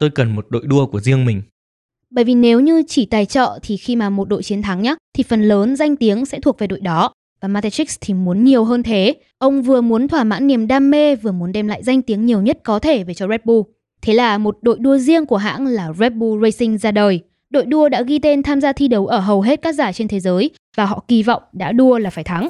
Tôi 0.00 0.10
cần 0.10 0.34
một 0.34 0.46
đội 0.50 0.62
đua 0.66 0.86
của 0.86 1.00
riêng 1.00 1.24
mình. 1.24 1.42
Bởi 2.10 2.24
vì 2.24 2.34
nếu 2.34 2.60
như 2.60 2.82
chỉ 2.88 3.06
tài 3.06 3.26
trợ 3.26 3.58
thì 3.62 3.76
khi 3.76 3.96
mà 3.96 4.10
một 4.10 4.28
đội 4.28 4.42
chiến 4.42 4.62
thắng 4.62 4.82
nhá, 4.82 4.94
thì 5.14 5.22
phần 5.22 5.42
lớn 5.42 5.76
danh 5.76 5.96
tiếng 5.96 6.26
sẽ 6.26 6.40
thuộc 6.40 6.58
về 6.58 6.66
đội 6.66 6.80
đó. 6.80 7.12
Và 7.44 7.48
Matrix 7.48 7.96
thì 8.00 8.14
muốn 8.14 8.44
nhiều 8.44 8.64
hơn 8.64 8.82
thế. 8.82 9.14
Ông 9.38 9.62
vừa 9.62 9.80
muốn 9.80 10.08
thỏa 10.08 10.24
mãn 10.24 10.46
niềm 10.46 10.66
đam 10.66 10.90
mê, 10.90 11.16
vừa 11.16 11.32
muốn 11.32 11.52
đem 11.52 11.68
lại 11.68 11.82
danh 11.82 12.02
tiếng 12.02 12.26
nhiều 12.26 12.42
nhất 12.42 12.58
có 12.62 12.78
thể 12.78 13.04
về 13.04 13.14
cho 13.14 13.28
Red 13.28 13.40
Bull. 13.44 13.62
Thế 14.02 14.14
là 14.14 14.38
một 14.38 14.58
đội 14.62 14.76
đua 14.78 14.98
riêng 14.98 15.26
của 15.26 15.36
hãng 15.36 15.66
là 15.66 15.92
Red 15.98 16.12
Bull 16.12 16.44
Racing 16.44 16.78
ra 16.78 16.90
đời. 16.90 17.20
Đội 17.50 17.64
đua 17.64 17.88
đã 17.88 18.02
ghi 18.02 18.18
tên 18.18 18.42
tham 18.42 18.60
gia 18.60 18.72
thi 18.72 18.88
đấu 18.88 19.06
ở 19.06 19.18
hầu 19.18 19.40
hết 19.40 19.62
các 19.62 19.74
giải 19.74 19.92
trên 19.92 20.08
thế 20.08 20.20
giới 20.20 20.50
và 20.76 20.84
họ 20.84 21.04
kỳ 21.08 21.22
vọng 21.22 21.42
đã 21.52 21.72
đua 21.72 21.98
là 21.98 22.10
phải 22.10 22.24
thắng. 22.24 22.48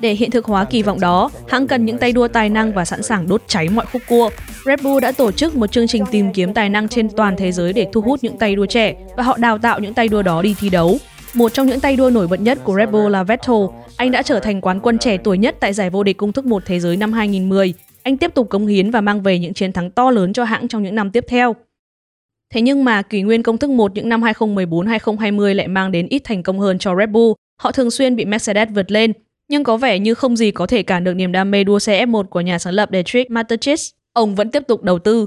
Để 0.00 0.12
hiện 0.12 0.30
thực 0.30 0.44
hóa 0.44 0.64
kỳ 0.64 0.82
vọng 0.82 1.00
đó, 1.00 1.30
hãng 1.48 1.66
cần 1.66 1.84
những 1.84 1.98
tay 1.98 2.12
đua 2.12 2.28
tài 2.28 2.48
năng 2.48 2.72
và 2.72 2.84
sẵn 2.84 3.02
sàng 3.02 3.28
đốt 3.28 3.42
cháy 3.46 3.68
mọi 3.68 3.86
khúc 3.92 4.02
cua. 4.08 4.30
Red 4.66 4.82
Bull 4.82 5.00
đã 5.00 5.12
tổ 5.12 5.32
chức 5.32 5.56
một 5.56 5.72
chương 5.72 5.86
trình 5.86 6.04
tìm 6.10 6.32
kiếm 6.32 6.54
tài 6.54 6.68
năng 6.68 6.88
trên 6.88 7.08
toàn 7.16 7.36
thế 7.36 7.52
giới 7.52 7.72
để 7.72 7.86
thu 7.92 8.00
hút 8.00 8.18
những 8.22 8.38
tay 8.38 8.54
đua 8.54 8.66
trẻ 8.66 8.94
và 9.16 9.22
họ 9.22 9.36
đào 9.36 9.58
tạo 9.58 9.80
những 9.80 9.94
tay 9.94 10.08
đua 10.08 10.22
đó 10.22 10.42
đi 10.42 10.54
thi 10.60 10.68
đấu. 10.68 10.98
Một 11.34 11.54
trong 11.54 11.66
những 11.66 11.80
tay 11.80 11.96
đua 11.96 12.10
nổi 12.10 12.28
bật 12.28 12.40
nhất 12.40 12.58
của 12.64 12.76
Red 12.76 12.90
Bull 12.90 13.12
là 13.12 13.22
Vettel. 13.22 13.56
Anh 13.96 14.10
đã 14.10 14.22
trở 14.22 14.40
thành 14.40 14.60
quán 14.60 14.80
quân 14.80 14.98
trẻ 14.98 15.16
tuổi 15.16 15.38
nhất 15.38 15.56
tại 15.60 15.72
giải 15.72 15.90
vô 15.90 16.02
địch 16.02 16.16
công 16.16 16.32
thức 16.32 16.46
1 16.46 16.62
thế 16.66 16.80
giới 16.80 16.96
năm 16.96 17.12
2010. 17.12 17.74
Anh 18.02 18.16
tiếp 18.16 18.34
tục 18.34 18.48
cống 18.48 18.66
hiến 18.66 18.90
và 18.90 19.00
mang 19.00 19.22
về 19.22 19.38
những 19.38 19.54
chiến 19.54 19.72
thắng 19.72 19.90
to 19.90 20.10
lớn 20.10 20.32
cho 20.32 20.44
hãng 20.44 20.68
trong 20.68 20.82
những 20.82 20.94
năm 20.94 21.10
tiếp 21.10 21.24
theo. 21.28 21.56
Thế 22.54 22.60
nhưng 22.60 22.84
mà 22.84 23.02
kỷ 23.02 23.22
nguyên 23.22 23.42
công 23.42 23.58
thức 23.58 23.70
1 23.70 23.94
những 23.94 24.08
năm 24.08 24.22
2014-2020 24.22 25.54
lại 25.54 25.68
mang 25.68 25.92
đến 25.92 26.06
ít 26.10 26.22
thành 26.24 26.42
công 26.42 26.60
hơn 26.60 26.78
cho 26.78 26.96
Red 26.96 27.10
Bull. 27.10 27.32
Họ 27.60 27.72
thường 27.72 27.90
xuyên 27.90 28.16
bị 28.16 28.24
Mercedes 28.24 28.68
vượt 28.74 28.90
lên, 28.90 29.12
nhưng 29.48 29.64
có 29.64 29.76
vẻ 29.76 29.98
như 29.98 30.14
không 30.14 30.36
gì 30.36 30.50
có 30.50 30.66
thể 30.66 30.82
cản 30.82 31.04
được 31.04 31.14
niềm 31.14 31.32
đam 31.32 31.50
mê 31.50 31.64
đua 31.64 31.78
xe 31.78 32.06
F1 32.06 32.24
của 32.24 32.40
nhà 32.40 32.58
sáng 32.58 32.74
lập 32.74 32.88
Dietrich 32.92 33.30
Mateschitz. 33.30 33.92
Ông 34.12 34.34
vẫn 34.34 34.50
tiếp 34.50 34.62
tục 34.68 34.82
đầu 34.82 34.98
tư. 34.98 35.26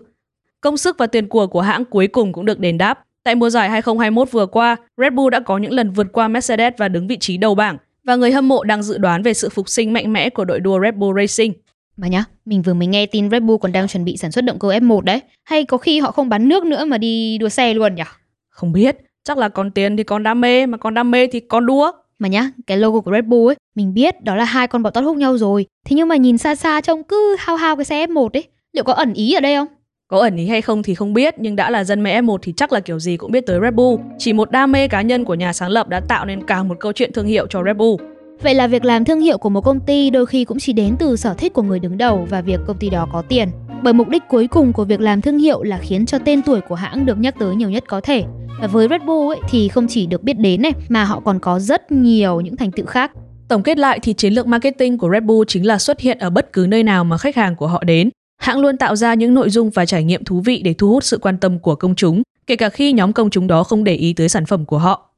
Công 0.61 0.77
sức 0.77 0.97
và 0.97 1.07
tiền 1.07 1.27
của 1.27 1.47
của 1.47 1.61
hãng 1.61 1.85
cuối 1.85 2.07
cùng 2.07 2.33
cũng 2.33 2.45
được 2.45 2.59
đền 2.59 2.77
đáp. 2.77 2.99
Tại 3.23 3.35
mùa 3.35 3.49
giải 3.49 3.69
2021 3.69 4.31
vừa 4.31 4.45
qua, 4.45 4.75
Red 4.97 5.13
Bull 5.13 5.31
đã 5.31 5.39
có 5.39 5.57
những 5.57 5.71
lần 5.71 5.91
vượt 5.91 6.07
qua 6.13 6.27
Mercedes 6.27 6.73
và 6.77 6.87
đứng 6.87 7.07
vị 7.07 7.17
trí 7.17 7.37
đầu 7.37 7.55
bảng, 7.55 7.77
và 8.03 8.15
người 8.15 8.31
hâm 8.31 8.47
mộ 8.47 8.63
đang 8.63 8.83
dự 8.83 8.97
đoán 8.97 9.23
về 9.23 9.33
sự 9.33 9.49
phục 9.49 9.69
sinh 9.69 9.93
mạnh 9.93 10.13
mẽ 10.13 10.29
của 10.29 10.45
đội 10.45 10.59
đua 10.59 10.79
Red 10.81 10.95
Bull 10.95 11.19
Racing. 11.21 11.53
Mà 11.97 12.07
nhá, 12.07 12.25
mình 12.45 12.61
vừa 12.61 12.73
mới 12.73 12.87
nghe 12.87 13.05
tin 13.05 13.29
Red 13.29 13.43
Bull 13.43 13.57
còn 13.61 13.71
đang 13.71 13.87
chuẩn 13.87 14.05
bị 14.05 14.17
sản 14.17 14.31
xuất 14.31 14.45
động 14.45 14.59
cơ 14.59 14.67
F1 14.67 15.01
đấy. 15.01 15.21
Hay 15.43 15.65
có 15.65 15.77
khi 15.77 15.99
họ 15.99 16.11
không 16.11 16.29
bán 16.29 16.47
nước 16.47 16.65
nữa 16.65 16.85
mà 16.85 16.97
đi 16.97 17.37
đua 17.37 17.49
xe 17.49 17.73
luôn 17.73 17.95
nhỉ? 17.95 18.03
Không 18.49 18.71
biết, 18.71 18.97
chắc 19.23 19.37
là 19.37 19.49
còn 19.49 19.71
tiền 19.71 19.97
thì 19.97 20.03
còn 20.03 20.23
đam 20.23 20.41
mê, 20.41 20.65
mà 20.65 20.77
còn 20.77 20.93
đam 20.93 21.11
mê 21.11 21.27
thì 21.27 21.39
còn 21.39 21.65
đua. 21.65 21.91
Mà 22.19 22.27
nhá, 22.27 22.51
cái 22.67 22.77
logo 22.77 22.99
của 22.99 23.11
Red 23.11 23.25
Bull 23.25 23.49
ấy, 23.49 23.55
mình 23.75 23.93
biết 23.93 24.23
đó 24.23 24.35
là 24.35 24.45
hai 24.45 24.67
con 24.67 24.83
bò 24.83 24.89
tót 24.89 25.03
hút 25.03 25.17
nhau 25.17 25.37
rồi. 25.37 25.65
Thế 25.85 25.95
nhưng 25.95 26.07
mà 26.07 26.15
nhìn 26.15 26.37
xa 26.37 26.55
xa 26.55 26.81
trông 26.81 27.03
cứ 27.03 27.35
hao 27.39 27.55
hao 27.55 27.75
cái 27.75 27.85
xe 27.85 28.05
F1 28.05 28.29
ấy. 28.33 28.43
Liệu 28.73 28.83
có 28.83 28.93
ẩn 28.93 29.13
ý 29.13 29.33
ở 29.33 29.39
đây 29.39 29.55
không? 29.55 29.67
Có 30.13 30.19
ẩn 30.19 30.35
ý 30.35 30.47
hay 30.47 30.61
không 30.61 30.83
thì 30.83 30.95
không 30.95 31.13
biết, 31.13 31.35
nhưng 31.37 31.55
đã 31.55 31.69
là 31.69 31.83
dân 31.83 32.03
mê 32.03 32.21
F1 32.21 32.37
thì 32.41 32.53
chắc 32.57 32.73
là 32.73 32.79
kiểu 32.79 32.99
gì 32.99 33.17
cũng 33.17 33.31
biết 33.31 33.45
tới 33.45 33.59
Red 33.61 33.73
Bull. 33.73 34.01
Chỉ 34.17 34.33
một 34.33 34.51
đam 34.51 34.71
mê 34.71 34.87
cá 34.87 35.01
nhân 35.01 35.25
của 35.25 35.33
nhà 35.33 35.53
sáng 35.53 35.69
lập 35.69 35.89
đã 35.89 35.99
tạo 35.99 36.25
nên 36.25 36.45
cả 36.45 36.63
một 36.63 36.77
câu 36.79 36.93
chuyện 36.93 37.13
thương 37.13 37.25
hiệu 37.25 37.47
cho 37.47 37.63
Red 37.63 37.77
Bull. 37.77 38.03
Vậy 38.41 38.53
là 38.53 38.67
việc 38.67 38.85
làm 38.85 39.05
thương 39.05 39.19
hiệu 39.19 39.37
của 39.37 39.49
một 39.49 39.61
công 39.61 39.79
ty 39.79 40.09
đôi 40.09 40.25
khi 40.25 40.45
cũng 40.45 40.59
chỉ 40.59 40.73
đến 40.73 40.95
từ 40.99 41.15
sở 41.15 41.33
thích 41.33 41.53
của 41.53 41.61
người 41.61 41.79
đứng 41.79 41.97
đầu 41.97 42.27
và 42.29 42.41
việc 42.41 42.59
công 42.67 42.77
ty 42.77 42.89
đó 42.89 43.07
có 43.11 43.21
tiền. 43.21 43.49
Bởi 43.83 43.93
mục 43.93 44.09
đích 44.09 44.23
cuối 44.29 44.47
cùng 44.47 44.73
của 44.73 44.83
việc 44.83 45.01
làm 45.01 45.21
thương 45.21 45.37
hiệu 45.37 45.63
là 45.63 45.77
khiến 45.77 46.05
cho 46.05 46.19
tên 46.19 46.41
tuổi 46.41 46.61
của 46.61 46.75
hãng 46.75 47.05
được 47.05 47.19
nhắc 47.19 47.35
tới 47.39 47.55
nhiều 47.55 47.69
nhất 47.69 47.83
có 47.87 48.01
thể. 48.01 48.23
Và 48.61 48.67
với 48.67 48.87
Red 48.89 49.01
Bull 49.01 49.33
ấy, 49.33 49.39
thì 49.49 49.67
không 49.67 49.87
chỉ 49.89 50.05
được 50.05 50.23
biết 50.23 50.39
đến 50.39 50.61
này 50.61 50.71
mà 50.89 51.03
họ 51.03 51.19
còn 51.19 51.39
có 51.39 51.59
rất 51.59 51.91
nhiều 51.91 52.41
những 52.41 52.55
thành 52.55 52.71
tựu 52.71 52.85
khác. 52.85 53.11
Tổng 53.47 53.63
kết 53.63 53.77
lại 53.77 53.99
thì 54.03 54.13
chiến 54.13 54.33
lược 54.33 54.47
marketing 54.47 54.97
của 54.97 55.09
Red 55.13 55.23
Bull 55.23 55.45
chính 55.47 55.67
là 55.67 55.77
xuất 55.77 55.99
hiện 55.99 56.17
ở 56.19 56.29
bất 56.29 56.53
cứ 56.53 56.65
nơi 56.69 56.83
nào 56.83 57.03
mà 57.03 57.17
khách 57.17 57.35
hàng 57.35 57.55
của 57.55 57.67
họ 57.67 57.83
đến. 57.83 58.09
Hãng 58.37 58.59
luôn 58.59 58.77
tạo 58.77 58.95
ra 58.95 59.13
những 59.13 59.33
nội 59.33 59.49
dung 59.49 59.69
và 59.69 59.85
trải 59.85 60.03
nghiệm 60.03 60.23
thú 60.23 60.41
vị 60.41 60.61
để 60.65 60.73
thu 60.73 60.89
hút 60.89 61.03
sự 61.03 61.17
quan 61.17 61.37
tâm 61.37 61.59
của 61.59 61.75
công 61.75 61.95
chúng, 61.95 62.21
kể 62.47 62.55
cả 62.55 62.69
khi 62.69 62.93
nhóm 62.93 63.13
công 63.13 63.29
chúng 63.29 63.47
đó 63.47 63.63
không 63.63 63.83
để 63.83 63.95
ý 63.95 64.13
tới 64.13 64.29
sản 64.29 64.45
phẩm 64.45 64.65
của 64.65 64.77
họ. 64.77 65.09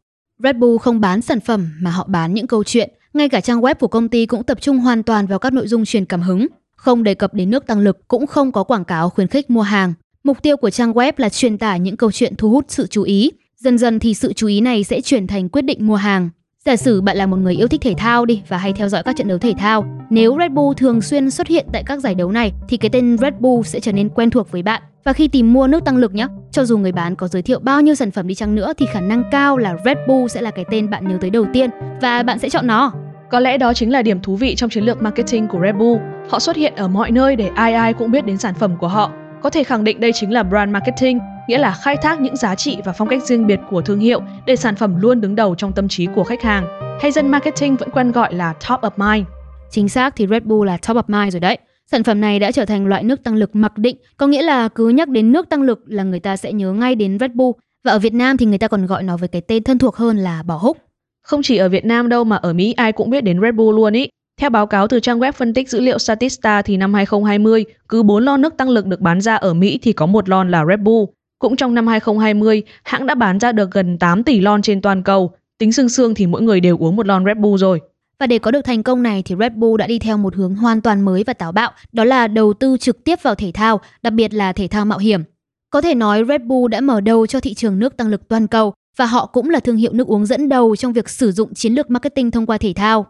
Red 0.43 0.56
Bull 0.56 0.78
không 0.78 1.01
bán 1.01 1.21
sản 1.21 1.39
phẩm 1.39 1.69
mà 1.82 1.91
họ 1.91 2.06
bán 2.08 2.34
những 2.34 2.47
câu 2.47 2.63
chuyện. 2.63 2.89
Ngay 3.13 3.30
cả 3.30 3.41
trang 3.41 3.62
web 3.62 3.75
của 3.75 3.88
công 3.88 4.10
ty 4.10 4.25
cũng 4.25 4.43
tập 4.43 4.62
trung 4.62 4.78
hoàn 4.78 5.04
toàn 5.04 5.28
vào 5.28 5.39
các 5.39 5.54
nội 5.54 5.67
dung 5.67 5.86
truyền 5.86 6.06
cảm 6.06 6.21
hứng, 6.21 6.47
không 6.75 7.04
đề 7.04 7.13
cập 7.13 7.34
đến 7.34 7.49
nước 7.49 7.67
tăng 7.67 7.80
lực, 7.80 8.08
cũng 8.08 8.28
không 8.28 8.51
có 8.51 8.63
quảng 8.63 8.86
cáo 8.86 9.10
khuyến 9.10 9.28
khích 9.28 9.49
mua 9.49 9.62
hàng. 9.62 9.93
Mục 10.23 10.41
tiêu 10.41 10.58
của 10.58 10.69
trang 10.69 10.93
web 10.93 11.13
là 11.17 11.30
truyền 11.30 11.58
tải 11.58 11.80
những 11.80 11.97
câu 11.97 12.12
chuyện 12.12 12.36
thu 12.36 12.49
hút 12.49 12.65
sự 12.67 12.88
chú 12.88 13.04
ý. 13.04 13.32
Dần 13.58 13.78
dần 13.78 13.99
thì 13.99 14.13
sự 14.13 14.34
chú 14.34 14.47
ý 14.47 14.62
này 14.62 14.84
sẽ 14.84 15.01
chuyển 15.01 15.28
thành 15.28 15.49
quyết 15.49 15.62
định 15.62 15.88
mua 15.88 15.95
hàng. 15.95 16.30
Giả 16.65 16.75
sử 16.75 17.01
bạn 17.01 17.17
là 17.17 17.25
một 17.25 17.38
người 17.38 17.56
yêu 17.56 17.67
thích 17.67 17.82
thể 17.82 17.93
thao 17.97 18.25
đi 18.25 18.41
và 18.47 18.58
hay 18.58 18.73
theo 18.73 18.89
dõi 18.89 19.04
các 19.04 19.15
trận 19.15 19.28
đấu 19.28 19.38
thể 19.38 19.54
thao, 19.58 19.86
nếu 20.10 20.38
Red 20.39 20.51
Bull 20.51 20.73
thường 20.78 21.01
xuyên 21.01 21.32
xuất 21.32 21.47
hiện 21.47 21.65
tại 21.73 21.84
các 21.86 21.99
giải 21.99 22.15
đấu 22.15 22.32
này 22.32 22.51
thì 22.69 22.78
cái 22.78 22.89
tên 22.89 23.17
Red 23.17 23.34
Bull 23.39 23.63
sẽ 23.63 23.80
trở 23.80 23.91
nên 23.91 24.10
quen 24.10 24.30
thuộc 24.30 24.51
với 24.51 24.63
bạn. 24.63 24.82
Và 25.04 25.13
khi 25.13 25.28
tìm 25.28 25.54
mua 25.54 25.67
nước 25.67 25.86
tăng 25.86 25.97
lực 25.97 26.13
nhé, 26.13 26.28
cho 26.51 26.65
dù 26.65 26.78
người 26.78 26.91
bán 26.91 27.15
có 27.15 27.28
giới 27.28 27.41
thiệu 27.41 27.60
bao 27.60 27.82
nhiêu 27.82 27.95
sản 27.95 28.12
phẩm 28.12 28.28
đi 28.28 28.36
chăng 28.36 28.56
nữa 28.56 28.73
thì 28.78 28.86
khả 28.86 29.01
năng 29.01 29.23
cao 29.32 29.58
là 29.58 29.75
Red 29.86 29.97
Bull 30.08 30.28
sẽ 30.28 30.41
là 30.41 30.51
cái 30.51 30.65
tên 30.71 30.89
bạn 30.89 31.08
nhớ 31.08 31.17
tới 31.21 31.30
đầu 31.30 31.45
tiên 31.54 31.69
và 32.01 32.23
bạn 32.23 32.39
sẽ 32.39 32.49
chọn 32.49 32.67
nó. 32.67 32.91
Có 33.32 33.39
lẽ 33.39 33.58
đó 33.58 33.73
chính 33.73 33.91
là 33.91 34.01
điểm 34.01 34.19
thú 34.19 34.36
vị 34.36 34.56
trong 34.56 34.69
chiến 34.69 34.84
lược 34.84 35.01
marketing 35.01 35.47
của 35.47 35.60
Red 35.63 35.75
Bull. 35.75 36.01
Họ 36.30 36.39
xuất 36.39 36.56
hiện 36.56 36.75
ở 36.75 36.88
mọi 36.88 37.12
nơi 37.12 37.36
để 37.36 37.49
ai 37.56 37.73
ai 37.73 37.93
cũng 37.93 38.12
biết 38.12 38.25
đến 38.25 38.38
sản 38.38 38.54
phẩm 38.54 38.78
của 38.78 38.88
họ. 38.88 39.12
Có 39.45 39.49
thể 39.49 39.63
khẳng 39.63 39.84
định 39.84 39.99
đây 39.99 40.13
chính 40.13 40.31
là 40.31 40.43
brand 40.43 40.71
marketing, 40.71 41.19
nghĩa 41.47 41.58
là 41.58 41.73
khai 41.73 41.97
thác 41.97 42.21
những 42.21 42.36
giá 42.36 42.55
trị 42.55 42.77
và 42.86 42.91
phong 42.91 43.08
cách 43.08 43.23
riêng 43.23 43.47
biệt 43.47 43.60
của 43.69 43.81
thương 43.81 43.99
hiệu 43.99 44.21
để 44.45 44.55
sản 44.55 44.75
phẩm 44.75 45.01
luôn 45.01 45.21
đứng 45.21 45.36
đầu 45.36 45.55
trong 45.55 45.73
tâm 45.73 45.88
trí 45.88 46.08
của 46.15 46.23
khách 46.23 46.41
hàng. 46.41 46.67
Hay 47.01 47.12
dân 47.12 47.27
marketing 47.27 47.75
vẫn 47.75 47.89
quen 47.89 48.12
gọi 48.12 48.34
là 48.34 48.53
top 48.53 48.79
of 48.81 48.89
mind. 48.97 49.27
Chính 49.69 49.89
xác 49.89 50.15
thì 50.15 50.27
Red 50.27 50.43
Bull 50.43 50.67
là 50.67 50.77
top 50.77 50.97
of 50.97 51.03
mind 51.08 51.34
rồi 51.34 51.39
đấy. 51.39 51.58
Sản 51.91 52.03
phẩm 52.03 52.21
này 52.21 52.39
đã 52.39 52.51
trở 52.51 52.65
thành 52.65 52.88
loại 52.88 53.03
nước 53.03 53.23
tăng 53.23 53.36
lực 53.36 53.55
mặc 53.55 53.77
định, 53.77 53.97
có 54.17 54.27
nghĩa 54.27 54.41
là 54.41 54.67
cứ 54.67 54.89
nhắc 54.89 55.10
đến 55.10 55.31
nước 55.31 55.49
tăng 55.49 55.62
lực 55.62 55.84
là 55.86 56.03
người 56.03 56.19
ta 56.19 56.38
sẽ 56.38 56.53
nhớ 56.53 56.73
ngay 56.73 56.95
đến 56.95 57.19
Red 57.19 57.31
Bull. 57.31 57.51
Và 57.84 57.91
ở 57.91 57.99
Việt 57.99 58.13
Nam 58.13 58.38
thì 58.38 58.45
người 58.45 58.58
ta 58.58 58.67
còn 58.67 58.86
gọi 58.86 59.03
nó 59.03 59.17
với 59.17 59.27
cái 59.27 59.41
tên 59.41 59.63
thân 59.63 59.77
thuộc 59.77 59.95
hơn 59.95 60.17
là 60.17 60.43
bò 60.43 60.58
húc. 60.58 60.77
Không 61.23 61.41
chỉ 61.43 61.58
ở 61.58 61.69
Việt 61.69 61.86
Nam 61.86 62.10
đâu 62.10 62.23
mà 62.23 62.36
ở 62.36 62.53
Mỹ 62.53 62.73
ai 62.73 62.91
cũng 62.91 63.10
biết 63.10 63.21
đến 63.21 63.41
Red 63.41 63.55
Bull 63.55 63.75
luôn 63.75 63.93
ý. 63.93 64.10
Theo 64.41 64.50
báo 64.50 64.67
cáo 64.67 64.88
từ 64.88 65.00
trang 65.00 65.19
web 65.19 65.32
phân 65.32 65.54
tích 65.54 65.69
dữ 65.69 65.80
liệu 65.80 66.00
Statista 66.00 66.62
thì 66.62 66.78
năm 66.78 66.93
2020, 66.93 67.65
cứ 67.89 68.04
4 68.04 68.24
lon 68.24 68.41
nước 68.41 68.58
tăng 68.58 68.69
lực 68.69 68.86
được 68.86 69.02
bán 69.02 69.21
ra 69.21 69.36
ở 69.36 69.54
Mỹ 69.54 69.80
thì 69.82 69.93
có 69.93 70.06
một 70.06 70.30
lon 70.30 70.52
là 70.52 70.65
Red 70.69 70.80
Bull. 70.80 71.06
Cũng 71.39 71.56
trong 71.56 71.74
năm 71.74 71.88
2020, 71.88 72.63
hãng 72.84 73.06
đã 73.06 73.15
bán 73.15 73.39
ra 73.39 73.52
được 73.52 73.71
gần 73.71 73.98
8 73.98 74.24
tỷ 74.24 74.39
lon 74.39 74.62
trên 74.62 74.82
toàn 74.82 75.04
cầu. 75.04 75.32
Tính 75.58 75.71
xương 75.71 75.89
xương 75.89 76.15
thì 76.15 76.28
mỗi 76.28 76.41
người 76.41 76.60
đều 76.60 76.78
uống 76.78 76.95
một 76.95 77.08
lon 77.08 77.26
Red 77.26 77.38
Bull 77.38 77.58
rồi. 77.58 77.82
Và 78.19 78.28
để 78.28 78.39
có 78.39 78.52
được 78.52 78.62
thành 78.62 78.84
công 78.84 79.04
này 79.04 79.24
thì 79.26 79.36
Red 79.39 79.52
Bull 79.54 79.80
đã 79.80 79.88
đi 79.88 80.00
theo 80.00 80.17
một 80.17 80.36
hướng 80.36 80.56
hoàn 80.56 80.82
toàn 80.82 81.02
mới 81.02 81.24
và 81.24 81.34
táo 81.34 81.52
bạo, 81.52 81.71
đó 81.91 82.04
là 82.04 82.28
đầu 82.28 82.54
tư 82.54 82.78
trực 82.80 83.04
tiếp 83.04 83.19
vào 83.21 83.36
thể 83.36 83.52
thao, 83.54 83.82
đặc 84.02 84.13
biệt 84.13 84.34
là 84.34 84.54
thể 84.54 84.67
thao 84.67 84.86
mạo 84.86 85.00
hiểm. 85.00 85.24
Có 85.69 85.82
thể 85.82 85.95
nói 85.95 86.24
Red 86.28 86.41
Bull 86.41 86.71
đã 86.71 86.82
mở 86.82 87.02
đầu 87.02 87.28
cho 87.28 87.39
thị 87.39 87.54
trường 87.54 87.80
nước 87.80 87.98
tăng 87.98 88.08
lực 88.08 88.28
toàn 88.28 88.48
cầu 88.48 88.74
và 88.98 89.06
họ 89.06 89.26
cũng 89.26 89.50
là 89.50 89.60
thương 89.60 89.78
hiệu 89.78 89.93
nước 89.93 90.08
uống 90.08 90.26
dẫn 90.26 90.50
đầu 90.50 90.76
trong 90.76 90.93
việc 90.93 91.10
sử 91.10 91.32
dụng 91.32 91.54
chiến 91.54 91.74
lược 91.74 91.91
marketing 91.91 92.32
thông 92.32 92.45
qua 92.45 92.58
thể 92.58 92.74
thao. 92.74 93.06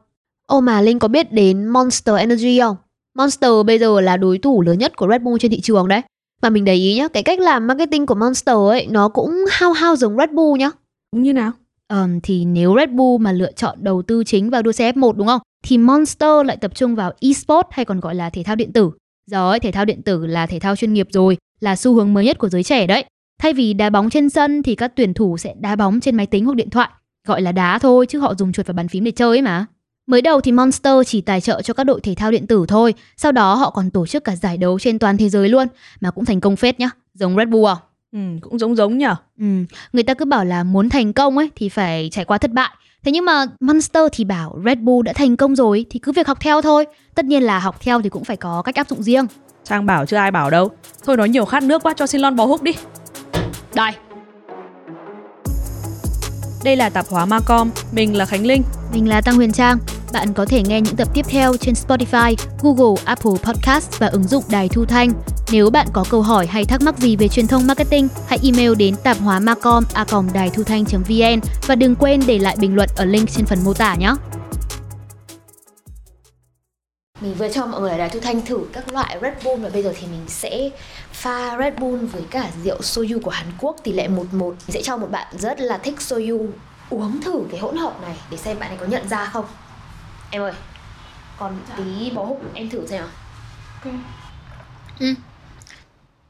Ô 0.48 0.62
mà 0.62 0.82
Linh 0.82 1.00
có 1.00 1.08
biết 1.08 1.32
đến 1.32 1.68
Monster 1.68 2.16
Energy 2.16 2.60
không? 2.60 2.76
Monster 3.18 3.52
bây 3.66 3.80
giờ 3.80 4.02
là 4.02 4.18
đối 4.18 4.38
thủ 4.38 4.62
lớn 4.62 4.78
nhất 4.78 4.96
của 4.96 5.08
Red 5.08 5.22
Bull 5.22 5.38
trên 5.40 5.52
thị 5.52 5.62
trường 5.62 5.88
đấy. 5.88 6.02
Mà 6.42 6.50
mình 6.50 6.66
để 6.66 6.74
ý 6.74 6.96
nhá, 6.96 7.08
cái 7.08 7.24
cách 7.24 7.40
làm 7.40 7.68
marketing 7.68 8.06
của 8.06 8.16
Monster 8.16 8.56
ấy 8.56 8.88
nó 8.90 9.10
cũng 9.10 9.46
hao 9.50 9.74
hao 9.74 9.96
giống 9.96 10.18
Red 10.18 10.30
Bull 10.30 10.60
nhá. 10.60 10.70
Cũng 11.12 11.24
như 11.24 11.34
nào? 11.34 11.52
Um, 11.90 12.20
thì 12.24 12.46
nếu 12.46 12.76
Red 12.78 12.90
Bull 12.90 13.24
mà 13.24 13.32
lựa 13.32 13.52
chọn 13.52 13.78
đầu 13.82 14.02
tư 14.02 14.24
chính 14.24 14.50
vào 14.50 14.62
đua 14.62 14.72
xe 14.72 14.92
F1 14.92 15.12
đúng 15.12 15.28
không? 15.28 15.42
Thì 15.64 15.78
Monster 15.78 16.46
lại 16.46 16.58
tập 16.58 16.76
trung 16.76 16.96
vào 16.96 17.12
eSport 17.20 17.68
hay 17.72 17.86
còn 17.86 18.00
gọi 18.00 18.16
là 18.16 18.30
thể 18.30 18.44
thao 18.44 18.56
điện 18.56 18.74
tử. 18.74 18.92
Giờ 19.32 19.52
ấy, 19.52 19.60
thể 19.60 19.72
thao 19.72 19.86
điện 19.86 20.02
tử 20.02 20.26
là 20.26 20.46
thể 20.46 20.60
thao 20.60 20.76
chuyên 20.76 20.94
nghiệp 20.94 21.08
rồi, 21.12 21.38
là 21.60 21.76
xu 21.76 21.94
hướng 21.94 22.14
mới 22.14 22.26
nhất 22.26 22.38
của 22.38 22.50
giới 22.50 22.64
trẻ 22.64 22.88
đấy. 22.88 23.06
Thay 23.42 23.54
vì 23.54 23.74
đá 23.74 23.90
bóng 23.90 24.10
trên 24.10 24.30
sân 24.30 24.64
thì 24.64 24.76
các 24.76 24.92
tuyển 24.96 25.14
thủ 25.14 25.38
sẽ 25.38 25.54
đá 25.60 25.76
bóng 25.76 26.00
trên 26.00 26.16
máy 26.16 26.26
tính 26.26 26.46
hoặc 26.46 26.56
điện 26.56 26.70
thoại. 26.70 26.90
Gọi 27.28 27.42
là 27.42 27.52
đá 27.52 27.80
thôi 27.80 28.06
chứ 28.06 28.20
họ 28.20 28.36
dùng 28.36 28.52
chuột 28.52 28.68
và 28.68 28.74
bàn 28.74 28.88
phím 28.88 29.04
để 29.04 29.12
chơi 29.12 29.30
ấy 29.30 29.42
mà. 29.42 29.66
Mới 30.08 30.22
đầu 30.22 30.42
thì 30.42 30.52
Monster 30.52 30.94
chỉ 31.06 31.22
tài 31.22 31.42
trợ 31.42 31.62
cho 31.62 31.74
các 31.74 31.84
đội 31.84 32.02
thể 32.02 32.16
thao 32.16 32.32
điện 32.32 32.48
tử 32.48 32.66
thôi, 32.68 32.94
sau 33.18 33.32
đó 33.32 33.56
họ 33.56 33.70
còn 33.70 33.90
tổ 33.90 34.08
chức 34.08 34.24
cả 34.24 34.36
giải 34.36 34.58
đấu 34.58 34.80
trên 34.80 35.00
toàn 35.00 35.18
thế 35.18 35.30
giới 35.30 35.50
luôn, 35.50 35.68
mà 36.02 36.12
cũng 36.12 36.26
thành 36.26 36.42
công 36.42 36.56
phết 36.56 36.80
nhá, 36.80 36.90
giống 37.14 37.36
Red 37.36 37.48
Bull 37.48 37.68
à. 37.68 37.76
Ừ, 38.12 38.20
cũng 38.42 38.60
giống 38.60 38.76
giống 38.76 38.98
nhở. 38.98 39.16
Ừ, 39.40 39.46
người 39.94 40.04
ta 40.04 40.14
cứ 40.14 40.26
bảo 40.26 40.46
là 40.46 40.64
muốn 40.64 40.90
thành 40.90 41.14
công 41.14 41.38
ấy 41.38 41.50
thì 41.56 41.70
phải 41.70 42.10
trải 42.12 42.26
qua 42.26 42.38
thất 42.38 42.52
bại. 42.52 42.70
Thế 43.04 43.12
nhưng 43.12 43.26
mà 43.26 43.46
Monster 43.60 44.04
thì 44.12 44.24
bảo 44.24 44.60
Red 44.66 44.78
Bull 44.80 45.06
đã 45.06 45.14
thành 45.14 45.38
công 45.38 45.56
rồi 45.56 45.86
thì 45.90 46.00
cứ 46.00 46.12
việc 46.12 46.28
học 46.28 46.38
theo 46.42 46.62
thôi. 46.62 46.86
Tất 47.16 47.26
nhiên 47.26 47.44
là 47.44 47.60
học 47.60 47.76
theo 47.82 48.02
thì 48.02 48.10
cũng 48.10 48.24
phải 48.24 48.38
có 48.38 48.62
cách 48.62 48.76
áp 48.76 48.90
dụng 48.90 49.04
riêng. 49.04 49.26
Trang 49.64 49.86
bảo 49.86 50.06
chứ 50.06 50.16
ai 50.16 50.32
bảo 50.32 50.50
đâu. 50.50 50.70
Thôi 51.06 51.18
nói 51.18 51.30
nhiều 51.30 51.46
khát 51.46 51.64
nước 51.64 51.84
quá 51.84 51.94
cho 51.94 52.08
xin 52.08 52.22
lon 52.22 52.36
bò 52.36 52.46
húc 52.46 52.64
đi. 52.64 52.72
Đây. 53.74 53.92
Đây 56.64 56.76
là 56.76 56.90
tạp 56.90 57.06
hóa 57.10 57.26
Macom, 57.26 57.70
mình 57.92 58.18
là 58.18 58.26
Khánh 58.26 58.46
Linh. 58.46 58.64
Mình 58.94 59.10
là 59.10 59.22
Tăng 59.22 59.36
Huyền 59.36 59.52
Trang. 59.52 59.78
Bạn 60.14 60.34
có 60.34 60.46
thể 60.46 60.62
nghe 60.66 60.82
những 60.82 60.96
tập 60.96 61.08
tiếp 61.14 61.26
theo 61.30 61.58
trên 61.58 61.74
Spotify, 61.74 62.36
Google, 62.62 63.02
Apple 63.06 63.32
Podcast 63.44 64.00
và 64.00 64.08
ứng 64.08 64.24
dụng 64.24 64.44
Đài 64.50 64.70
Thu 64.70 64.86
Thanh. 64.86 65.12
Nếu 65.52 65.70
bạn 65.70 65.88
có 65.94 66.06
câu 66.10 66.22
hỏi 66.22 66.48
hay 66.48 66.66
thắc 66.66 66.82
mắc 66.82 66.98
gì 66.98 67.16
về 67.16 67.28
truyền 67.28 67.48
thông 67.48 67.68
marketing, 67.68 68.08
hãy 68.28 68.40
email 68.44 68.76
đến 68.76 68.96
tạp 69.04 69.18
hóa 69.18 69.40
macom 69.40 69.84
a 69.94 70.06
đài 70.34 70.50
thu 70.50 70.64
thanh.vn 70.64 71.40
và 71.68 71.76
đừng 71.76 71.96
quên 71.96 72.22
để 72.28 72.40
lại 72.40 72.56
bình 72.60 72.76
luận 72.76 72.90
ở 72.96 73.06
link 73.06 73.30
trên 73.30 73.46
phần 73.46 73.60
mô 73.64 73.74
tả 73.74 73.96
nhé. 73.96 74.14
Mình 77.22 77.34
vừa 77.34 77.50
cho 77.50 77.66
mọi 77.66 77.82
người 77.82 77.92
ở 77.92 77.98
Đài 77.98 78.10
Thu 78.10 78.20
Thanh 78.20 78.42
thử 78.46 78.60
các 78.74 78.94
loại 78.94 79.18
Red 79.22 79.34
Bull 79.44 79.64
và 79.64 79.70
bây 79.70 79.84
giờ 79.84 79.94
thì 80.00 80.08
mình 80.08 80.22
sẽ 80.28 80.70
pha 81.12 81.58
Red 81.58 81.74
Bull 81.80 82.06
với 82.06 82.22
cả 82.30 82.50
rượu 82.64 82.78
soju 82.82 83.20
của 83.22 83.32
Hàn 83.32 83.48
Quốc 83.60 83.76
tỷ 83.84 83.94
lệ 83.94 84.08
1-1. 84.08 84.18
Mình 84.32 84.56
sẽ 84.68 84.82
cho 84.82 84.98
một 84.98 85.12
bạn 85.12 85.28
rất 85.40 85.60
là 85.60 85.78
thích 85.78 85.96
soju 86.00 86.48
uống 86.90 87.22
thử 87.22 87.44
cái 87.52 87.60
hỗn 87.60 87.78
hợp 87.78 88.02
này 88.02 88.16
để 88.32 88.38
xem 88.38 88.60
bạn 88.60 88.70
ấy 88.70 88.78
có 88.78 88.86
nhận 88.86 89.10
ra 89.10 89.26
không. 89.26 89.46
Em 90.36 90.42
ơi, 90.42 90.54
còn 91.38 91.58
tí 91.78 92.12
bó 92.16 92.24
húc 92.24 92.42
em 92.54 92.70
thử 92.70 92.88
xem 92.88 93.00
nào. 93.02 93.10
Ok. 93.84 93.94
Ừ. 95.00 95.14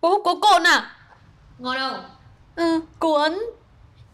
Bố 0.01 0.09
húc 0.09 0.21
có 0.25 0.35
cồn 0.41 0.63
à? 0.63 0.95
Ngon 1.59 1.77
không? 1.79 2.03
Ừ, 2.55 2.79
cuốn. 2.99 3.39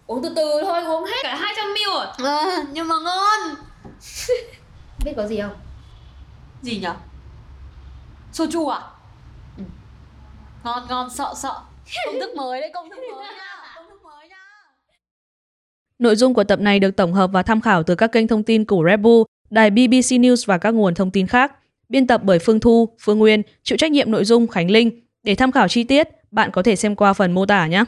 Uống 0.08 0.24
từ 0.24 0.34
từ 0.36 0.62
thôi, 0.62 0.84
uống 0.84 1.04
hết 1.04 1.18
cả 1.24 1.36
200ml 1.36 2.00
à? 2.00 2.14
À, 2.18 2.64
nhưng 2.72 2.88
mà 2.88 2.96
ngon. 3.04 3.56
Biết 5.06 5.14
có 5.18 5.28
gì 5.28 5.42
không? 5.42 5.56
Gì 6.62 6.80
nhở? 6.80 6.94
Soju 8.34 8.68
à? 8.68 8.80
Ừ. 9.58 9.64
Ngon 10.64 10.88
ngon 10.90 11.10
sợ 11.10 11.34
sợ. 11.38 11.62
Công 12.06 12.20
thức 12.20 12.36
mới 12.36 12.62
đấy, 12.62 12.72
công 12.74 12.90
thức 12.90 13.00
mới 13.00 13.34
nha. 13.34 13.56
Công 13.76 13.90
thức 13.90 14.04
mới 14.04 14.28
nha. 14.30 14.38
Nội 16.00 16.16
dung 16.16 16.34
của 16.34 16.44
tập 16.44 16.60
này 16.60 16.80
được 16.80 16.92
tổng 16.92 17.14
hợp 17.14 17.30
và 17.34 17.44
tham 17.44 17.62
khảo 17.62 17.84
từ 17.84 17.96
các 17.96 18.12
kênh 18.12 18.28
thông 18.28 18.44
tin 18.44 18.66
của 18.66 18.84
Red 18.88 19.00
Bull, 19.00 19.24
đài 19.52 19.72
BBC 19.72 20.12
News 20.12 20.44
và 20.46 20.58
các 20.58 20.74
nguồn 20.74 20.94
thông 20.94 21.12
tin 21.12 21.28
khác. 21.28 21.52
Biên 21.90 22.08
tập 22.08 22.22
bởi 22.24 22.40
Phương 22.40 22.60
Thu, 22.60 22.90
Phương 23.00 23.20
Nguyên, 23.20 23.42
chịu 23.64 23.78
trách 23.78 23.92
nhiệm 23.92 24.12
nội 24.12 24.26
dung 24.26 24.48
Khánh 24.48 24.72
Linh. 24.72 25.02
Để 25.24 25.36
tham 25.36 25.52
khảo 25.52 25.68
chi 25.68 25.84
tiết, 25.84 26.08
bạn 26.32 26.50
có 26.54 26.64
thể 26.64 26.76
xem 26.76 26.96
qua 26.96 27.14
phần 27.14 27.32
mô 27.32 27.46
tả 27.46 27.68
nhé. 27.68 27.84